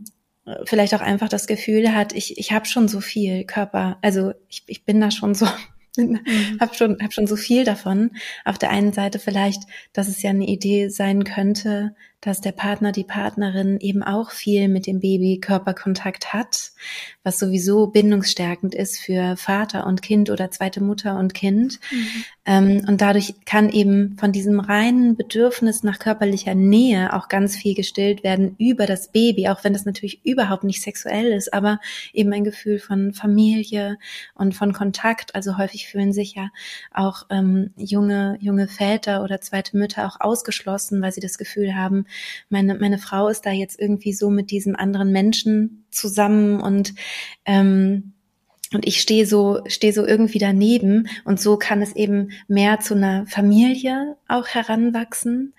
vielleicht 0.65 0.93
auch 0.93 1.01
einfach 1.01 1.29
das 1.29 1.47
Gefühl 1.47 1.93
hat, 1.95 2.13
ich, 2.13 2.37
ich 2.37 2.51
habe 2.51 2.65
schon 2.65 2.87
so 2.87 2.99
viel 2.99 3.45
Körper, 3.45 3.97
also 4.01 4.33
ich, 4.49 4.63
ich 4.67 4.83
bin 4.83 4.99
da 4.99 5.09
schon 5.09 5.35
so 5.35 5.47
mhm. 5.97 6.57
hab 6.59 6.75
schon, 6.75 6.97
hab 7.01 7.13
schon 7.13 7.27
so 7.27 7.35
viel 7.35 7.63
davon. 7.63 8.11
Auf 8.45 8.57
der 8.57 8.69
einen 8.69 8.93
Seite 8.93 9.19
vielleicht, 9.19 9.63
dass 9.93 10.07
es 10.07 10.21
ja 10.21 10.29
eine 10.29 10.47
Idee 10.47 10.89
sein 10.89 11.23
könnte, 11.23 11.95
dass 12.23 12.39
der 12.39 12.53
Partner, 12.53 12.93
die 12.93 13.03
Partnerin 13.03 13.79
eben 13.81 14.01
auch 14.01 14.31
viel 14.31 14.69
mit 14.69 14.87
dem 14.87 15.01
Baby 15.01 15.39
Körperkontakt 15.41 16.31
hat, 16.31 16.71
was 17.23 17.37
sowieso 17.37 17.87
bindungsstärkend 17.87 18.73
ist 18.73 18.99
für 18.99 19.35
Vater 19.35 19.85
und 19.85 20.01
Kind 20.01 20.29
oder 20.29 20.49
zweite 20.49 20.81
Mutter 20.81 21.19
und 21.19 21.33
Kind. 21.33 21.81
Mhm. 21.91 22.23
Ähm, 22.45 22.85
und 22.87 23.01
dadurch 23.01 23.35
kann 23.45 23.69
eben 23.69 24.15
von 24.17 24.31
diesem 24.31 24.61
reinen 24.61 25.17
Bedürfnis 25.17 25.83
nach 25.83 25.99
körperlicher 25.99 26.55
Nähe 26.55 27.13
auch 27.13 27.27
ganz 27.27 27.57
viel 27.57 27.75
gestillt 27.75 28.23
werden 28.23 28.55
über 28.57 28.85
das 28.85 29.09
Baby, 29.09 29.49
auch 29.49 29.65
wenn 29.65 29.73
das 29.73 29.85
natürlich 29.85 30.25
überhaupt 30.25 30.63
nicht 30.63 30.81
sexuell 30.81 31.31
ist, 31.33 31.53
aber 31.53 31.79
eben 32.13 32.31
ein 32.31 32.45
Gefühl 32.45 32.79
von 32.79 33.13
Familie 33.13 33.97
und 34.33 34.55
von 34.55 34.71
Kontakt. 34.71 35.35
Also 35.35 35.57
häufig 35.57 35.87
fühlen 35.87 36.13
sich 36.13 36.35
ja 36.35 36.51
auch 36.93 37.25
ähm, 37.29 37.71
junge, 37.75 38.37
junge 38.39 38.69
Väter 38.69 39.23
oder 39.23 39.41
zweite 39.41 39.75
Mütter 39.77 40.07
auch 40.07 40.21
ausgeschlossen, 40.21 41.01
weil 41.01 41.11
sie 41.11 41.21
das 41.21 41.37
Gefühl 41.37 41.75
haben, 41.75 42.05
meine, 42.49 42.75
meine 42.75 42.97
Frau 42.97 43.27
ist 43.27 43.45
da 43.45 43.51
jetzt 43.51 43.79
irgendwie 43.79 44.13
so 44.13 44.29
mit 44.29 44.51
diesem 44.51 44.75
anderen 44.75 45.11
Menschen 45.11 45.85
zusammen 45.91 46.59
und 46.59 46.93
ähm, 47.45 48.13
und 48.73 48.87
ich 48.87 49.01
stehe 49.01 49.25
so, 49.25 49.61
stehe 49.67 49.93
so 49.93 50.05
irgendwie 50.05 50.39
daneben 50.39 51.07
und 51.25 51.39
so 51.39 51.57
kann 51.57 51.81
es 51.81 51.95
eben 51.95 52.31
mehr 52.47 52.79
zu 52.79 52.95
einer 52.95 53.25
Familie 53.27 54.17
auch 54.27 54.47
heranwachsen 54.47 55.53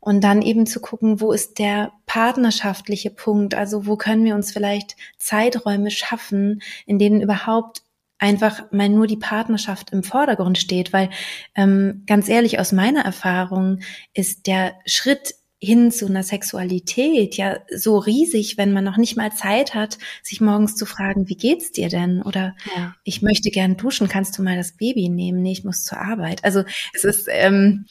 und 0.00 0.22
dann 0.22 0.42
eben 0.42 0.66
zu 0.66 0.80
gucken, 0.80 1.20
wo 1.20 1.32
ist 1.32 1.58
der 1.58 1.92
partnerschaftliche 2.06 3.10
Punkt, 3.10 3.54
also 3.54 3.86
wo 3.86 3.96
können 3.96 4.24
wir 4.24 4.34
uns 4.34 4.52
vielleicht 4.52 4.96
Zeiträume 5.16 5.90
schaffen, 5.90 6.60
in 6.86 6.98
denen 6.98 7.20
überhaupt 7.20 7.82
einfach 8.18 8.70
mal 8.70 8.88
nur 8.88 9.06
die 9.06 9.16
Partnerschaft 9.16 9.90
im 9.90 10.04
Vordergrund 10.04 10.56
steht, 10.56 10.92
weil 10.92 11.10
ähm, 11.56 12.04
ganz 12.06 12.28
ehrlich 12.28 12.60
aus 12.60 12.70
meiner 12.70 13.04
Erfahrung 13.04 13.80
ist 14.14 14.46
der 14.46 14.74
Schritt 14.86 15.34
hin 15.64 15.92
zu 15.92 16.06
einer 16.06 16.24
Sexualität 16.24 17.36
ja 17.36 17.60
so 17.72 17.96
riesig, 17.96 18.58
wenn 18.58 18.72
man 18.72 18.82
noch 18.82 18.96
nicht 18.96 19.16
mal 19.16 19.30
Zeit 19.32 19.74
hat, 19.74 19.96
sich 20.20 20.40
morgens 20.40 20.74
zu 20.74 20.86
fragen, 20.86 21.28
wie 21.28 21.36
geht's 21.36 21.70
dir 21.70 21.88
denn? 21.88 22.20
Oder 22.20 22.56
ja. 22.76 22.96
ich 23.04 23.22
möchte 23.22 23.50
gern 23.50 23.76
duschen, 23.76 24.08
kannst 24.08 24.36
du 24.36 24.42
mal 24.42 24.56
das 24.56 24.72
Baby 24.72 25.08
nehmen? 25.08 25.40
Nee, 25.40 25.52
ich 25.52 25.62
muss 25.62 25.84
zur 25.84 25.98
Arbeit. 25.98 26.42
Also 26.42 26.64
es 26.94 27.04
ist, 27.04 27.28
ähm, 27.30 27.86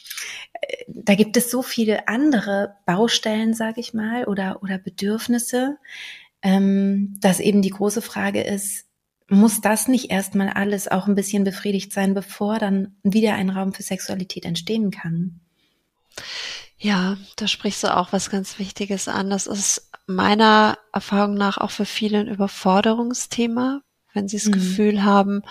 da 0.90 1.16
gibt 1.16 1.38
es 1.38 1.50
so 1.50 1.62
viele 1.62 2.10
andere 2.10 2.76
Baustellen, 2.86 3.54
sage 3.54 3.80
ich 3.80 3.94
mal, 3.94 4.26
oder, 4.26 4.62
oder 4.62 4.78
Bedürfnisse, 4.78 5.78
ähm, 6.42 7.16
dass 7.22 7.40
eben 7.40 7.62
die 7.62 7.70
große 7.70 8.02
Frage 8.02 8.42
ist, 8.42 8.86
muss 9.30 9.62
das 9.62 9.88
nicht 9.88 10.12
erstmal 10.12 10.50
alles 10.50 10.90
auch 10.90 11.08
ein 11.08 11.16
bisschen 11.16 11.46
befriedigt 11.46 11.94
sein, 11.94 12.14
bevor 12.14 12.60
dann 12.60 12.98
wieder 13.02 13.36
ein 13.36 13.50
Raum 13.50 13.72
für 13.72 13.84
Sexualität 13.84 14.44
entstehen 14.44 14.92
kann? 14.92 15.40
Ja, 16.84 17.16
da 17.36 17.48
sprichst 17.48 17.84
du 17.84 17.96
auch 17.96 18.12
was 18.12 18.32
ganz 18.32 18.58
Wichtiges 18.58 19.08
an. 19.08 19.30
Das 19.30 19.46
ist 19.46 19.92
meiner 20.08 20.80
Erfahrung 20.92 21.36
nach 21.36 21.60
auch 21.60 21.70
für 21.70 21.86
viele 21.86 22.20
ein 22.20 22.28
Überforderungsthema, 22.28 23.82
wenn 24.14 24.28
sie 24.28 24.38
das 24.38 24.48
mhm. 24.48 24.54
Gefühl 24.54 25.04
haben 25.04 25.44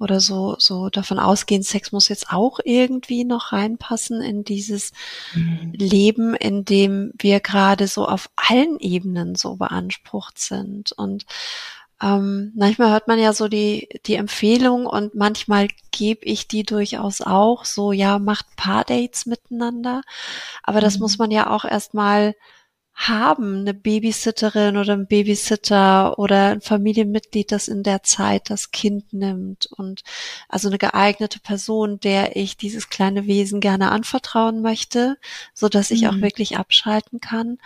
oder 0.00 0.18
so, 0.18 0.56
so 0.58 0.90
davon 0.90 1.20
ausgehen, 1.20 1.62
Sex 1.62 1.92
muss 1.92 2.08
jetzt 2.08 2.30
auch 2.30 2.58
irgendwie 2.64 3.24
noch 3.24 3.52
reinpassen 3.52 4.20
in 4.20 4.42
dieses 4.42 4.92
mhm. 5.34 5.72
Leben, 5.72 6.34
in 6.34 6.64
dem 6.64 7.12
wir 7.16 7.38
gerade 7.38 7.86
so 7.86 8.06
auf 8.06 8.28
allen 8.34 8.78
Ebenen 8.80 9.36
so 9.36 9.54
beansprucht 9.54 10.38
sind. 10.38 10.90
Und 10.90 11.26
ähm, 12.02 12.52
manchmal 12.54 12.90
hört 12.90 13.08
man 13.08 13.18
ja 13.18 13.32
so 13.32 13.48
die, 13.48 13.88
die 14.06 14.16
Empfehlung 14.16 14.86
und 14.86 15.14
manchmal 15.14 15.68
gebe 15.92 16.24
ich 16.26 16.46
die 16.46 16.62
durchaus 16.62 17.22
auch 17.22 17.64
so, 17.64 17.92
ja, 17.92 18.18
macht 18.18 18.54
Paardates 18.56 19.24
miteinander. 19.26 20.02
Aber 20.62 20.80
das 20.80 20.96
mhm. 20.96 21.02
muss 21.02 21.18
man 21.18 21.30
ja 21.30 21.50
auch 21.50 21.64
erstmal 21.64 22.34
haben, 22.96 23.60
eine 23.60 23.74
Babysitterin 23.74 24.78
oder 24.78 24.94
ein 24.94 25.06
Babysitter 25.06 26.18
oder 26.18 26.52
ein 26.52 26.62
Familienmitglied, 26.62 27.52
das 27.52 27.68
in 27.68 27.82
der 27.82 28.02
Zeit 28.02 28.48
das 28.48 28.70
Kind 28.70 29.12
nimmt 29.12 29.66
und 29.66 30.02
also 30.48 30.68
eine 30.68 30.78
geeignete 30.78 31.38
Person, 31.38 32.00
der 32.00 32.36
ich 32.36 32.56
dieses 32.56 32.88
kleine 32.88 33.26
Wesen 33.26 33.60
gerne 33.60 33.90
anvertrauen 33.90 34.62
möchte, 34.62 35.18
so 35.52 35.68
dass 35.68 35.90
ich 35.90 36.02
mhm. 36.02 36.08
auch 36.08 36.20
wirklich 36.22 36.56
abschalten 36.56 37.20
kann. 37.20 37.58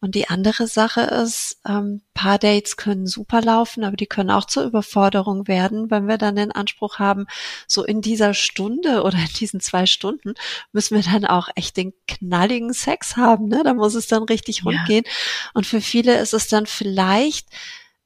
Und 0.00 0.16
die 0.16 0.28
andere 0.28 0.66
Sache 0.66 1.02
ist, 1.02 1.60
ähm, 1.66 2.02
Paar-Dates 2.12 2.76
können 2.76 3.06
super 3.06 3.40
laufen, 3.40 3.84
aber 3.84 3.96
die 3.96 4.06
können 4.06 4.30
auch 4.30 4.44
zur 4.44 4.64
Überforderung 4.64 5.48
werden, 5.48 5.90
wenn 5.90 6.06
wir 6.06 6.18
dann 6.18 6.36
den 6.36 6.52
Anspruch 6.52 6.98
haben, 6.98 7.26
so 7.66 7.84
in 7.84 8.02
dieser 8.02 8.34
Stunde 8.34 9.02
oder 9.04 9.18
in 9.18 9.32
diesen 9.38 9.60
zwei 9.60 9.86
Stunden 9.86 10.34
müssen 10.72 10.96
wir 10.96 11.04
dann 11.04 11.24
auch 11.24 11.48
echt 11.54 11.76
den 11.76 11.92
knalligen 12.08 12.72
Sex 12.72 13.16
haben. 13.16 13.48
Ne? 13.48 13.62
Da 13.64 13.72
muss 13.72 13.94
es 13.94 14.06
dann 14.06 14.24
richtig 14.24 14.63
rund 14.64 14.76
ja. 14.76 14.84
gehen. 14.84 15.04
Und 15.52 15.66
für 15.66 15.80
viele 15.80 16.18
ist 16.18 16.34
es 16.34 16.48
dann 16.48 16.66
vielleicht 16.66 17.48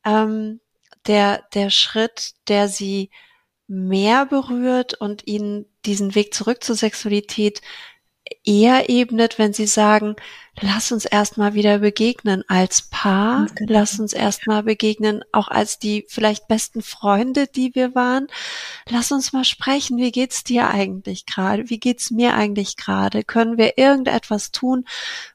ähm, 0.04 0.60
der, 1.06 1.44
der 1.54 1.70
Schritt, 1.70 2.32
der 2.48 2.68
sie 2.68 3.10
mehr 3.66 4.26
berührt 4.26 4.94
und 4.94 5.26
ihnen 5.26 5.66
diesen 5.84 6.14
Weg 6.14 6.34
zurück 6.34 6.64
zur 6.64 6.76
Sexualität 6.76 7.60
eher 8.44 8.88
ebnet, 8.88 9.38
wenn 9.38 9.52
sie 9.52 9.66
sagen, 9.66 10.16
lass 10.60 10.92
uns 10.92 11.04
erstmal 11.04 11.54
wieder 11.54 11.78
begegnen 11.78 12.44
als 12.48 12.82
Paar, 12.82 13.46
genau. 13.54 13.72
lass 13.72 14.00
uns 14.00 14.12
erstmal 14.12 14.62
begegnen, 14.62 15.22
auch 15.32 15.48
als 15.48 15.78
die 15.78 16.04
vielleicht 16.08 16.48
besten 16.48 16.82
Freunde, 16.82 17.46
die 17.46 17.74
wir 17.74 17.94
waren. 17.94 18.28
Lass 18.88 19.12
uns 19.12 19.32
mal 19.32 19.44
sprechen, 19.44 19.98
wie 19.98 20.10
geht's 20.10 20.44
dir 20.44 20.68
eigentlich 20.68 21.26
gerade? 21.26 21.70
Wie 21.70 21.78
geht's 21.78 22.10
mir 22.10 22.34
eigentlich 22.34 22.76
gerade? 22.76 23.24
Können 23.24 23.58
wir 23.58 23.78
irgendetwas 23.78 24.50
tun, 24.50 24.84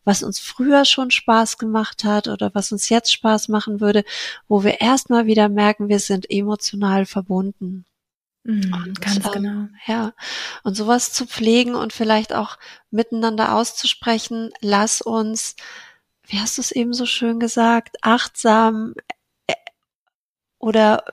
was 0.03 0.23
uns 0.23 0.39
früher 0.39 0.85
schon 0.85 1.11
Spaß 1.11 1.57
gemacht 1.57 2.03
hat 2.03 2.27
oder 2.27 2.51
was 2.53 2.71
uns 2.71 2.89
jetzt 2.89 3.11
Spaß 3.13 3.47
machen 3.49 3.79
würde, 3.79 4.03
wo 4.47 4.63
wir 4.63 4.81
erstmal 4.81 5.25
wieder 5.25 5.49
merken, 5.49 5.89
wir 5.89 5.99
sind 5.99 6.29
emotional 6.29 7.05
verbunden. 7.05 7.85
Mhm, 8.43 8.73
und, 8.73 9.01
ganz 9.01 9.25
ähm, 9.25 9.31
genau. 9.31 9.67
Ja. 9.85 10.13
Und 10.63 10.75
sowas 10.75 11.13
zu 11.13 11.25
pflegen 11.25 11.75
und 11.75 11.93
vielleicht 11.93 12.33
auch 12.33 12.57
miteinander 12.91 13.55
auszusprechen, 13.55 14.51
lass 14.59 15.01
uns, 15.01 15.55
wie 16.27 16.39
hast 16.39 16.57
du 16.57 16.61
es 16.61 16.71
eben 16.71 16.93
so 16.93 17.05
schön 17.05 17.39
gesagt, 17.39 17.97
achtsam 18.01 18.95
äh, 19.47 19.53
oder 20.59 21.03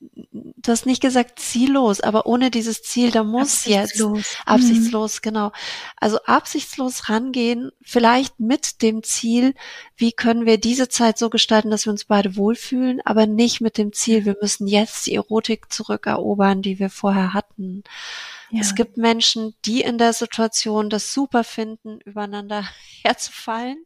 du 0.00 0.72
hast 0.72 0.86
nicht 0.86 1.00
gesagt 1.00 1.38
ziellos, 1.38 2.00
aber 2.00 2.26
ohne 2.26 2.50
dieses 2.50 2.82
Ziel, 2.82 3.10
da 3.10 3.24
muss 3.24 3.66
absichtslos. 3.66 4.18
jetzt 4.18 4.42
absichtslos, 4.46 5.16
mhm. 5.16 5.22
genau. 5.22 5.52
Also 5.96 6.18
absichtslos 6.24 7.08
rangehen, 7.08 7.70
vielleicht 7.82 8.40
mit 8.40 8.82
dem 8.82 9.02
Ziel, 9.02 9.54
wie 9.96 10.12
können 10.12 10.46
wir 10.46 10.58
diese 10.58 10.88
Zeit 10.88 11.18
so 11.18 11.30
gestalten, 11.30 11.70
dass 11.70 11.86
wir 11.86 11.92
uns 11.92 12.04
beide 12.04 12.36
wohlfühlen, 12.36 13.00
aber 13.04 13.26
nicht 13.26 13.60
mit 13.60 13.78
dem 13.78 13.92
Ziel, 13.92 14.24
wir 14.24 14.36
müssen 14.40 14.66
jetzt 14.66 15.06
die 15.06 15.14
Erotik 15.14 15.72
zurückerobern, 15.72 16.62
die 16.62 16.78
wir 16.78 16.90
vorher 16.90 17.34
hatten. 17.34 17.84
Ja. 18.50 18.60
Es 18.60 18.74
gibt 18.74 18.96
Menschen, 18.96 19.54
die 19.64 19.82
in 19.82 19.98
der 19.98 20.12
Situation 20.12 20.88
das 20.88 21.12
super 21.12 21.44
finden, 21.44 22.00
übereinander 22.04 22.64
herzufallen 23.02 23.84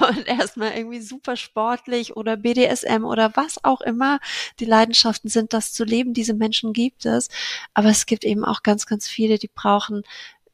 und 0.00 0.26
erstmal 0.26 0.72
irgendwie 0.72 1.00
super 1.00 1.36
sportlich 1.36 2.16
oder 2.16 2.36
BDSM 2.36 3.04
oder 3.04 3.36
was 3.36 3.62
auch 3.64 3.80
immer 3.82 4.18
die 4.60 4.64
Leidenschaften 4.64 5.28
sind, 5.28 5.52
das 5.52 5.72
zu 5.72 5.84
leben. 5.84 6.14
Diese 6.14 6.34
Menschen 6.34 6.72
gibt 6.72 7.04
es. 7.04 7.28
Aber 7.74 7.88
es 7.88 8.06
gibt 8.06 8.24
eben 8.24 8.44
auch 8.44 8.62
ganz, 8.62 8.86
ganz 8.86 9.08
viele, 9.08 9.38
die 9.38 9.50
brauchen 9.54 10.02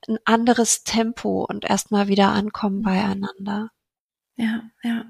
ein 0.08 0.18
anderes 0.24 0.84
Tempo 0.84 1.44
und 1.44 1.64
erstmal 1.64 2.08
wieder 2.08 2.28
ankommen 2.28 2.82
beieinander. 2.82 3.70
Ja, 4.36 4.62
ja. 4.82 5.04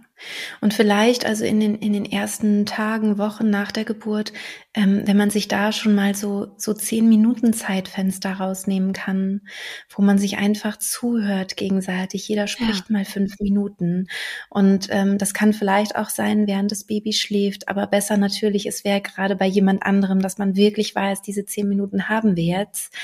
Und 0.61 0.75
vielleicht 0.75 1.27
also 1.27 1.45
in 1.45 1.61
den, 1.61 1.77
in 1.77 1.93
den 1.93 2.05
ersten 2.05 2.67
Tagen, 2.67 3.19
Wochen 3.19 3.51
nach 3.51 3.73
der 3.73 3.85
Geburt, 3.85 4.33
ähm, 4.75 5.03
wenn 5.07 5.17
man 5.17 5.31
sich 5.31 5.49
da 5.49 5.73
schon 5.73 5.95
mal 5.95 6.15
so, 6.15 6.55
so 6.57 6.75
zehn 6.75 7.09
Minuten 7.09 7.53
Zeitfenster 7.53 8.35
rausnehmen 8.35 8.93
kann, 8.93 9.43
wo 9.91 10.03
man 10.03 10.19
sich 10.19 10.39
einfach 10.39 10.77
zuhört 10.77 11.57
gegenseitig. 11.57 12.29
Jeder 12.29 12.47
spricht 12.47 12.89
ja. 12.89 12.93
mal 12.93 13.05
fünf 13.05 13.39
Minuten. 13.41 14.09
Und 14.51 14.89
ähm, 14.91 15.19
das 15.19 15.35
kann 15.35 15.53
vielleicht 15.53 15.97
auch 15.97 16.11
sein, 16.11 16.47
während 16.47 16.71
das 16.71 16.85
Baby 16.85 17.13
schläft. 17.13 17.69
Aber 17.69 17.87
besser 17.87 18.17
natürlich, 18.17 18.67
es 18.67 18.85
wäre 18.85 19.01
gerade 19.01 19.37
bei 19.37 19.47
jemand 19.47 19.83
anderem, 19.83 20.21
dass 20.21 20.39
man 20.39 20.57
wirklich 20.57 20.95
weiß, 20.95 21.23
diese 21.23 21.45
zehn 21.45 21.69
Minuten 21.69 22.09
haben 22.09 22.37
wir 22.37 22.45
jetzt. 22.45 22.95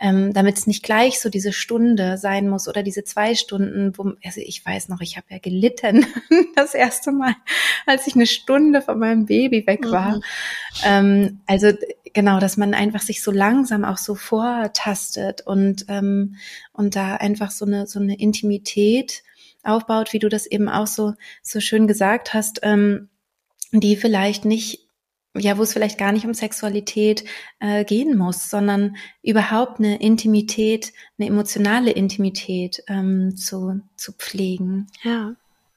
Ähm, 0.00 0.32
damit 0.32 0.58
es 0.58 0.66
nicht 0.66 0.82
gleich 0.82 1.20
so 1.20 1.28
diese 1.28 1.52
Stunde 1.52 2.18
sein 2.18 2.48
muss 2.48 2.68
oder 2.68 2.82
diese 2.82 3.04
zwei 3.04 3.34
Stunden, 3.34 3.96
wo, 3.96 4.14
also 4.24 4.40
ich 4.40 4.64
weiß 4.64 4.88
noch, 4.88 5.00
ich 5.00 5.16
habe 5.16 5.26
ja 5.30 5.38
gelitten 5.38 6.06
das 6.56 6.74
erste 6.74 7.12
Mal, 7.12 7.34
als 7.86 8.06
ich 8.06 8.14
eine 8.14 8.26
Stunde 8.26 8.82
von 8.82 8.98
meinem 8.98 9.26
Baby 9.26 9.66
weg 9.66 9.90
war. 9.90 10.16
Mhm. 10.16 10.22
Ähm, 10.84 11.40
also 11.46 11.72
genau, 12.12 12.38
dass 12.38 12.56
man 12.56 12.74
einfach 12.74 13.02
sich 13.02 13.22
so 13.22 13.30
langsam 13.30 13.84
auch 13.84 13.98
so 13.98 14.14
vortastet 14.14 15.42
und 15.46 15.86
ähm, 15.88 16.36
und 16.72 16.96
da 16.96 17.16
einfach 17.16 17.50
so 17.50 17.64
eine 17.64 17.86
so 17.86 18.00
eine 18.00 18.18
Intimität 18.18 19.22
aufbaut, 19.62 20.12
wie 20.12 20.18
du 20.18 20.28
das 20.28 20.46
eben 20.46 20.68
auch 20.68 20.86
so 20.86 21.14
so 21.42 21.60
schön 21.60 21.86
gesagt 21.86 22.34
hast, 22.34 22.60
ähm, 22.62 23.08
die 23.72 23.96
vielleicht 23.96 24.44
nicht 24.44 24.88
ja, 25.34 25.56
wo 25.56 25.62
es 25.62 25.72
vielleicht 25.72 25.98
gar 25.98 26.12
nicht 26.12 26.26
um 26.26 26.34
Sexualität 26.34 27.24
äh, 27.58 27.84
gehen 27.84 28.18
muss, 28.18 28.50
sondern 28.50 28.96
überhaupt 29.22 29.78
eine 29.78 29.98
Intimität, 30.00 30.92
eine 31.18 31.28
emotionale 31.28 31.90
Intimität 31.90 32.82
ähm, 32.86 33.34
zu, 33.34 33.80
zu 33.96 34.12
pflegen. 34.12 34.88
Ja, 35.02 35.34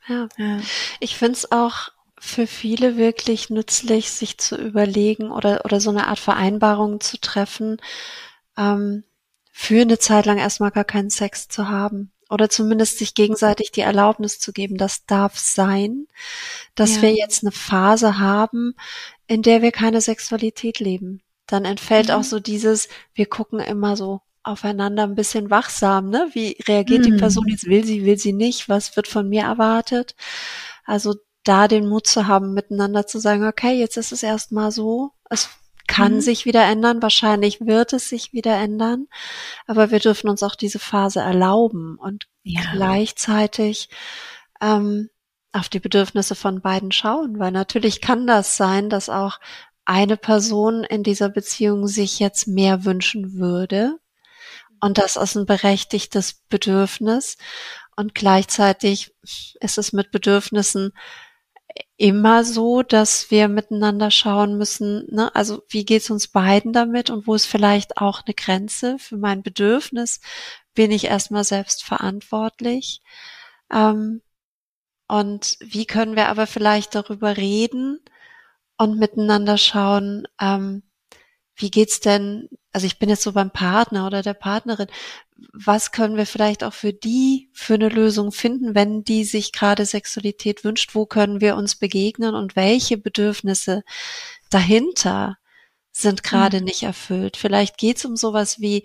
ja. 0.07 0.27
ja. 0.37 0.59
Ich 0.99 1.17
finde 1.17 1.33
es 1.33 1.51
auch 1.51 1.89
für 2.17 2.47
viele 2.47 2.97
wirklich 2.97 3.49
nützlich, 3.49 4.11
sich 4.11 4.37
zu 4.37 4.55
überlegen 4.55 5.31
oder, 5.31 5.65
oder 5.65 5.79
so 5.79 5.89
eine 5.89 6.07
Art 6.07 6.19
Vereinbarung 6.19 6.99
zu 7.01 7.19
treffen, 7.19 7.77
ähm, 8.57 9.03
für 9.51 9.81
eine 9.81 9.99
Zeit 9.99 10.25
lang 10.25 10.37
erstmal 10.37 10.71
gar 10.71 10.83
keinen 10.83 11.09
Sex 11.09 11.47
zu 11.47 11.69
haben. 11.69 12.11
Oder 12.29 12.49
zumindest 12.49 12.97
sich 12.97 13.13
gegenseitig 13.13 13.71
die 13.71 13.81
Erlaubnis 13.81 14.39
zu 14.39 14.51
geben, 14.51 14.77
das 14.77 15.05
darf 15.05 15.37
sein, 15.37 16.07
dass 16.73 16.95
ja. 16.95 17.03
wir 17.03 17.13
jetzt 17.13 17.43
eine 17.43 17.51
Phase 17.51 18.17
haben, 18.17 18.73
in 19.27 19.43
der 19.43 19.61
wir 19.61 19.71
keine 19.71 20.01
Sexualität 20.01 20.79
leben. 20.79 21.21
Dann 21.45 21.65
entfällt 21.65 22.07
mhm. 22.07 22.15
auch 22.15 22.23
so 22.23 22.39
dieses, 22.39 22.89
wir 23.13 23.27
gucken 23.27 23.59
immer 23.59 23.95
so 23.95 24.21
aufeinander 24.45 25.03
ein 25.03 25.15
bisschen 25.15 25.49
wachsam, 25.49 26.09
ne? 26.09 26.29
Wie 26.33 26.57
reagiert 26.67 27.01
mhm. 27.01 27.11
die 27.11 27.17
Person 27.17 27.47
jetzt? 27.47 27.65
Will 27.65 27.83
sie, 27.83 28.05
will 28.05 28.17
sie 28.17 28.33
nicht? 28.33 28.69
Was 28.69 28.95
wird 28.95 29.07
von 29.07 29.27
mir 29.27 29.43
erwartet? 29.43 30.15
Also 30.85 31.15
da 31.43 31.67
den 31.67 31.87
Mut 31.87 32.07
zu 32.07 32.27
haben, 32.27 32.53
miteinander 32.53 33.07
zu 33.07 33.19
sagen, 33.19 33.45
okay, 33.47 33.73
jetzt 33.79 33.97
ist 33.97 34.11
es 34.11 34.23
erstmal 34.23 34.71
so. 34.71 35.11
Es 35.29 35.49
kann 35.87 36.15
mhm. 36.15 36.21
sich 36.21 36.45
wieder 36.45 36.63
ändern, 36.63 37.01
wahrscheinlich 37.01 37.61
wird 37.61 37.93
es 37.93 38.09
sich 38.09 38.33
wieder 38.33 38.55
ändern, 38.55 39.07
aber 39.67 39.91
wir 39.91 39.99
dürfen 39.99 40.29
uns 40.29 40.41
auch 40.41 40.55
diese 40.55 40.79
Phase 40.79 41.19
erlauben 41.19 41.97
und 41.99 42.27
ja. 42.43 42.61
gleichzeitig 42.73 43.89
ähm, 44.61 45.09
auf 45.51 45.69
die 45.69 45.79
Bedürfnisse 45.79 46.35
von 46.35 46.61
beiden 46.61 46.91
schauen, 46.91 47.39
weil 47.39 47.51
natürlich 47.51 48.01
kann 48.01 48.25
das 48.27 48.57
sein, 48.57 48.89
dass 48.89 49.09
auch 49.09 49.39
eine 49.85 50.17
Person 50.17 50.83
in 50.83 51.03
dieser 51.03 51.29
Beziehung 51.29 51.87
sich 51.87 52.19
jetzt 52.19 52.47
mehr 52.47 52.83
wünschen 52.85 53.33
würde. 53.33 53.99
Und 54.85 54.99
das 54.99 55.15
ist 55.15 55.35
ein 55.35 55.47
berechtigtes 55.47 56.43
Bedürfnis. 56.47 57.37
Und 57.95 58.13
gleichzeitig 58.13 59.15
ist 59.59 59.79
es 59.79 59.93
mit 59.93 60.11
Bedürfnissen 60.11 60.93
immer 61.97 62.43
so, 62.43 62.83
dass 62.83 63.31
wir 63.31 63.47
miteinander 63.47 64.11
schauen 64.11 64.59
müssen, 64.59 65.07
ne? 65.09 65.33
also 65.33 65.63
wie 65.69 65.85
geht's 65.85 66.11
uns 66.11 66.27
beiden 66.27 66.71
damit 66.71 67.09
und 67.09 67.25
wo 67.25 67.33
ist 67.33 67.47
vielleicht 67.47 67.97
auch 67.97 68.21
eine 68.23 68.35
Grenze 68.35 68.99
für 68.99 69.17
mein 69.17 69.41
Bedürfnis, 69.41 70.19
bin 70.75 70.91
ich 70.91 71.05
erstmal 71.05 71.45
selbst 71.45 71.83
verantwortlich. 71.83 73.01
Ähm, 73.73 74.21
und 75.07 75.57
wie 75.61 75.87
können 75.87 76.15
wir 76.15 76.27
aber 76.27 76.45
vielleicht 76.45 76.93
darüber 76.93 77.37
reden 77.37 78.01
und 78.77 78.99
miteinander 78.99 79.57
schauen, 79.57 80.27
ähm, 80.39 80.83
wie 81.55 81.71
geht's 81.71 81.99
denn, 81.99 82.49
also 82.73 82.85
ich 82.85 82.99
bin 82.99 83.09
jetzt 83.09 83.23
so 83.23 83.31
beim 83.31 83.51
Partner 83.51 84.05
oder 84.05 84.21
der 84.21 84.33
Partnerin, 84.33 84.87
was 85.53 85.91
können 85.91 86.17
wir 86.17 86.25
vielleicht 86.25 86.63
auch 86.63 86.73
für 86.73 86.93
die 86.93 87.49
für 87.53 87.75
eine 87.75 87.89
Lösung 87.89 88.31
finden, 88.31 88.75
wenn 88.75 89.03
die 89.03 89.23
sich 89.23 89.51
gerade 89.51 89.85
Sexualität 89.85 90.63
wünscht, 90.63 90.95
wo 90.95 91.05
können 91.05 91.41
wir 91.41 91.55
uns 91.55 91.75
begegnen 91.75 92.35
und 92.35 92.55
welche 92.55 92.97
Bedürfnisse 92.97 93.83
dahinter 94.49 95.37
sind 95.91 96.23
gerade 96.23 96.59
mhm. 96.59 96.65
nicht 96.65 96.83
erfüllt. 96.83 97.37
Vielleicht 97.37 97.77
geht's 97.77 98.05
um 98.05 98.15
sowas 98.15 98.59
wie, 98.59 98.83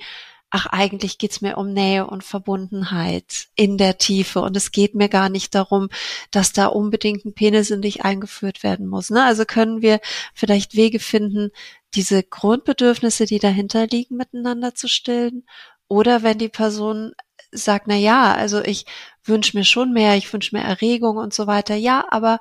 ach, 0.50 0.66
eigentlich 0.66 1.18
geht's 1.18 1.40
mir 1.40 1.56
um 1.56 1.72
Nähe 1.72 2.06
und 2.06 2.24
Verbundenheit 2.24 3.48
in 3.54 3.78
der 3.78 3.98
Tiefe. 3.98 4.40
Und 4.42 4.56
es 4.56 4.72
geht 4.72 4.94
mir 4.94 5.08
gar 5.08 5.28
nicht 5.28 5.54
darum, 5.54 5.88
dass 6.30 6.52
da 6.52 6.66
unbedingt 6.66 7.24
ein 7.24 7.34
Penis 7.34 7.70
in 7.70 7.82
dich 7.82 8.04
eingeführt 8.04 8.62
werden 8.62 8.86
muss. 8.86 9.10
Ne? 9.10 9.24
Also 9.24 9.44
können 9.44 9.82
wir 9.82 10.00
vielleicht 10.34 10.76
Wege 10.76 10.98
finden, 10.98 11.50
diese 11.94 12.22
Grundbedürfnisse, 12.22 13.26
die 13.26 13.38
dahinter 13.38 13.86
liegen, 13.86 14.16
miteinander 14.16 14.74
zu 14.74 14.88
stillen. 14.88 15.44
Oder 15.88 16.22
wenn 16.22 16.38
die 16.38 16.48
Person 16.48 17.12
sagt, 17.52 17.86
na 17.88 17.96
ja, 17.96 18.32
also 18.32 18.62
ich 18.62 18.86
wünsche 19.24 19.56
mir 19.56 19.64
schon 19.64 19.92
mehr, 19.92 20.16
ich 20.16 20.32
wünsche 20.32 20.54
mehr 20.54 20.64
Erregung 20.64 21.16
und 21.16 21.34
so 21.34 21.46
weiter. 21.46 21.74
Ja, 21.74 22.04
aber 22.10 22.40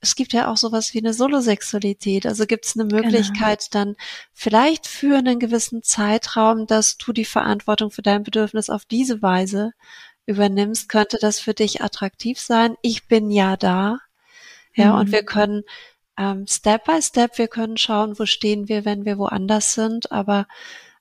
es 0.00 0.14
gibt 0.14 0.32
ja 0.32 0.50
auch 0.50 0.56
sowas 0.56 0.94
wie 0.94 0.98
eine 0.98 1.12
Solosexualität. 1.12 2.26
Also 2.26 2.46
gibt 2.46 2.66
es 2.66 2.76
eine 2.76 2.88
genau. 2.88 3.02
Möglichkeit 3.02 3.68
genau. 3.70 3.84
dann 3.84 3.96
vielleicht 4.32 4.86
für 4.86 5.18
einen 5.18 5.38
gewissen 5.38 5.82
Zeitraum, 5.82 6.66
dass 6.66 6.96
du 6.98 7.12
die 7.12 7.24
Verantwortung 7.24 7.90
für 7.90 8.02
dein 8.02 8.22
Bedürfnis 8.22 8.70
auf 8.70 8.84
diese 8.84 9.22
Weise 9.22 9.72
übernimmst, 10.26 10.88
könnte 10.88 11.18
das 11.20 11.40
für 11.40 11.54
dich 11.54 11.82
attraktiv 11.82 12.38
sein. 12.38 12.76
Ich 12.82 13.08
bin 13.08 13.30
ja 13.30 13.56
da. 13.56 13.98
Ja, 14.74 14.92
mhm. 14.92 15.00
und 15.00 15.12
wir 15.12 15.24
können 15.24 15.64
ähm, 16.18 16.46
Step 16.46 16.84
by 16.84 17.00
Step, 17.00 17.38
wir 17.38 17.48
können 17.48 17.76
schauen, 17.76 18.18
wo 18.18 18.26
stehen 18.26 18.68
wir, 18.68 18.84
wenn 18.84 19.04
wir 19.04 19.18
woanders 19.18 19.74
sind, 19.74 20.10
aber 20.12 20.46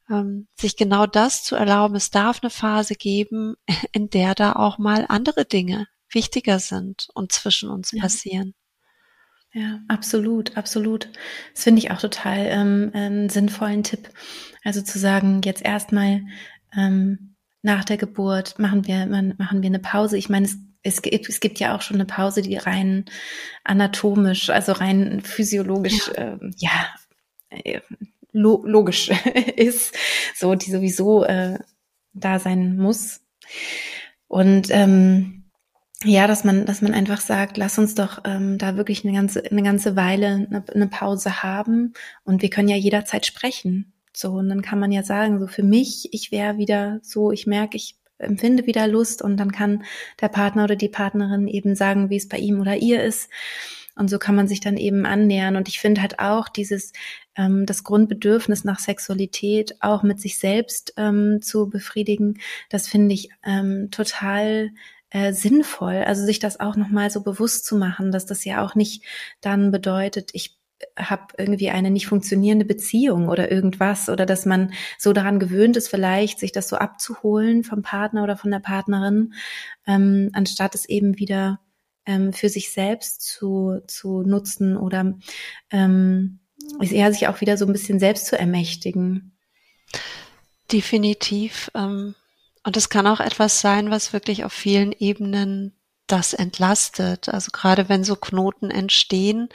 ähm, 0.09 0.47
sich 0.55 0.78
genau 0.78 1.05
das 1.05 1.43
zu 1.43 1.55
erlauben, 1.55 1.95
es 1.95 2.11
darf 2.11 2.41
eine 2.41 2.49
Phase 2.49 2.95
geben, 2.95 3.55
in 3.91 4.09
der 4.09 4.36
da 4.36 4.53
auch 4.53 4.78
mal 4.78 5.05
andere 5.09 5.45
Dinge 5.45 5.88
wichtiger 6.11 6.59
sind 6.59 7.07
und 7.13 7.32
zwischen 7.32 7.70
uns 7.70 7.91
ja. 7.91 8.01
passieren. 8.01 8.53
Ja, 9.53 9.80
absolut, 9.88 10.55
absolut. 10.55 11.09
Das 11.53 11.63
finde 11.63 11.80
ich 11.80 11.91
auch 11.91 11.99
total 11.99 12.45
ähm, 12.47 12.91
einen 12.93 13.30
sinnvollen 13.30 13.84
Tipp. 13.84 14.09
Also 14.63 14.82
zu 14.82 14.99
sagen, 14.99 15.41
jetzt 15.43 15.63
erstmal 15.63 16.22
ähm, 16.76 17.36
nach 17.61 17.84
der 17.84 17.97
Geburt 17.97 18.59
machen 18.59 18.86
wir, 18.86 19.05
machen 19.07 19.61
wir 19.61 19.68
eine 19.68 19.80
Pause. 19.80 20.18
Ich 20.18 20.30
meine, 20.30 20.45
es, 20.45 20.57
es, 20.88 21.01
gibt, 21.01 21.29
es 21.29 21.39
gibt 21.39 21.59
ja 21.59 21.75
auch 21.75 21.81
schon 21.81 21.97
eine 21.97 22.05
Pause, 22.05 22.41
die 22.41 22.57
rein 22.57 23.05
anatomisch, 23.63 24.49
also 24.49 24.71
rein 24.71 25.21
physiologisch, 25.21 26.07
ja, 26.07 26.13
ähm, 26.17 26.53
ja 26.57 26.88
äh, 27.49 27.81
lo 28.31 28.63
logisch 28.65 29.09
ist, 29.55 29.95
so 30.35 30.55
die 30.55 30.71
sowieso 30.71 31.23
äh, 31.23 31.59
da 32.13 32.39
sein 32.39 32.77
muss. 32.77 33.21
Und 34.27 34.69
ähm, 34.71 35.45
ja, 36.03 36.27
dass 36.27 36.43
man, 36.43 36.65
dass 36.65 36.81
man 36.81 36.93
einfach 36.93 37.21
sagt, 37.21 37.57
lass 37.57 37.79
uns 37.79 37.95
doch 37.95 38.19
ähm, 38.25 38.57
da 38.57 38.77
wirklich 38.77 39.03
eine 39.03 39.13
ganze, 39.13 39.43
eine 39.49 39.63
ganze 39.63 39.95
Weile 39.95 40.47
eine, 40.49 40.63
eine 40.73 40.88
Pause 40.88 41.41
haben 41.41 41.93
und 42.23 42.41
wir 42.41 42.49
können 42.49 42.69
ja 42.69 42.75
jederzeit 42.75 43.25
sprechen. 43.25 43.93
So, 44.13 44.33
und 44.33 44.49
dann 44.49 44.61
kann 44.61 44.79
man 44.79 44.91
ja 44.91 45.03
sagen, 45.03 45.39
so 45.39 45.47
für 45.47 45.63
mich, 45.63 46.09
ich 46.11 46.31
wäre 46.31 46.57
wieder 46.57 46.99
so, 47.03 47.31
ich 47.31 47.47
merke, 47.47 47.77
ich 47.77 47.97
empfinde 48.20 48.65
wieder 48.65 48.88
Lust 48.88 49.22
und 49.22 49.38
dann 49.38 49.51
kann 49.51 49.84
der 50.22 50.30
Partner 50.30 50.63
oder 50.63 50.76
die 50.76 50.89
Partnerin 50.89 51.47
eben 51.47 51.76
sagen, 51.76 52.09
wie 52.09 52.18
es 52.18 52.28
bei 52.28 52.38
ihm 52.38 52.59
oder 52.59 52.78
ihr 52.78 53.03
ist. 53.03 53.30
Und 53.95 54.09
so 54.09 54.20
kann 54.20 54.36
man 54.36 54.47
sich 54.47 54.59
dann 54.59 54.78
eben 54.78 55.05
annähern. 55.05 55.55
Und 55.55 55.68
ich 55.68 55.80
finde 55.80 56.01
halt 56.01 56.20
auch 56.20 56.49
dieses, 56.49 56.93
ähm, 57.36 57.65
das 57.65 57.84
Grundbedürfnis 57.84 58.63
nach 58.63 58.80
Sexualität 58.80 59.76
auch 59.82 60.03
mit 60.03 60.20
sich 60.22 60.38
selbst 60.38 60.93
ähm, 60.97 61.39
zu 61.41 61.70
befriedigen, 61.70 62.39
das 62.70 62.88
finde 62.88 63.15
ich 63.15 63.30
ähm, 63.43 63.89
total 63.89 64.70
äh, 65.09 65.34
sinnvoll. 65.34 66.03
Also 66.05 66.26
sich 66.26 66.39
das 66.39 66.59
auch 66.59 66.76
nochmal 66.76 67.09
so 67.09 67.22
bewusst 67.22 67.65
zu 67.65 67.76
machen, 67.76 68.11
dass 68.11 68.26
das 68.26 68.45
ja 68.45 68.63
auch 68.63 68.76
nicht 68.76 69.03
dann 69.41 69.72
bedeutet, 69.72 70.30
ich 70.34 70.57
habe 70.97 71.34
irgendwie 71.38 71.69
eine 71.69 71.89
nicht 71.89 72.07
funktionierende 72.07 72.65
Beziehung 72.65 73.30
oder 73.30 73.51
irgendwas 73.51 74.09
oder 74.09 74.25
dass 74.25 74.45
man 74.45 74.73
so 74.97 75.13
daran 75.13 75.39
gewöhnt 75.39 75.78
ist, 75.78 75.88
vielleicht 75.88 76.39
sich 76.39 76.51
das 76.51 76.69
so 76.69 76.75
abzuholen 76.75 77.63
vom 77.63 77.82
Partner 77.82 78.23
oder 78.23 78.38
von 78.38 78.51
der 78.51 78.59
Partnerin, 78.59 79.34
ähm, 79.86 80.30
anstatt 80.34 80.75
es 80.75 80.88
eben 80.88 81.17
wieder 81.17 81.59
ähm, 82.05 82.34
für 82.34 82.49
sich 82.49 82.71
selbst 82.71 83.21
zu, 83.21 83.82
zu 83.88 84.21
nutzen 84.21 84.78
oder 84.78 85.17
ähm, 85.71 86.39
ja, 86.82 87.11
sich 87.11 87.28
auch 87.28 87.41
wieder 87.41 87.57
so 87.57 87.65
ein 87.65 87.73
bisschen 87.73 87.99
selbst 87.99 88.28
zu 88.28 88.38
ermächtigen. 88.38 89.38
Definitiv. 90.71 91.71
Ähm, 91.75 92.15
und 92.63 92.75
es 92.78 92.89
kann 92.89 93.07
auch 93.07 93.19
etwas 93.19 93.61
sein, 93.61 93.89
was 93.89 94.13
wirklich 94.13 94.43
auf 94.43 94.53
vielen 94.53 94.91
Ebenen 94.91 95.73
das 96.07 96.34
entlastet. 96.34 97.30
Also 97.30 97.51
gerade 97.51 97.89
wenn 97.89 98.03
so 98.03 98.15
Knoten 98.15 98.71
entstehen, 98.71 99.49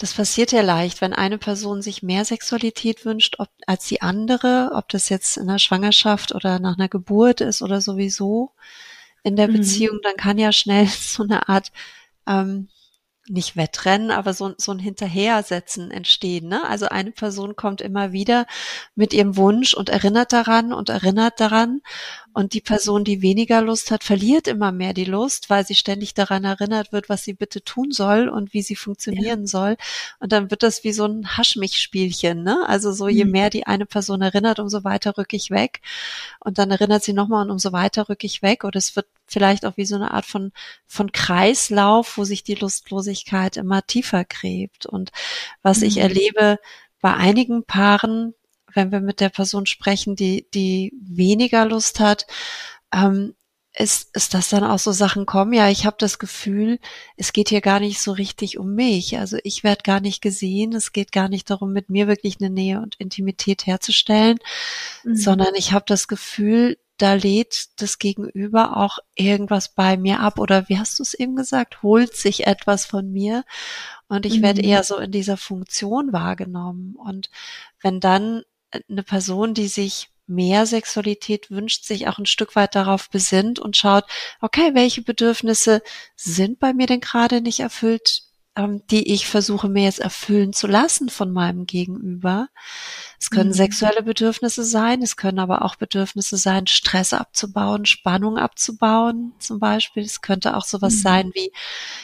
das 0.00 0.14
passiert 0.14 0.50
ja 0.50 0.62
leicht, 0.62 1.02
wenn 1.02 1.12
eine 1.12 1.36
Person 1.36 1.82
sich 1.82 2.02
mehr 2.02 2.24
Sexualität 2.24 3.04
wünscht 3.04 3.36
ob, 3.38 3.50
als 3.66 3.84
die 3.84 4.00
andere, 4.00 4.72
ob 4.74 4.88
das 4.88 5.10
jetzt 5.10 5.36
in 5.36 5.46
der 5.46 5.58
Schwangerschaft 5.58 6.34
oder 6.34 6.58
nach 6.58 6.78
einer 6.78 6.88
Geburt 6.88 7.42
ist 7.42 7.60
oder 7.60 7.82
sowieso 7.82 8.50
in 9.22 9.36
der 9.36 9.48
mhm. 9.48 9.58
Beziehung, 9.58 9.98
dann 10.02 10.16
kann 10.16 10.38
ja 10.38 10.52
schnell 10.52 10.86
so 10.88 11.22
eine 11.22 11.50
Art 11.50 11.70
ähm, 12.26 12.68
nicht 13.28 13.56
Wettrennen, 13.56 14.10
aber 14.10 14.32
so, 14.32 14.54
so 14.56 14.72
ein 14.72 14.78
Hinterhersetzen 14.78 15.90
entstehen. 15.90 16.48
Ne? 16.48 16.66
Also 16.66 16.86
eine 16.86 17.12
Person 17.12 17.54
kommt 17.54 17.82
immer 17.82 18.12
wieder 18.12 18.46
mit 18.94 19.12
ihrem 19.12 19.36
Wunsch 19.36 19.74
und 19.74 19.90
erinnert 19.90 20.32
daran 20.32 20.72
und 20.72 20.88
erinnert 20.88 21.38
daran. 21.40 21.82
Und 22.32 22.54
die 22.54 22.60
Person, 22.60 23.02
die 23.02 23.22
weniger 23.22 23.60
Lust 23.60 23.90
hat, 23.90 24.04
verliert 24.04 24.46
immer 24.46 24.70
mehr 24.70 24.94
die 24.94 25.04
Lust, 25.04 25.50
weil 25.50 25.66
sie 25.66 25.74
ständig 25.74 26.14
daran 26.14 26.44
erinnert 26.44 26.92
wird, 26.92 27.08
was 27.08 27.24
sie 27.24 27.32
bitte 27.32 27.62
tun 27.64 27.90
soll 27.90 28.28
und 28.28 28.54
wie 28.54 28.62
sie 28.62 28.76
funktionieren 28.76 29.40
ja. 29.40 29.46
soll. 29.46 29.76
Und 30.20 30.30
dann 30.32 30.50
wird 30.50 30.62
das 30.62 30.84
wie 30.84 30.92
so 30.92 31.06
ein 31.06 31.36
Haschmich-Spielchen. 31.36 32.42
Ne? 32.42 32.64
Also 32.68 32.92
so, 32.92 33.08
je 33.08 33.24
mhm. 33.24 33.32
mehr 33.32 33.50
die 33.50 33.66
eine 33.66 33.86
Person 33.86 34.22
erinnert, 34.22 34.60
umso 34.60 34.84
weiter 34.84 35.18
rück 35.18 35.32
ich 35.32 35.50
weg. 35.50 35.80
Und 36.38 36.58
dann 36.58 36.70
erinnert 36.70 37.02
sie 37.02 37.12
nochmal 37.12 37.44
und 37.44 37.50
umso 37.50 37.72
weiter 37.72 38.08
rück 38.08 38.22
ich 38.22 38.42
weg. 38.42 38.64
Oder 38.64 38.78
es 38.78 38.94
wird 38.94 39.06
vielleicht 39.26 39.66
auch 39.66 39.76
wie 39.76 39.86
so 39.86 39.96
eine 39.96 40.12
Art 40.12 40.26
von, 40.26 40.52
von 40.86 41.10
Kreislauf, 41.10 42.16
wo 42.16 42.24
sich 42.24 42.44
die 42.44 42.54
Lustlosigkeit 42.54 43.56
immer 43.56 43.84
tiefer 43.86 44.24
gräbt. 44.24 44.86
Und 44.86 45.10
was 45.62 45.80
mhm. 45.80 45.86
ich 45.86 45.96
erlebe 45.98 46.58
bei 47.00 47.14
einigen 47.14 47.64
Paaren, 47.64 48.34
wenn 48.74 48.92
wir 48.92 49.00
mit 49.00 49.20
der 49.20 49.28
Person 49.30 49.66
sprechen, 49.66 50.16
die, 50.16 50.46
die 50.54 50.92
weniger 51.00 51.64
Lust 51.66 52.00
hat, 52.00 52.26
ähm, 52.92 53.34
ist, 53.76 54.14
ist 54.16 54.34
das 54.34 54.48
dann 54.48 54.64
auch 54.64 54.78
so 54.78 54.90
Sachen 54.92 55.26
kommen, 55.26 55.52
ja, 55.52 55.68
ich 55.68 55.86
habe 55.86 55.96
das 55.98 56.18
Gefühl, 56.18 56.80
es 57.16 57.32
geht 57.32 57.50
hier 57.50 57.60
gar 57.60 57.78
nicht 57.78 58.00
so 58.00 58.12
richtig 58.12 58.58
um 58.58 58.74
mich. 58.74 59.18
Also 59.18 59.38
ich 59.44 59.62
werde 59.62 59.82
gar 59.84 60.00
nicht 60.00 60.20
gesehen, 60.22 60.74
es 60.74 60.92
geht 60.92 61.12
gar 61.12 61.28
nicht 61.28 61.48
darum, 61.50 61.72
mit 61.72 61.88
mir 61.88 62.08
wirklich 62.08 62.38
eine 62.40 62.50
Nähe 62.50 62.80
und 62.80 62.96
Intimität 62.96 63.66
herzustellen, 63.66 64.38
mhm. 65.04 65.14
sondern 65.14 65.54
ich 65.54 65.72
habe 65.72 65.84
das 65.86 66.08
Gefühl, 66.08 66.78
da 66.96 67.14
lädt 67.14 67.80
das 67.80 67.98
Gegenüber 67.98 68.76
auch 68.76 68.98
irgendwas 69.14 69.72
bei 69.72 69.96
mir 69.96 70.20
ab 70.20 70.38
oder 70.38 70.68
wie 70.68 70.78
hast 70.78 70.98
du 70.98 71.02
es 71.02 71.14
eben 71.14 71.34
gesagt, 71.36 71.82
holt 71.82 72.14
sich 72.14 72.46
etwas 72.46 72.84
von 72.84 73.10
mir 73.10 73.44
und 74.08 74.26
ich 74.26 74.38
mhm. 74.38 74.42
werde 74.42 74.62
eher 74.62 74.82
so 74.82 74.98
in 74.98 75.12
dieser 75.12 75.36
Funktion 75.36 76.12
wahrgenommen. 76.12 76.96
Und 76.96 77.30
wenn 77.80 78.00
dann 78.00 78.42
eine 78.88 79.02
Person, 79.02 79.54
die 79.54 79.68
sich 79.68 80.10
mehr 80.26 80.64
Sexualität 80.66 81.50
wünscht, 81.50 81.84
sich 81.84 82.06
auch 82.08 82.18
ein 82.18 82.26
Stück 82.26 82.54
weit 82.54 82.74
darauf 82.74 83.10
besinnt 83.10 83.58
und 83.58 83.76
schaut, 83.76 84.04
okay, 84.40 84.74
welche 84.74 85.02
Bedürfnisse 85.02 85.82
sind 86.14 86.60
bei 86.60 86.72
mir 86.72 86.86
denn 86.86 87.00
gerade 87.00 87.40
nicht 87.40 87.60
erfüllt? 87.60 88.30
ähm, 88.56 88.82
die 88.90 89.12
ich 89.12 89.26
versuche 89.26 89.68
mir 89.68 89.84
jetzt 89.84 90.00
erfüllen 90.00 90.52
zu 90.52 90.66
lassen 90.66 91.08
von 91.08 91.32
meinem 91.32 91.66
Gegenüber. 91.66 92.48
Es 93.20 93.28
können 93.28 93.50
mhm. 93.50 93.54
sexuelle 93.54 94.02
Bedürfnisse 94.02 94.64
sein, 94.64 95.02
es 95.02 95.14
können 95.14 95.40
aber 95.40 95.62
auch 95.62 95.76
Bedürfnisse 95.76 96.38
sein, 96.38 96.66
Stress 96.66 97.12
abzubauen, 97.12 97.84
Spannung 97.84 98.38
abzubauen 98.38 99.34
zum 99.38 99.58
Beispiel. 99.58 100.02
Es 100.04 100.22
könnte 100.22 100.56
auch 100.56 100.64
sowas 100.64 100.94
mhm. 100.94 100.98
sein 101.00 101.30
wie, 101.34 101.52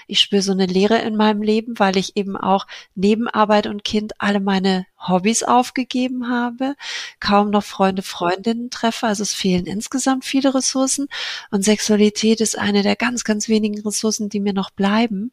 ich 0.07 0.21
spüre 0.21 0.43
so 0.43 0.53
eine 0.53 0.67
Leere 0.67 0.99
in 0.99 1.17
meinem 1.17 1.41
Leben, 1.41 1.79
weil 1.79 1.97
ich 1.97 2.19
eben 2.19 2.37
auch 2.37 2.67
neben 2.95 3.29
Arbeit 3.29 3.67
und 3.67 3.83
Kind 3.83 4.13
alle 4.19 4.41
meine 4.41 4.85
Hobbys 5.09 5.43
aufgegeben 5.43 6.29
habe, 6.29 6.75
kaum 7.19 7.49
noch 7.49 7.65
Freunde, 7.65 8.03
Freundinnen 8.03 8.69
treffe. 8.69 9.07
Also 9.07 9.23
es 9.23 9.33
fehlen 9.33 9.65
insgesamt 9.65 10.27
viele 10.27 10.55
Ressourcen 10.55 11.09
und 11.51 11.65
Sexualität 11.65 12.43
ist 12.43 12.59
eine 12.59 12.83
der 12.83 12.97
ganz, 12.97 13.25
ganz 13.25 13.49
wenigen 13.49 13.81
Ressourcen, 13.81 14.29
die 14.29 14.41
mir 14.41 14.53
noch 14.53 14.71
bleiben. 14.71 15.33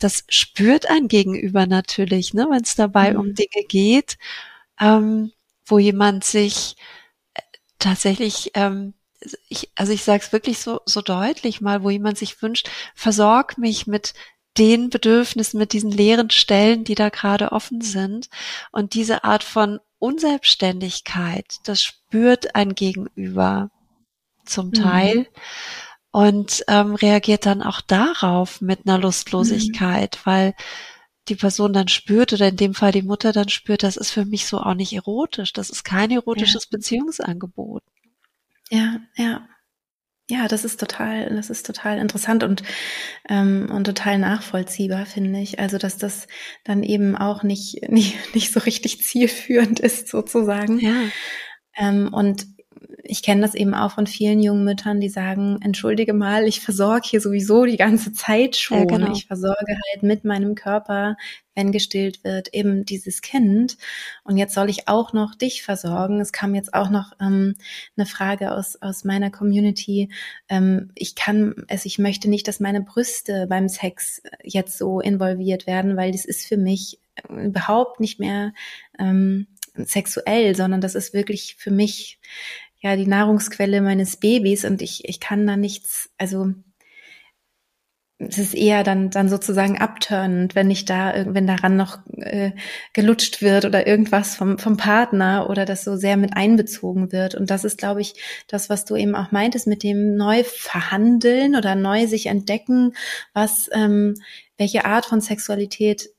Das 0.00 0.24
spürt 0.28 0.90
ein 0.90 1.06
Gegenüber 1.06 1.66
natürlich, 1.68 2.34
ne, 2.34 2.48
wenn 2.50 2.62
es 2.62 2.74
dabei 2.74 3.12
mhm. 3.12 3.20
um 3.20 3.34
Dinge 3.34 3.64
geht 3.68 4.18
ähm, 4.82 5.32
wo 5.64 5.78
jemand 5.78 6.24
sich 6.24 6.76
äh, 7.34 7.40
tatsächlich, 7.78 8.50
ähm, 8.54 8.94
ich, 9.48 9.70
also 9.76 9.92
ich 9.92 10.02
sage 10.02 10.22
es 10.24 10.32
wirklich 10.32 10.58
so, 10.58 10.80
so 10.84 11.00
deutlich 11.00 11.60
mal, 11.60 11.82
wo 11.84 11.90
jemand 11.90 12.18
sich 12.18 12.42
wünscht, 12.42 12.68
versorg 12.94 13.56
mich 13.56 13.86
mit 13.86 14.14
den 14.58 14.90
Bedürfnissen, 14.90 15.58
mit 15.58 15.72
diesen 15.72 15.90
leeren 15.90 16.30
Stellen, 16.30 16.84
die 16.84 16.94
da 16.94 17.08
gerade 17.08 17.52
offen 17.52 17.80
sind. 17.80 18.28
Und 18.70 18.94
diese 18.94 19.24
Art 19.24 19.44
von 19.44 19.78
Unselbstständigkeit, 19.98 21.46
das 21.64 21.82
spürt 21.82 22.54
ein 22.54 22.74
Gegenüber 22.74 23.70
zum 24.44 24.68
mhm. 24.68 24.72
Teil 24.72 25.16
mhm. 25.16 25.26
und 26.10 26.64
ähm, 26.68 26.94
reagiert 26.96 27.46
dann 27.46 27.62
auch 27.62 27.80
darauf 27.80 28.60
mit 28.60 28.80
einer 28.86 28.98
Lustlosigkeit, 28.98 30.18
mhm. 30.18 30.30
weil 30.30 30.54
die 31.28 31.36
Person 31.36 31.72
dann 31.72 31.88
spürt 31.88 32.32
oder 32.32 32.48
in 32.48 32.56
dem 32.56 32.74
Fall 32.74 32.92
die 32.92 33.02
Mutter 33.02 33.32
dann 33.32 33.48
spürt, 33.48 33.82
das 33.82 33.96
ist 33.96 34.10
für 34.10 34.24
mich 34.24 34.46
so 34.46 34.58
auch 34.58 34.74
nicht 34.74 34.92
erotisch. 34.92 35.52
Das 35.52 35.70
ist 35.70 35.84
kein 35.84 36.10
erotisches 36.10 36.64
ja. 36.64 36.68
Beziehungsangebot. 36.70 37.82
Ja, 38.70 39.00
ja. 39.16 39.48
Ja, 40.30 40.48
das 40.48 40.64
ist 40.64 40.80
total, 40.80 41.34
das 41.34 41.50
ist 41.50 41.66
total 41.66 41.98
interessant 41.98 42.42
und, 42.42 42.62
ähm, 43.28 43.68
und 43.70 43.84
total 43.84 44.18
nachvollziehbar, 44.18 45.04
finde 45.04 45.40
ich. 45.40 45.58
Also, 45.58 45.78
dass 45.78 45.98
das 45.98 46.26
dann 46.64 46.82
eben 46.82 47.16
auch 47.16 47.42
nicht, 47.42 47.82
nicht, 47.90 48.34
nicht 48.34 48.52
so 48.52 48.60
richtig 48.60 49.02
zielführend 49.02 49.80
ist, 49.80 50.08
sozusagen. 50.08 50.78
Ja. 50.78 50.94
Ähm, 51.76 52.08
und 52.12 52.46
ich 53.04 53.22
kenne 53.22 53.42
das 53.42 53.54
eben 53.54 53.74
auch 53.74 53.92
von 53.92 54.06
vielen 54.06 54.40
jungen 54.42 54.64
Müttern, 54.64 55.00
die 55.00 55.08
sagen, 55.08 55.58
entschuldige 55.62 56.12
mal, 56.12 56.46
ich 56.46 56.60
versorge 56.60 57.08
hier 57.08 57.20
sowieso 57.20 57.64
die 57.64 57.76
ganze 57.76 58.12
Zeit 58.12 58.56
schon. 58.56 58.78
Ja, 58.78 58.84
genau. 58.84 59.12
Ich 59.12 59.26
versorge 59.26 59.76
halt 59.92 60.02
mit 60.02 60.24
meinem 60.24 60.54
Körper, 60.54 61.16
wenn 61.54 61.72
gestillt 61.72 62.22
wird, 62.24 62.54
eben 62.54 62.84
dieses 62.84 63.20
Kind. 63.20 63.76
Und 64.24 64.36
jetzt 64.36 64.54
soll 64.54 64.70
ich 64.70 64.88
auch 64.88 65.12
noch 65.12 65.34
dich 65.34 65.62
versorgen. 65.62 66.20
Es 66.20 66.32
kam 66.32 66.54
jetzt 66.54 66.74
auch 66.74 66.90
noch 66.90 67.12
ähm, 67.20 67.56
eine 67.96 68.06
Frage 68.06 68.52
aus, 68.52 68.80
aus 68.80 69.04
meiner 69.04 69.30
Community. 69.30 70.10
Ähm, 70.48 70.92
ich 70.94 71.14
kann, 71.14 71.54
also 71.68 71.86
ich 71.86 71.98
möchte 71.98 72.30
nicht, 72.30 72.46
dass 72.46 72.60
meine 72.60 72.82
Brüste 72.82 73.46
beim 73.48 73.68
Sex 73.68 74.22
jetzt 74.44 74.78
so 74.78 75.00
involviert 75.00 75.66
werden, 75.66 75.96
weil 75.96 76.12
das 76.12 76.24
ist 76.24 76.46
für 76.46 76.56
mich 76.56 77.00
überhaupt 77.28 78.00
nicht 78.00 78.20
mehr 78.20 78.52
ähm, 78.98 79.46
sexuell, 79.74 80.54
sondern 80.54 80.80
das 80.80 80.94
ist 80.94 81.14
wirklich 81.14 81.56
für 81.58 81.70
mich 81.70 82.18
ja 82.82 82.96
die 82.96 83.06
Nahrungsquelle 83.06 83.80
meines 83.80 84.16
Babys 84.16 84.64
und 84.64 84.82
ich, 84.82 85.08
ich 85.08 85.20
kann 85.20 85.46
da 85.46 85.56
nichts, 85.56 86.10
also 86.18 86.52
es 88.28 88.38
ist 88.38 88.54
eher 88.54 88.84
dann, 88.84 89.10
dann 89.10 89.28
sozusagen 89.28 89.78
abturnend, 89.78 90.54
wenn 90.54 90.70
ich 90.70 90.84
da, 90.84 91.24
wenn 91.26 91.46
daran 91.46 91.76
noch 91.76 91.98
äh, 92.18 92.52
gelutscht 92.92 93.42
wird 93.42 93.64
oder 93.64 93.86
irgendwas 93.86 94.36
vom, 94.36 94.58
vom 94.58 94.76
Partner 94.76 95.48
oder 95.50 95.64
das 95.64 95.84
so 95.84 95.96
sehr 95.96 96.16
mit 96.16 96.36
einbezogen 96.36 97.12
wird. 97.12 97.34
Und 97.34 97.50
das 97.50 97.64
ist, 97.64 97.78
glaube 97.78 98.00
ich, 98.00 98.14
das, 98.48 98.70
was 98.70 98.84
du 98.84 98.96
eben 98.96 99.14
auch 99.14 99.32
meintest 99.32 99.66
mit 99.66 99.82
dem 99.82 100.16
neu 100.16 100.44
verhandeln 100.44 101.56
oder 101.56 101.74
neu 101.74 102.06
sich 102.06 102.26
entdecken, 102.26 102.92
was, 103.32 103.68
ähm, 103.72 104.14
welche 104.56 104.84
Art 104.84 105.06
von 105.06 105.20
Sexualität 105.20 106.10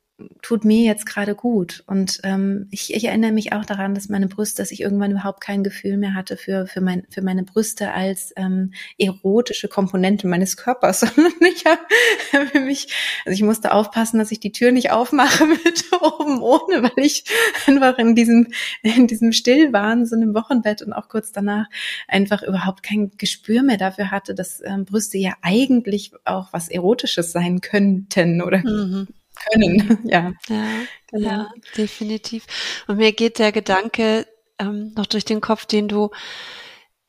tut 0.42 0.66
mir 0.66 0.84
jetzt 0.84 1.06
gerade 1.06 1.36
gut. 1.36 1.84
Und 1.88 2.20
ähm, 2.24 2.68
ich, 2.72 2.94
ich 2.94 3.06
erinnere 3.06 3.32
mich 3.32 3.54
auch 3.54 3.66
daran, 3.66 3.96
dass 3.96 4.10
meine 4.10 4.28
Brüste, 4.28 4.62
dass 4.62 4.72
ich 4.72 4.82
irgendwann 4.82 5.12
überhaupt 5.12 5.42
kein 5.42 5.64
Gefühl 5.64 5.98
mehr 5.98 6.14
hatte 6.14 6.38
für, 6.38 6.68
für, 6.68 6.82
mein, 6.82 7.04
für 7.10 7.22
meine 7.22 7.44
Brüste 7.44 7.92
als 7.92 8.34
ähm, 8.36 8.74
erotische 8.98 9.68
Komponente 9.68 10.28
meines 10.28 10.58
Körpers, 10.58 11.00
sondern 11.02 11.34
ich 11.42 11.66
habe 11.66 12.48
für 12.48 12.60
mich, 12.60 12.94
also 13.26 13.36
ich 13.36 13.44
musste 13.44 13.74
aufpassen, 13.74 14.20
dass 14.20 14.32
ich 14.32 14.40
die 14.40 14.52
Tür 14.52 14.72
nicht 14.72 14.92
aufmache 14.92 15.46
mit 15.64 15.86
oben 16.02 16.42
ohne, 16.42 16.84
weil 16.84 17.06
ich 17.06 17.26
einfach 17.68 17.98
in 17.98 18.16
diesem, 18.16 18.48
in 18.82 19.08
diesem 19.08 19.32
Stillwahnsinn 19.32 20.22
im 20.22 20.34
Wochenbett 20.34 20.82
und 20.82 20.94
auch 20.94 21.10
kurz 21.10 21.32
danach 21.32 21.68
einfach 22.08 22.44
überhaupt 22.44 22.84
kein 22.84 23.12
Gespür 23.18 23.64
mehr 23.64 23.78
dafür 23.78 24.12
hatte, 24.12 24.36
dass 24.36 24.62
ähm, 24.64 24.86
Brüste 24.86 25.18
ja 25.18 25.34
eigentlich 25.42 26.12
auch 26.26 26.54
was 26.54 26.70
Erotisches 26.70 27.32
sein 27.32 27.62
könnten 27.62 28.42
oder 28.42 28.60
mhm 28.60 29.08
können. 29.52 30.00
Ja, 30.04 30.34
ja, 30.50 30.66
genau. 31.08 31.30
ja, 31.30 31.52
definitiv. 31.78 32.46
Und 32.88 32.98
mir 32.98 33.14
geht 33.14 33.40
der 33.40 33.52
Gedanke 33.52 34.28
ähm, 34.60 34.94
noch 34.96 35.06
durch 35.06 35.26
den 35.26 35.42
Kopf, 35.42 35.66
den 35.66 35.88
du 35.88 36.12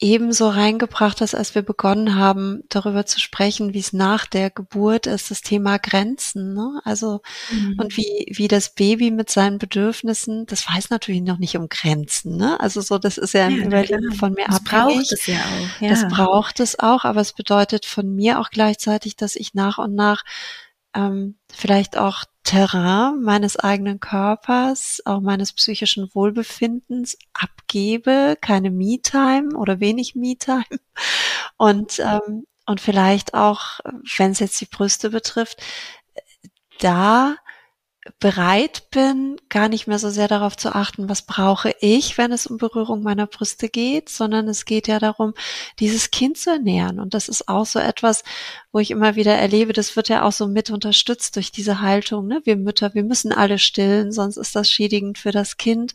ebenso 0.01 0.49
reingebracht 0.49 1.21
hast, 1.21 1.35
als 1.35 1.55
wir 1.55 1.63
begonnen 1.63 2.17
haben, 2.17 2.65
darüber 2.69 3.07
zu 3.07 3.21
sprechen, 3.21 3.75
wie 3.75 3.79
es 3.79 3.93
nach 3.93 4.27
der 4.27 4.51
Geburt 4.51 5.07
ist, 5.07 5.31
das 5.31 5.41
Thema 5.41 5.79
Grenzen. 5.79 6.53
Ne? 6.53 6.81
Also 6.85 7.21
mhm. 7.51 7.79
und 7.79 7.97
wie 7.97 8.27
wie 8.31 8.49
das 8.49 8.75
Baby 8.75 9.11
mit 9.13 9.31
seinen 9.31 9.59
Bedürfnissen, 9.59 10.47
das 10.47 10.69
weiß 10.69 10.91
natürlich 10.91 11.23
noch 11.23 11.39
nicht 11.39 11.57
um 11.57 11.69
Grenzen. 11.69 12.37
Ne? 12.37 12.59
Also 12.61 12.81
so, 12.81 12.99
das 12.99 13.19
ist 13.19 13.35
ja 13.35 13.47
ein 13.47 13.57
ja, 13.57 13.67
Überleben 13.67 14.13
von 14.13 14.33
mir 14.33 14.47
das 14.47 14.57
abhängig. 14.57 14.97
Braucht 14.97 15.13
es 15.13 15.27
ja 15.27 15.37
auch. 15.37 15.81
Ja. 15.81 15.89
Das 15.89 16.09
braucht 16.09 16.61
es 16.61 16.79
auch, 16.79 17.05
aber 17.05 17.21
es 17.21 17.33
bedeutet 17.33 17.87
von 17.87 18.15
mir 18.15 18.41
auch 18.41 18.51
gleichzeitig, 18.51 19.17
dass 19.17 19.37
ich 19.37 19.55
nach 19.55 19.79
und 19.79 19.95
nach 19.95 20.25
ähm, 20.95 21.37
vielleicht 21.53 21.97
auch 21.97 22.25
Terrain 22.45 23.23
meines 23.23 23.57
eigenen 23.59 24.01
Körpers, 24.01 25.01
auch 25.05 25.21
meines 25.21 25.53
psychischen 25.53 26.11
Wohlbefindens 26.15 27.17
abgebe, 27.33 28.37
keine 28.41 28.71
Me-Time 28.71 29.57
oder 29.57 29.81
wenig 29.81 30.15
Me-Time. 30.15 30.65
Und 31.57 31.99
ähm, 32.01 32.47
und 32.67 32.81
vielleicht 32.81 33.35
auch, 33.35 33.81
wenn 34.17 34.31
es 34.31 34.39
jetzt 34.39 34.61
die 34.61 34.67
Brüste 34.67 35.11
betrifft, 35.11 35.63
da 36.81 37.37
bereit 38.21 38.91
bin, 38.91 39.37
gar 39.49 39.69
nicht 39.69 39.87
mehr 39.87 39.99
so 39.99 40.11
sehr 40.11 40.29
darauf 40.29 40.57
zu 40.57 40.75
achten, 40.75 41.09
was 41.09 41.23
brauche 41.23 41.75
ich, 41.81 42.19
wenn 42.19 42.33
es 42.33 42.47
um 42.47 42.59
Berührung 42.59 43.03
meiner 43.03 43.27
Brüste 43.27 43.71
geht, 43.71 44.11
sondern 44.11 44.47
es 44.47 44.67
geht 44.67 44.89
ja 44.89 44.99
darum, 44.99 45.33
dieses 45.79 46.11
Kind 46.11 46.37
zu 46.37 46.51
ernähren. 46.51 47.01
Und 47.01 47.15
das 47.15 47.29
ist 47.29 47.49
auch 47.49 47.65
so 47.65 47.79
etwas, 47.79 48.23
wo 48.73 48.79
ich 48.79 48.91
immer 48.91 49.17
wieder 49.17 49.35
erlebe, 49.35 49.73
das 49.73 49.97
wird 49.97 50.11
ja 50.11 50.23
auch 50.23 50.33
so 50.33 50.47
mit 50.47 50.71
unterstützt 50.71 51.37
durch 51.37 51.51
diese 51.51 51.81
Haltung. 51.81 52.27
Ne? 52.27 52.43
Wir 52.45 52.57
Mütter, 52.57 52.93
wir 52.93 53.05
müssen 53.05 53.33
alle 53.33 53.59
stillen, 53.59 54.13
sonst 54.13 54.37
ist 54.37 54.55
das 54.55 54.71
schädigend 54.71 55.17
für 55.17 55.31
das 55.31 55.57
Kind. 55.57 55.95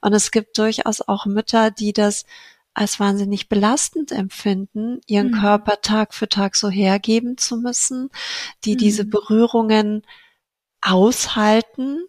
Und 0.00 0.14
es 0.14 0.30
gibt 0.30 0.56
durchaus 0.56 1.02
auch 1.02 1.26
Mütter, 1.26 1.70
die 1.70 1.92
das 1.92 2.24
als 2.72 3.00
wahnsinnig 3.00 3.50
belastend 3.50 4.12
empfinden, 4.12 5.00
ihren 5.06 5.32
mhm. 5.32 5.40
Körper 5.40 5.82
Tag 5.82 6.14
für 6.14 6.28
Tag 6.28 6.56
so 6.56 6.70
hergeben 6.70 7.36
zu 7.36 7.58
müssen, 7.58 8.08
die 8.64 8.74
mhm. 8.74 8.78
diese 8.78 9.04
Berührungen 9.04 10.02
aushalten, 10.82 12.04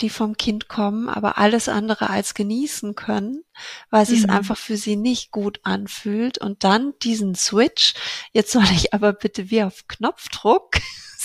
die 0.00 0.10
vom 0.10 0.36
Kind 0.36 0.68
kommen, 0.68 1.08
aber 1.08 1.38
alles 1.38 1.68
andere 1.68 2.10
als 2.10 2.34
genießen 2.34 2.94
können, 2.94 3.42
weil 3.90 4.04
mhm. 4.04 4.08
sich 4.08 4.18
es 4.20 4.28
einfach 4.28 4.58
für 4.58 4.76
sie 4.76 4.96
nicht 4.96 5.30
gut 5.30 5.60
anfühlt. 5.62 6.38
Und 6.38 6.64
dann 6.64 6.94
diesen 7.02 7.34
Switch, 7.34 7.94
jetzt 8.32 8.52
soll 8.52 8.66
ich 8.74 8.92
aber 8.92 9.12
bitte 9.12 9.50
wie 9.50 9.62
auf 9.62 9.86
Knopfdruck, 9.88 10.76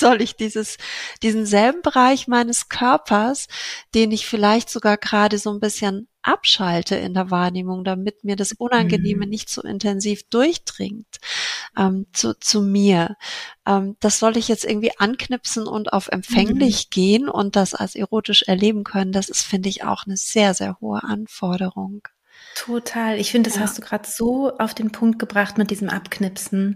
soll 0.02 0.22
ich 0.22 0.36
dieses, 0.36 0.78
diesen 1.24 1.46
selben 1.46 1.82
Bereich 1.82 2.28
meines 2.28 2.68
Körpers, 2.68 3.48
den 3.96 4.12
ich 4.12 4.28
vielleicht 4.28 4.70
sogar 4.70 4.98
gerade 4.98 5.38
so 5.38 5.50
ein 5.52 5.62
bisschen 5.62 6.10
abschalte 6.24 6.96
in 6.96 7.14
der 7.14 7.32
Wahrnehmung, 7.32 7.84
damit 7.84 8.24
mir 8.24 8.36
das 8.36 8.52
Unangenehme 8.52 9.26
mhm. 9.26 9.30
nicht 9.30 9.50
so 9.50 9.62
intensiv 9.62 10.28
durchdringt 10.30 11.18
ähm, 11.78 12.06
zu, 12.14 12.38
zu 12.38 12.62
mir. 12.62 13.16
Ähm, 13.66 13.96
das 14.00 14.20
soll 14.20 14.38
ich 14.38 14.48
jetzt 14.48 14.66
irgendwie 14.66 14.92
anknipsen 14.98 15.66
und 15.68 15.94
auf 15.94 16.10
empfänglich 16.10 16.88
mhm. 16.88 16.90
gehen 16.90 17.30
und 17.30 17.56
das 17.56 17.74
als 17.74 17.96
erotisch 17.96 18.44
erleben 18.44 18.84
können. 18.84 19.14
Das 19.14 19.30
ist, 19.30 19.44
finde 19.44 19.70
ich, 19.70 19.84
auch 19.84 20.06
eine 20.06 20.18
sehr, 20.18 20.54
sehr 20.54 20.78
hohe 20.82 21.04
Anforderung. 21.04 22.08
Total. 22.56 23.20
Ich 23.20 23.32
finde, 23.32 23.50
das 23.50 23.58
ja. 23.58 23.64
hast 23.64 23.78
du 23.78 23.82
gerade 23.82 24.08
so 24.08 24.58
auf 24.58 24.74
den 24.74 24.92
Punkt 24.92 25.20
gebracht 25.20 25.58
mit 25.58 25.72
diesem 25.72 25.90
Abknipsen. 25.90 26.76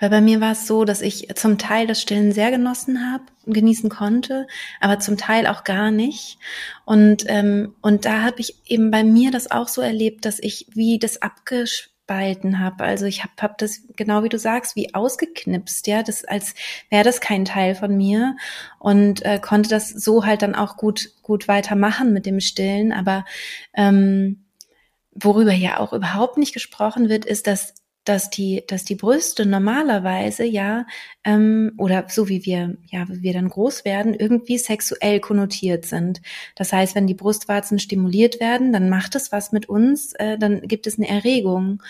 Weil 0.00 0.10
bei 0.10 0.20
mir 0.20 0.40
war 0.40 0.52
es 0.52 0.66
so, 0.66 0.84
dass 0.84 1.00
ich 1.00 1.28
zum 1.34 1.58
Teil 1.58 1.86
das 1.86 2.00
Stillen 2.00 2.32
sehr 2.32 2.50
genossen 2.50 3.12
habe, 3.12 3.24
genießen 3.46 3.90
konnte, 3.90 4.46
aber 4.80 5.00
zum 5.00 5.16
Teil 5.16 5.46
auch 5.46 5.64
gar 5.64 5.90
nicht. 5.90 6.38
Und, 6.84 7.24
ähm, 7.26 7.74
und 7.82 8.04
da 8.04 8.22
habe 8.22 8.40
ich 8.40 8.56
eben 8.66 8.90
bei 8.90 9.02
mir 9.02 9.30
das 9.30 9.50
auch 9.50 9.68
so 9.68 9.82
erlebt, 9.82 10.24
dass 10.24 10.38
ich 10.38 10.66
wie 10.72 10.98
das 10.98 11.20
abgespalten 11.20 12.60
habe. 12.60 12.84
Also 12.84 13.06
ich 13.06 13.22
habe 13.22 13.32
hab 13.40 13.58
das, 13.58 13.82
genau 13.96 14.22
wie 14.22 14.28
du 14.28 14.38
sagst, 14.38 14.76
wie 14.76 14.94
ausgeknipst, 14.94 15.86
ja, 15.88 16.02
das 16.02 16.24
als 16.24 16.54
wäre 16.90 17.04
das 17.04 17.20
kein 17.20 17.44
Teil 17.44 17.74
von 17.74 17.96
mir 17.96 18.36
und 18.78 19.24
äh, 19.24 19.40
konnte 19.40 19.68
das 19.68 19.88
so 19.88 20.24
halt 20.24 20.42
dann 20.42 20.54
auch 20.54 20.76
gut, 20.76 21.10
gut 21.22 21.48
weitermachen 21.48 22.12
mit 22.12 22.24
dem 22.24 22.40
Stillen. 22.40 22.92
Aber 22.92 23.24
ähm, 23.74 24.44
worüber 25.20 25.52
ja 25.52 25.80
auch 25.80 25.92
überhaupt 25.92 26.38
nicht 26.38 26.52
gesprochen 26.52 27.08
wird, 27.08 27.24
ist, 27.24 27.46
dass 27.46 27.74
dass 28.08 28.30
die, 28.30 28.64
dass 28.66 28.84
die 28.84 28.94
Brüste 28.94 29.44
normalerweise 29.44 30.44
ja 30.44 30.86
ähm, 31.24 31.72
oder 31.76 32.06
so 32.08 32.28
wie 32.28 32.44
wir 32.46 32.78
ja 32.86 33.06
wie 33.08 33.22
wir 33.22 33.32
dann 33.34 33.50
groß 33.50 33.84
werden 33.84 34.14
irgendwie 34.14 34.56
sexuell 34.56 35.20
konnotiert 35.20 35.84
sind. 35.84 36.22
Das 36.56 36.72
heißt, 36.72 36.94
wenn 36.94 37.06
die 37.06 37.14
Brustwarzen 37.14 37.78
stimuliert 37.78 38.40
werden, 38.40 38.72
dann 38.72 38.88
macht 38.88 39.14
es 39.14 39.30
was 39.30 39.52
mit 39.52 39.68
uns, 39.68 40.14
äh, 40.14 40.38
dann 40.38 40.62
gibt 40.62 40.86
es 40.86 40.96
eine 40.98 41.08
Erregung. 41.08 41.82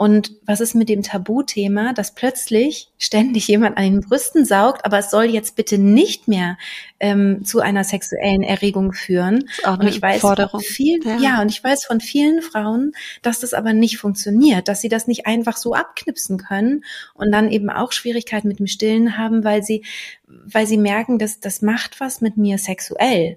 Und 0.00 0.32
was 0.46 0.62
ist 0.62 0.74
mit 0.74 0.88
dem 0.88 1.02
Tabuthema, 1.02 1.92
dass 1.92 2.14
plötzlich 2.14 2.88
ständig 2.96 3.48
jemand 3.48 3.76
an 3.76 3.82
den 3.82 4.00
Brüsten 4.00 4.46
saugt, 4.46 4.86
aber 4.86 5.00
es 5.00 5.10
soll 5.10 5.26
jetzt 5.26 5.56
bitte 5.56 5.76
nicht 5.76 6.26
mehr 6.26 6.56
ähm, 7.00 7.44
zu 7.44 7.60
einer 7.60 7.84
sexuellen 7.84 8.42
Erregung 8.42 8.94
führen. 8.94 9.44
und 9.66 9.86
ich 9.86 10.00
weiß 10.00 10.22
Forderung. 10.22 10.52
von 10.52 10.60
vielen, 10.60 11.02
ja. 11.06 11.18
ja, 11.18 11.42
und 11.42 11.50
ich 11.50 11.62
weiß 11.62 11.84
von 11.84 12.00
vielen 12.00 12.40
Frauen, 12.40 12.92
dass 13.20 13.40
das 13.40 13.52
aber 13.52 13.74
nicht 13.74 13.98
funktioniert, 13.98 14.68
dass 14.68 14.80
sie 14.80 14.88
das 14.88 15.06
nicht 15.06 15.26
einfach 15.26 15.58
so 15.58 15.74
abknipsen 15.74 16.38
können 16.38 16.82
und 17.12 17.30
dann 17.30 17.50
eben 17.50 17.68
auch 17.68 17.92
Schwierigkeiten 17.92 18.48
mit 18.48 18.58
dem 18.58 18.68
Stillen 18.68 19.18
haben, 19.18 19.44
weil 19.44 19.62
sie, 19.62 19.84
weil 20.26 20.66
sie 20.66 20.78
merken, 20.78 21.18
dass 21.18 21.40
das 21.40 21.60
macht 21.60 22.00
was 22.00 22.22
mit 22.22 22.38
mir 22.38 22.56
sexuell. 22.56 23.36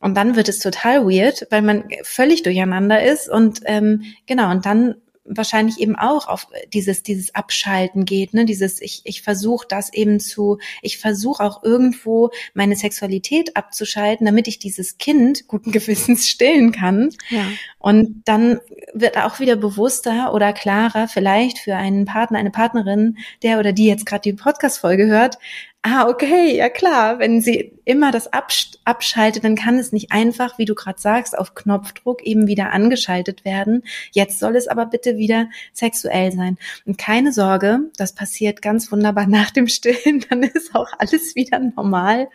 Und 0.00 0.16
dann 0.16 0.34
wird 0.34 0.48
es 0.48 0.58
total 0.58 1.06
weird, 1.06 1.46
weil 1.50 1.62
man 1.62 1.84
völlig 2.02 2.42
durcheinander 2.42 3.00
ist 3.00 3.28
und 3.28 3.60
ähm, 3.64 4.02
genau, 4.26 4.50
und 4.50 4.66
dann 4.66 4.96
wahrscheinlich 5.24 5.80
eben 5.80 5.96
auch 5.96 6.28
auf 6.28 6.48
dieses 6.72 7.02
dieses 7.02 7.34
Abschalten 7.34 8.04
geht, 8.04 8.34
ne? 8.34 8.44
Dieses 8.44 8.80
ich 8.80 9.02
ich 9.04 9.22
versuche 9.22 9.66
das 9.68 9.92
eben 9.92 10.20
zu 10.20 10.58
ich 10.82 10.98
versuche 10.98 11.42
auch 11.42 11.62
irgendwo 11.62 12.30
meine 12.52 12.76
Sexualität 12.76 13.56
abzuschalten, 13.56 14.26
damit 14.26 14.48
ich 14.48 14.58
dieses 14.58 14.98
Kind 14.98 15.48
guten 15.48 15.72
Gewissens 15.72 16.28
stillen 16.34 16.72
kann. 16.72 17.10
Ja. 17.30 17.46
Und 17.78 18.22
dann 18.26 18.60
wird 18.92 19.16
auch 19.18 19.40
wieder 19.40 19.56
bewusster 19.56 20.32
oder 20.34 20.52
klarer 20.52 21.08
vielleicht 21.08 21.58
für 21.58 21.76
einen 21.76 22.04
Partner, 22.04 22.38
eine 22.38 22.50
Partnerin, 22.50 23.18
der 23.42 23.58
oder 23.58 23.72
die 23.72 23.86
jetzt 23.86 24.06
gerade 24.06 24.22
die 24.22 24.32
Podcast 24.32 24.78
Folge 24.78 25.06
hört, 25.06 25.38
ah, 25.86 26.08
okay, 26.08 26.56
ja 26.56 26.70
klar, 26.70 27.18
wenn 27.18 27.42
sie 27.42 27.78
immer 27.84 28.10
das 28.10 28.32
absch 28.32 28.70
abschaltet, 28.84 29.44
dann 29.44 29.54
kann 29.54 29.78
es 29.78 29.92
nicht 29.92 30.12
einfach, 30.12 30.56
wie 30.58 30.64
du 30.64 30.74
gerade 30.74 30.98
sagst, 30.98 31.36
auf 31.36 31.54
Knopfdruck 31.54 32.22
eben 32.22 32.46
wieder 32.46 32.72
angeschaltet 32.72 33.44
werden. 33.44 33.82
Jetzt 34.10 34.38
soll 34.38 34.56
es 34.56 34.66
aber 34.66 34.86
bitte 34.86 35.18
wieder 35.18 35.50
sexuell 35.74 36.32
sein. 36.32 36.56
Und 36.86 36.96
keine 36.96 37.32
Sorge, 37.32 37.90
das 37.98 38.14
passiert 38.14 38.62
ganz 38.62 38.90
wunderbar 38.90 39.26
nach 39.28 39.50
dem 39.50 39.68
Stillen, 39.68 40.24
dann 40.30 40.42
ist 40.42 40.74
auch 40.74 40.88
alles 40.98 41.34
wieder 41.34 41.58
normal. 41.58 42.28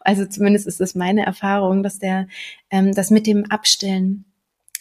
Also 0.00 0.24
zumindest 0.24 0.66
ist 0.66 0.80
es 0.80 0.94
meine 0.94 1.26
Erfahrung, 1.26 1.82
dass 1.82 1.98
der, 1.98 2.26
ähm, 2.70 2.94
das 2.94 3.10
mit 3.10 3.26
dem 3.26 3.44
Abstillen 3.50 4.24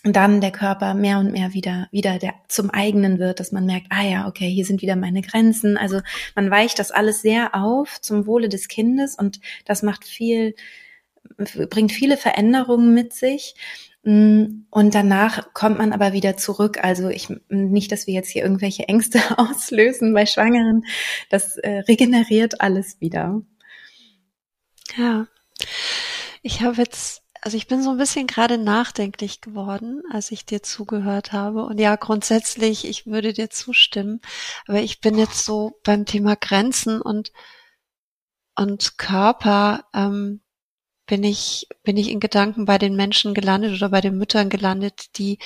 dann 0.04 0.42
der 0.42 0.52
Körper 0.52 0.94
mehr 0.94 1.20
und 1.20 1.32
mehr 1.32 1.54
wieder, 1.54 1.88
wieder 1.92 2.20
der 2.20 2.34
zum 2.50 2.70
eigenen 2.70 3.20
wird, 3.20 3.40
dass 3.40 3.54
man 3.54 3.66
merkt, 3.66 3.88
ah 3.90 4.04
ja, 4.04 4.28
okay, 4.28 4.50
hier 4.50 4.66
sind 4.66 4.82
wieder 4.82 4.98
meine 4.98 5.22
Grenzen. 5.22 5.78
Also 5.78 6.02
man 6.36 6.52
weicht 6.52 6.78
das 6.80 6.92
alles 6.92 7.22
sehr 7.22 7.56
auf 7.56 8.02
zum 8.02 8.28
Wohle 8.28 8.50
des 8.50 8.68
Kindes 8.68 9.16
und 9.16 9.40
das 9.66 9.82
macht 9.82 10.04
viel, 10.04 10.56
bringt 11.70 11.94
viele 11.94 12.18
Veränderungen 12.18 12.94
mit 12.94 13.14
sich. 13.14 13.56
Und 14.06 14.66
danach 14.70 15.54
kommt 15.54 15.78
man 15.78 15.94
aber 15.94 16.12
wieder 16.12 16.36
zurück. 16.36 16.84
Also 16.84 17.08
ich 17.08 17.30
nicht, 17.48 17.90
dass 17.90 18.06
wir 18.06 18.14
jetzt 18.14 18.30
hier 18.30 18.44
irgendwelche 18.44 18.90
Ängste 18.90 19.22
auslösen 19.38 20.14
bei 20.14 20.26
Schwangeren. 20.26 20.84
Das 21.30 21.58
äh, 21.58 21.84
regeneriert 21.88 22.60
alles 22.60 23.00
wieder. 23.00 23.42
Ja. 24.98 25.28
Ich 26.42 26.62
habe 26.62 26.82
jetzt 26.82 27.23
also 27.44 27.58
ich 27.58 27.68
bin 27.68 27.84
so 27.84 27.90
ein 27.92 27.98
bisschen 27.98 28.26
gerade 28.26 28.58
nachdenklich 28.58 29.42
geworden, 29.42 30.02
als 30.10 30.32
ich 30.32 30.46
dir 30.46 30.64
zugehört 30.64 31.34
habe. 31.34 31.66
Und 31.66 31.78
ja, 31.78 31.98
grundsätzlich, 31.98 32.88
ich 32.88 33.06
würde 33.06 33.34
dir 33.34 33.50
zustimmen. 33.50 34.22
Aber 34.66 34.80
ich 34.80 35.02
bin 35.02 35.18
jetzt 35.18 35.44
so 35.44 35.78
beim 35.84 36.06
Thema 36.06 36.38
Grenzen 36.38 37.02
und, 37.02 37.34
und 38.56 38.98
Körper, 38.98 39.84
ähm, 39.94 40.40
bin 41.06 41.26
ich, 41.26 41.68
bin 41.84 41.98
ich 41.98 42.12
in 42.12 42.22
Gedanken 42.22 42.64
bei 42.64 42.78
den 42.78 42.96
Menschen 42.96 43.34
gelandet 43.34 43.74
oder 43.74 43.90
bei 43.90 44.00
den 44.00 44.18
Müttern 44.18 44.50
gelandet, 44.50 45.18
die 45.18 45.38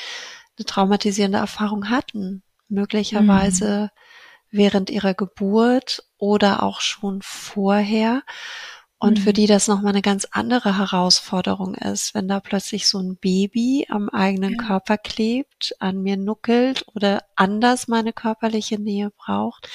eine 0.55 0.65
traumatisierende 0.65 1.39
Erfahrung 1.39 1.89
hatten. 1.89 2.43
Möglicherweise 2.67 3.89
mhm. 4.51 4.57
während 4.57 4.89
ihrer 4.91 5.15
Geburt 5.15 6.03
oder 6.19 6.61
auch 6.61 6.79
schon 6.79 7.23
vorher 7.23 8.21
und 8.99 9.19
mhm. 9.19 9.23
für 9.23 9.33
die 9.33 9.45
das 9.45 9.67
nochmal 9.67 9.93
eine 9.93 10.01
ganz 10.01 10.27
andere 10.31 10.77
Herausforderung 10.77 11.75
ist, 11.75 12.13
wenn 12.13 12.27
da 12.27 12.39
plötzlich 12.39 12.87
so 12.87 12.99
ein 12.99 13.17
Baby 13.17 13.85
am 13.89 14.09
eigenen 14.09 14.53
ja. 14.53 14.63
Körper 14.65 14.97
klebt, 14.97 15.75
an 15.79 16.01
mir 16.01 16.17
nuckelt 16.17 16.85
oder 16.95 17.23
anders 17.35 17.87
meine 17.87 18.11
körperliche 18.11 18.79
Nähe 18.79 19.11
braucht. 19.11 19.69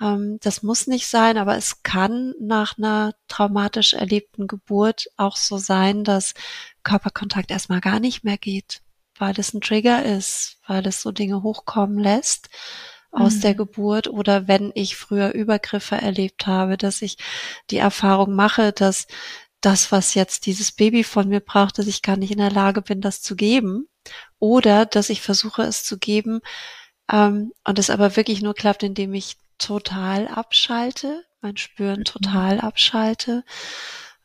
Ähm, 0.00 0.38
das 0.40 0.62
muss 0.62 0.86
nicht 0.86 1.08
sein, 1.08 1.36
aber 1.36 1.56
es 1.56 1.82
kann 1.82 2.34
nach 2.40 2.78
einer 2.78 3.14
traumatisch 3.28 3.92
erlebten 3.92 4.46
Geburt 4.46 5.08
auch 5.18 5.36
so 5.36 5.58
sein, 5.58 6.02
dass 6.02 6.32
Körperkontakt 6.84 7.50
erstmal 7.50 7.80
gar 7.80 8.00
nicht 8.00 8.24
mehr 8.24 8.38
geht, 8.38 8.80
weil 9.18 9.38
es 9.38 9.52
ein 9.52 9.60
Trigger 9.60 10.04
ist, 10.04 10.58
weil 10.66 10.86
es 10.86 11.02
so 11.02 11.12
Dinge 11.12 11.42
hochkommen 11.42 11.98
lässt 11.98 12.48
aus 13.12 13.36
mhm. 13.36 13.40
der 13.42 13.54
Geburt 13.54 14.08
oder 14.08 14.48
wenn 14.48 14.72
ich 14.74 14.96
früher 14.96 15.32
Übergriffe 15.32 15.96
erlebt 15.96 16.46
habe, 16.46 16.76
dass 16.76 17.02
ich 17.02 17.18
die 17.70 17.76
Erfahrung 17.76 18.34
mache, 18.34 18.72
dass 18.72 19.06
das, 19.60 19.92
was 19.92 20.14
jetzt 20.14 20.46
dieses 20.46 20.72
Baby 20.72 21.04
von 21.04 21.28
mir 21.28 21.40
braucht, 21.40 21.78
dass 21.78 21.86
ich 21.86 22.02
gar 22.02 22.16
nicht 22.16 22.32
in 22.32 22.38
der 22.38 22.50
Lage 22.50 22.82
bin, 22.82 23.00
das 23.00 23.22
zu 23.22 23.36
geben. 23.36 23.86
Oder 24.40 24.86
dass 24.86 25.10
ich 25.10 25.22
versuche, 25.22 25.62
es 25.62 25.84
zu 25.84 25.98
geben 25.98 26.40
ähm, 27.10 27.52
und 27.64 27.78
es 27.78 27.90
aber 27.90 28.16
wirklich 28.16 28.42
nur 28.42 28.54
klappt, 28.54 28.82
indem 28.82 29.14
ich 29.14 29.36
total 29.58 30.26
abschalte, 30.26 31.24
mein 31.40 31.56
Spüren 31.56 32.00
mhm. 32.00 32.04
total 32.04 32.60
abschalte. 32.60 33.44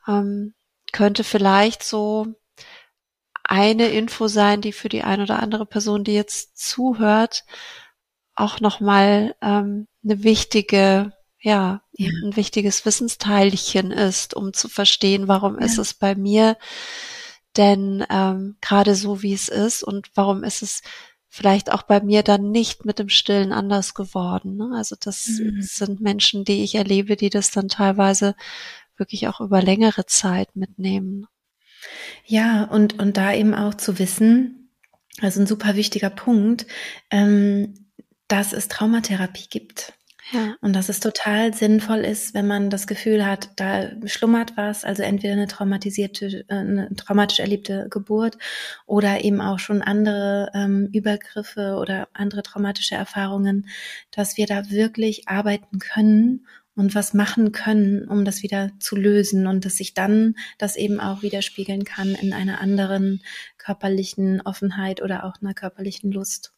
Ähm, 0.07 0.55
könnte 0.91 1.23
vielleicht 1.23 1.83
so 1.83 2.33
eine 3.43 3.89
Info 3.89 4.27
sein, 4.27 4.61
die 4.61 4.71
für 4.71 4.89
die 4.89 5.03
ein 5.03 5.21
oder 5.21 5.39
andere 5.39 5.65
Person, 5.65 6.03
die 6.03 6.13
jetzt 6.13 6.57
zuhört, 6.57 7.45
auch 8.37 8.59
nochmal 8.59 9.35
ähm, 9.41 9.87
eine 10.03 10.23
wichtige, 10.23 11.13
ja, 11.39 11.81
ja, 11.91 12.09
ein 12.23 12.35
wichtiges 12.35 12.85
Wissensteilchen 12.85 13.91
ist, 13.91 14.33
um 14.35 14.53
zu 14.53 14.69
verstehen, 14.69 15.27
warum 15.27 15.59
ja. 15.59 15.65
ist 15.65 15.77
es 15.77 15.93
bei 15.93 16.15
mir 16.15 16.57
denn 17.57 18.05
ähm, 18.09 18.55
gerade 18.61 18.95
so, 18.95 19.23
wie 19.23 19.33
es 19.33 19.49
ist 19.49 19.83
und 19.83 20.11
warum 20.13 20.43
ist 20.43 20.61
es 20.61 20.81
vielleicht 21.27 21.71
auch 21.71 21.83
bei 21.83 22.01
mir 22.01 22.23
dann 22.23 22.51
nicht 22.51 22.85
mit 22.85 22.99
dem 22.99 23.09
Stillen 23.09 23.51
anders 23.51 23.93
geworden. 23.93 24.55
Ne? 24.57 24.71
Also 24.75 24.95
das 24.99 25.27
mhm. 25.27 25.61
sind 25.61 25.99
Menschen, 25.99 26.45
die 26.45 26.63
ich 26.63 26.75
erlebe, 26.75 27.15
die 27.15 27.29
das 27.29 27.51
dann 27.51 27.67
teilweise 27.67 28.35
wirklich 28.95 29.27
auch 29.27 29.41
über 29.41 29.61
längere 29.61 30.05
Zeit 30.05 30.55
mitnehmen. 30.55 31.27
Ja, 32.25 32.63
und, 32.65 32.99
und 32.99 33.17
da 33.17 33.33
eben 33.33 33.53
auch 33.53 33.73
zu 33.73 33.99
wissen, 33.99 34.71
also 35.21 35.41
ein 35.41 35.47
super 35.47 35.75
wichtiger 35.75 36.09
Punkt, 36.09 36.65
ähm, 37.11 37.86
dass 38.27 38.53
es 38.53 38.67
Traumatherapie 38.67 39.47
gibt. 39.49 39.93
Ja. 40.31 40.55
Und 40.59 40.73
dass 40.73 40.89
es 40.89 40.99
total 40.99 41.53
sinnvoll 41.53 41.99
ist, 41.99 42.33
wenn 42.33 42.47
man 42.47 42.69
das 42.69 42.85
Gefühl 42.85 43.25
hat, 43.25 43.49
da 43.55 43.89
schlummert 44.05 44.57
was, 44.57 44.83
also 44.83 45.01
entweder 45.01 45.33
eine 45.33 45.47
traumatisierte, 45.47 46.43
äh, 46.49 46.53
eine 46.53 46.93
traumatisch 46.95 47.39
erlebte 47.39 47.87
Geburt 47.89 48.37
oder 48.85 49.23
eben 49.23 49.39
auch 49.39 49.59
schon 49.59 49.81
andere 49.81 50.51
ähm, 50.53 50.89
Übergriffe 50.91 51.77
oder 51.79 52.09
andere 52.13 52.43
traumatische 52.43 52.95
Erfahrungen, 52.95 53.67
dass 54.11 54.35
wir 54.35 54.47
da 54.47 54.69
wirklich 54.69 55.29
arbeiten 55.29 55.79
können 55.79 56.45
und 56.75 56.93
was 56.93 57.13
machen 57.13 57.53
können, 57.53 58.07
um 58.07 58.25
das 58.25 58.43
wieder 58.43 58.71
zu 58.79 58.97
lösen 58.97 59.47
und 59.47 59.63
dass 59.63 59.77
sich 59.77 59.93
dann 59.93 60.35
das 60.57 60.75
eben 60.75 60.99
auch 60.99 61.21
widerspiegeln 61.21 61.85
kann 61.85 62.15
in 62.15 62.33
einer 62.33 62.59
anderen 62.59 63.23
körperlichen 63.57 64.41
Offenheit 64.41 65.01
oder 65.01 65.23
auch 65.23 65.41
einer 65.41 65.53
körperlichen 65.53 66.11
Lust. 66.11 66.53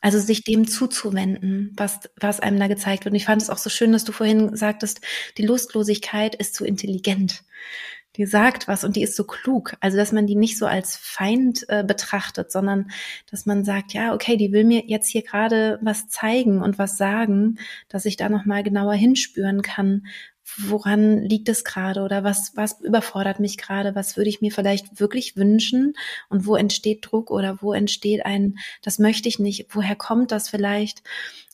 Also 0.00 0.18
sich 0.18 0.44
dem 0.44 0.66
zuzuwenden, 0.66 1.72
was, 1.76 2.00
was 2.20 2.40
einem 2.40 2.58
da 2.58 2.66
gezeigt 2.66 3.04
wird. 3.04 3.12
Und 3.12 3.16
ich 3.16 3.26
fand 3.26 3.42
es 3.42 3.50
auch 3.50 3.58
so 3.58 3.70
schön, 3.70 3.92
dass 3.92 4.04
du 4.04 4.12
vorhin 4.12 4.56
sagtest, 4.56 5.00
die 5.38 5.46
Lustlosigkeit 5.46 6.34
ist 6.34 6.54
zu 6.54 6.64
intelligent 6.64 7.44
die 8.16 8.26
sagt 8.26 8.68
was 8.68 8.84
und 8.84 8.96
die 8.96 9.02
ist 9.02 9.16
so 9.16 9.24
klug. 9.24 9.74
Also, 9.80 9.96
dass 9.96 10.12
man 10.12 10.26
die 10.26 10.34
nicht 10.34 10.58
so 10.58 10.66
als 10.66 10.96
Feind 10.96 11.64
äh, 11.68 11.82
betrachtet, 11.84 12.52
sondern 12.52 12.90
dass 13.30 13.46
man 13.46 13.64
sagt, 13.64 13.92
ja, 13.94 14.14
okay, 14.14 14.36
die 14.36 14.52
will 14.52 14.64
mir 14.64 14.84
jetzt 14.86 15.08
hier 15.08 15.22
gerade 15.22 15.78
was 15.82 16.08
zeigen 16.08 16.60
und 16.62 16.78
was 16.78 16.96
sagen, 16.96 17.58
dass 17.88 18.04
ich 18.04 18.16
da 18.16 18.28
nochmal 18.28 18.62
genauer 18.62 18.94
hinspüren 18.94 19.62
kann, 19.62 20.06
woran 20.56 21.22
liegt 21.22 21.48
es 21.48 21.64
gerade 21.64 22.02
oder 22.02 22.24
was, 22.24 22.52
was 22.54 22.80
überfordert 22.80 23.40
mich 23.40 23.56
gerade, 23.56 23.94
was 23.94 24.16
würde 24.16 24.28
ich 24.28 24.40
mir 24.40 24.50
vielleicht 24.50 25.00
wirklich 25.00 25.36
wünschen 25.36 25.94
und 26.28 26.46
wo 26.46 26.56
entsteht 26.56 26.98
Druck 27.02 27.30
oder 27.30 27.58
wo 27.60 27.72
entsteht 27.72 28.26
ein, 28.26 28.58
das 28.82 28.98
möchte 28.98 29.28
ich 29.28 29.38
nicht, 29.38 29.66
woher 29.70 29.96
kommt 29.96 30.32
das 30.32 30.48
vielleicht? 30.48 31.02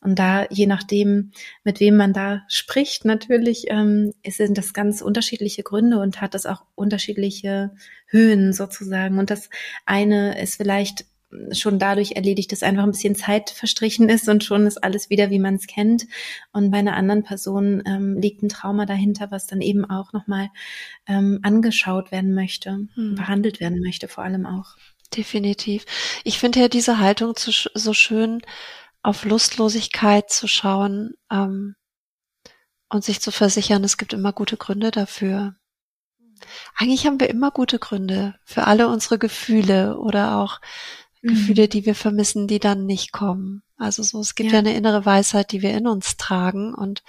Und 0.00 0.18
da, 0.18 0.46
je 0.50 0.66
nachdem, 0.66 1.32
mit 1.64 1.80
wem 1.80 1.96
man 1.96 2.12
da 2.12 2.42
spricht, 2.48 3.04
natürlich, 3.04 3.64
ähm, 3.68 4.14
sind 4.26 4.56
das 4.56 4.72
ganz 4.72 5.02
unterschiedliche 5.02 5.64
Gründe 5.64 5.98
und 5.98 6.20
hat 6.20 6.34
das 6.34 6.46
auch 6.46 6.64
unterschiedliche 6.76 7.72
Höhen 8.06 8.52
sozusagen. 8.52 9.18
Und 9.18 9.30
das 9.30 9.50
eine 9.86 10.40
ist 10.40 10.56
vielleicht 10.56 11.04
schon 11.52 11.78
dadurch 11.78 12.12
erledigt, 12.12 12.52
dass 12.52 12.62
einfach 12.62 12.84
ein 12.84 12.90
bisschen 12.90 13.14
Zeit 13.14 13.50
verstrichen 13.50 14.08
ist 14.08 14.28
und 14.28 14.44
schon 14.44 14.66
ist 14.66 14.82
alles 14.82 15.10
wieder, 15.10 15.30
wie 15.30 15.38
man 15.38 15.56
es 15.56 15.66
kennt. 15.66 16.06
Und 16.52 16.70
bei 16.70 16.78
einer 16.78 16.96
anderen 16.96 17.22
Person 17.22 17.82
ähm, 17.86 18.18
liegt 18.18 18.42
ein 18.42 18.48
Trauma 18.48 18.86
dahinter, 18.86 19.30
was 19.30 19.46
dann 19.46 19.60
eben 19.60 19.84
auch 19.84 20.12
nochmal 20.12 20.48
ähm, 21.06 21.40
angeschaut 21.42 22.12
werden 22.12 22.34
möchte, 22.34 22.86
hm. 22.94 23.14
behandelt 23.14 23.60
werden 23.60 23.80
möchte, 23.80 24.08
vor 24.08 24.24
allem 24.24 24.46
auch. 24.46 24.76
Definitiv. 25.16 25.84
Ich 26.24 26.38
finde 26.38 26.60
ja 26.60 26.68
diese 26.68 26.98
Haltung 26.98 27.34
zu, 27.36 27.50
so 27.50 27.94
schön, 27.94 28.42
auf 29.02 29.24
Lustlosigkeit 29.24 30.30
zu 30.30 30.48
schauen 30.48 31.14
ähm, 31.30 31.76
und 32.88 33.04
sich 33.04 33.20
zu 33.20 33.30
versichern, 33.30 33.84
es 33.84 33.96
gibt 33.96 34.12
immer 34.12 34.32
gute 34.32 34.56
Gründe 34.56 34.90
dafür. 34.90 35.54
Eigentlich 36.76 37.06
haben 37.06 37.20
wir 37.20 37.30
immer 37.30 37.50
gute 37.50 37.78
Gründe 37.78 38.34
für 38.44 38.66
alle 38.66 38.88
unsere 38.88 39.18
Gefühle 39.18 39.98
oder 39.98 40.38
auch 40.38 40.60
mhm. 41.22 41.28
Gefühle, 41.28 41.68
die 41.68 41.86
wir 41.86 41.94
vermissen, 41.94 42.46
die 42.46 42.58
dann 42.58 42.86
nicht 42.86 43.12
kommen. 43.12 43.62
Also 43.76 44.02
so, 44.02 44.20
es 44.20 44.34
gibt 44.34 44.50
ja. 44.50 44.54
ja 44.54 44.58
eine 44.58 44.74
innere 44.74 45.06
Weisheit, 45.06 45.52
die 45.52 45.62
wir 45.62 45.76
in 45.76 45.86
uns 45.86 46.16
tragen. 46.16 46.74
Und 46.74 47.02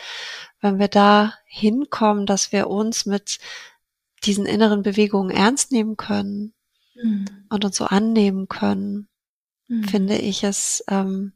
wenn 0.61 0.79
wir 0.79 0.87
da 0.87 1.33
hinkommen, 1.45 2.25
dass 2.25 2.51
wir 2.51 2.67
uns 2.69 3.05
mit 3.05 3.39
diesen 4.23 4.45
inneren 4.45 4.83
Bewegungen 4.83 5.31
ernst 5.31 5.71
nehmen 5.71 5.97
können 5.97 6.53
mhm. 6.95 7.25
und 7.49 7.65
uns 7.65 7.77
so 7.77 7.85
annehmen 7.85 8.47
können, 8.47 9.07
mhm. 9.67 9.83
finde 9.85 10.17
ich 10.17 10.43
es 10.43 10.83
ähm, 10.87 11.33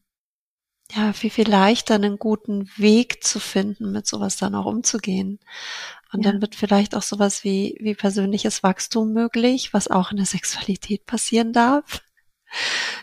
ja 0.92 1.14
viel, 1.14 1.30
viel 1.30 1.50
leichter, 1.50 1.96
einen 1.96 2.18
guten 2.18 2.70
Weg 2.78 3.24
zu 3.24 3.40
finden, 3.40 3.92
mit 3.92 4.06
sowas 4.06 4.36
dann 4.38 4.54
auch 4.54 4.66
umzugehen. 4.66 5.40
Und 6.12 6.24
ja. 6.24 6.32
dann 6.32 6.42
wird 6.42 6.56
vielleicht 6.56 6.96
auch 6.96 7.02
sowas 7.02 7.44
wie, 7.44 7.78
wie 7.80 7.96
persönliches 7.96 8.62
Wachstum 8.62 9.14
möglich, 9.14 9.74
was 9.74 9.88
auch 9.88 10.12
in 10.12 10.18
der 10.18 10.28
Sexualität 10.28 11.06
passieren 11.06 11.54
darf. 11.54 12.04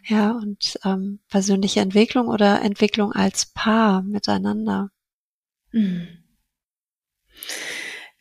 Ja, 0.06 0.32
und 0.32 0.78
ähm, 0.84 1.20
persönliche 1.28 1.80
Entwicklung 1.80 2.28
oder 2.28 2.62
Entwicklung 2.62 3.12
als 3.12 3.46
Paar 3.46 4.02
miteinander. 4.02 4.90
Mhm. 5.72 6.08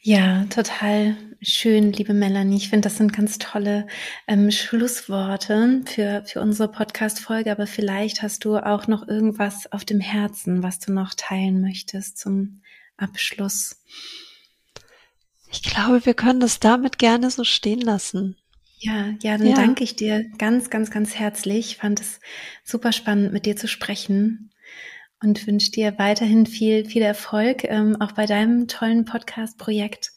Ja, 0.02 0.46
total 0.46 1.18
schön, 1.42 1.92
liebe 1.92 2.14
Melanie. 2.14 2.56
Ich 2.56 2.70
finde, 2.70 2.88
das 2.88 2.98
sind 2.98 3.12
ganz 3.12 3.38
tolle 3.38 3.86
ähm, 4.28 4.50
Schlussworte 4.50 5.82
für, 5.86 6.24
für 6.26 6.40
unsere 6.40 6.72
Podcast-Folge. 6.72 7.52
Aber 7.52 7.68
vielleicht 7.68 8.22
hast 8.22 8.46
du 8.46 8.58
auch 8.58 8.88
noch 8.88 9.08
irgendwas 9.08 9.70
auf 9.72 9.84
dem 9.84 10.00
Herzen, 10.00 10.64
was 10.64 10.80
du 10.80 10.94
noch 10.94 11.14
teilen 11.16 11.60
möchtest 11.60 12.18
zum 12.18 12.62
Abschluss. 12.96 13.84
Ich 15.52 15.64
glaube, 15.64 16.06
wir 16.06 16.14
können 16.14 16.40
das 16.40 16.60
damit 16.60 16.98
gerne 16.98 17.30
so 17.30 17.44
stehen 17.44 17.82
lassen. 17.82 18.38
Ja, 18.80 19.14
ja, 19.22 19.38
dann 19.38 19.48
ja. 19.48 19.56
danke 19.56 19.84
ich 19.84 19.96
dir 19.96 20.26
ganz, 20.38 20.70
ganz, 20.70 20.90
ganz 20.90 21.16
herzlich. 21.16 21.72
Ich 21.72 21.78
fand 21.78 22.00
es 22.00 22.20
super 22.64 22.94
spannend, 22.94 23.34
mit 23.34 23.46
dir 23.46 23.58
zu 23.58 23.68
sprechen 23.68 24.52
und 25.22 25.46
wünsche 25.48 25.72
dir 25.72 25.98
weiterhin 25.98 26.46
viel, 26.46 26.86
viel 26.86 27.02
Erfolg, 27.02 27.66
ähm, 27.66 28.00
auch 28.00 28.14
bei 28.14 28.26
deinem 28.26 28.68
tollen 28.68 29.04
Podcast-Projekt. 29.04 30.14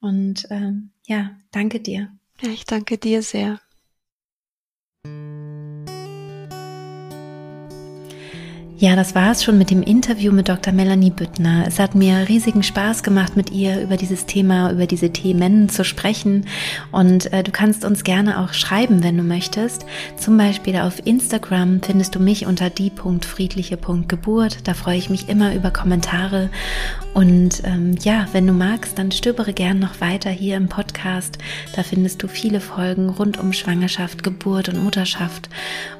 Und 0.00 0.46
ähm, 0.50 0.90
ja, 1.06 1.38
danke 1.52 1.80
dir. 1.80 2.12
Ja, 2.42 2.50
ich 2.50 2.66
danke 2.66 2.98
dir 2.98 3.22
sehr. 3.22 3.60
Ja, 8.78 8.94
das 8.94 9.14
war 9.14 9.32
es 9.32 9.42
schon 9.42 9.56
mit 9.56 9.70
dem 9.70 9.82
Interview 9.82 10.32
mit 10.32 10.50
Dr. 10.50 10.70
Melanie 10.70 11.10
Büttner. 11.10 11.64
Es 11.66 11.78
hat 11.78 11.94
mir 11.94 12.28
riesigen 12.28 12.62
Spaß 12.62 13.02
gemacht, 13.02 13.34
mit 13.34 13.50
ihr 13.50 13.80
über 13.80 13.96
dieses 13.96 14.26
Thema, 14.26 14.70
über 14.70 14.86
diese 14.86 15.10
Themen 15.10 15.70
zu 15.70 15.82
sprechen. 15.82 16.44
Und 16.92 17.32
äh, 17.32 17.42
du 17.42 17.52
kannst 17.52 17.86
uns 17.86 18.04
gerne 18.04 18.38
auch 18.38 18.52
schreiben, 18.52 19.02
wenn 19.02 19.16
du 19.16 19.22
möchtest. 19.22 19.86
Zum 20.18 20.36
Beispiel 20.36 20.76
auf 20.76 21.06
Instagram 21.06 21.80
findest 21.80 22.16
du 22.16 22.20
mich 22.20 22.44
unter 22.44 22.68
die.friedliche.geburt. 22.68 24.68
Da 24.68 24.74
freue 24.74 24.98
ich 24.98 25.08
mich 25.08 25.30
immer 25.30 25.54
über 25.54 25.70
Kommentare. 25.70 26.50
Und 27.14 27.62
ähm, 27.64 27.96
ja, 28.02 28.26
wenn 28.32 28.46
du 28.46 28.52
magst, 28.52 28.98
dann 28.98 29.10
stöbere 29.10 29.54
gern 29.54 29.78
noch 29.78 30.02
weiter 30.02 30.28
hier 30.28 30.58
im 30.58 30.68
Podcast. 30.68 31.38
Da 31.74 31.82
findest 31.82 32.22
du 32.22 32.28
viele 32.28 32.60
Folgen 32.60 33.08
rund 33.08 33.38
um 33.38 33.54
Schwangerschaft, 33.54 34.22
Geburt 34.22 34.68
und 34.68 34.84
Mutterschaft. 34.84 35.48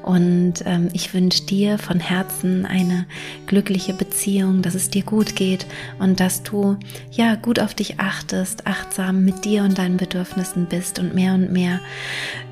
Und 0.03 0.57
ähm, 0.67 0.91
ich 0.93 1.15
wünsche 1.15 1.47
dir 1.47 1.79
von 1.79 2.01
Herzen 2.01 2.66
eine 2.67 3.07
glückliche 3.47 3.95
Beziehung, 3.95 4.63
dass 4.63 4.75
es 4.75 4.91
dir 4.91 5.03
gut 5.03 5.37
geht 5.37 5.67
und 5.99 6.21
dass 6.21 6.43
du 6.43 6.77
ja 7.11 7.35
gut 7.35 7.61
auf 7.61 7.75
dich 7.75 8.01
achtest, 8.01 8.67
achtsam 8.67 9.25
mit 9.25 9.45
dir 9.45 9.63
und 9.65 9.79
deinen 9.79 9.97
Bedürfnissen 9.97 10.67
bist 10.67 10.99
und 10.99 11.15
mehr 11.15 11.35
und 11.35 11.53
mehr 11.53 11.81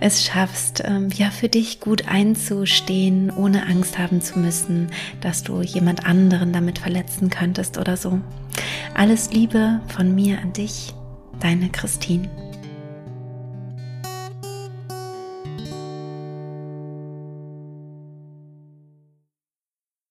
es 0.00 0.24
schaffst, 0.24 0.82
ähm, 0.84 1.08
ja 1.14 1.30
für 1.30 1.48
dich 1.48 1.80
gut 1.80 2.08
einzustehen, 2.08 3.30
ohne 3.30 3.66
Angst 3.66 3.98
haben 3.98 4.22
zu 4.22 4.38
müssen, 4.38 4.88
dass 5.20 5.42
du 5.42 5.62
jemand 5.62 6.06
anderen 6.06 6.52
damit 6.52 6.78
verletzen 6.78 7.30
könntest 7.30 7.78
oder 7.78 7.96
so. 7.96 8.20
Alles 8.94 9.32
Liebe 9.32 9.80
von 9.88 10.14
mir 10.14 10.38
an 10.40 10.52
dich, 10.52 10.94
deine 11.40 11.68
Christine. 11.70 12.43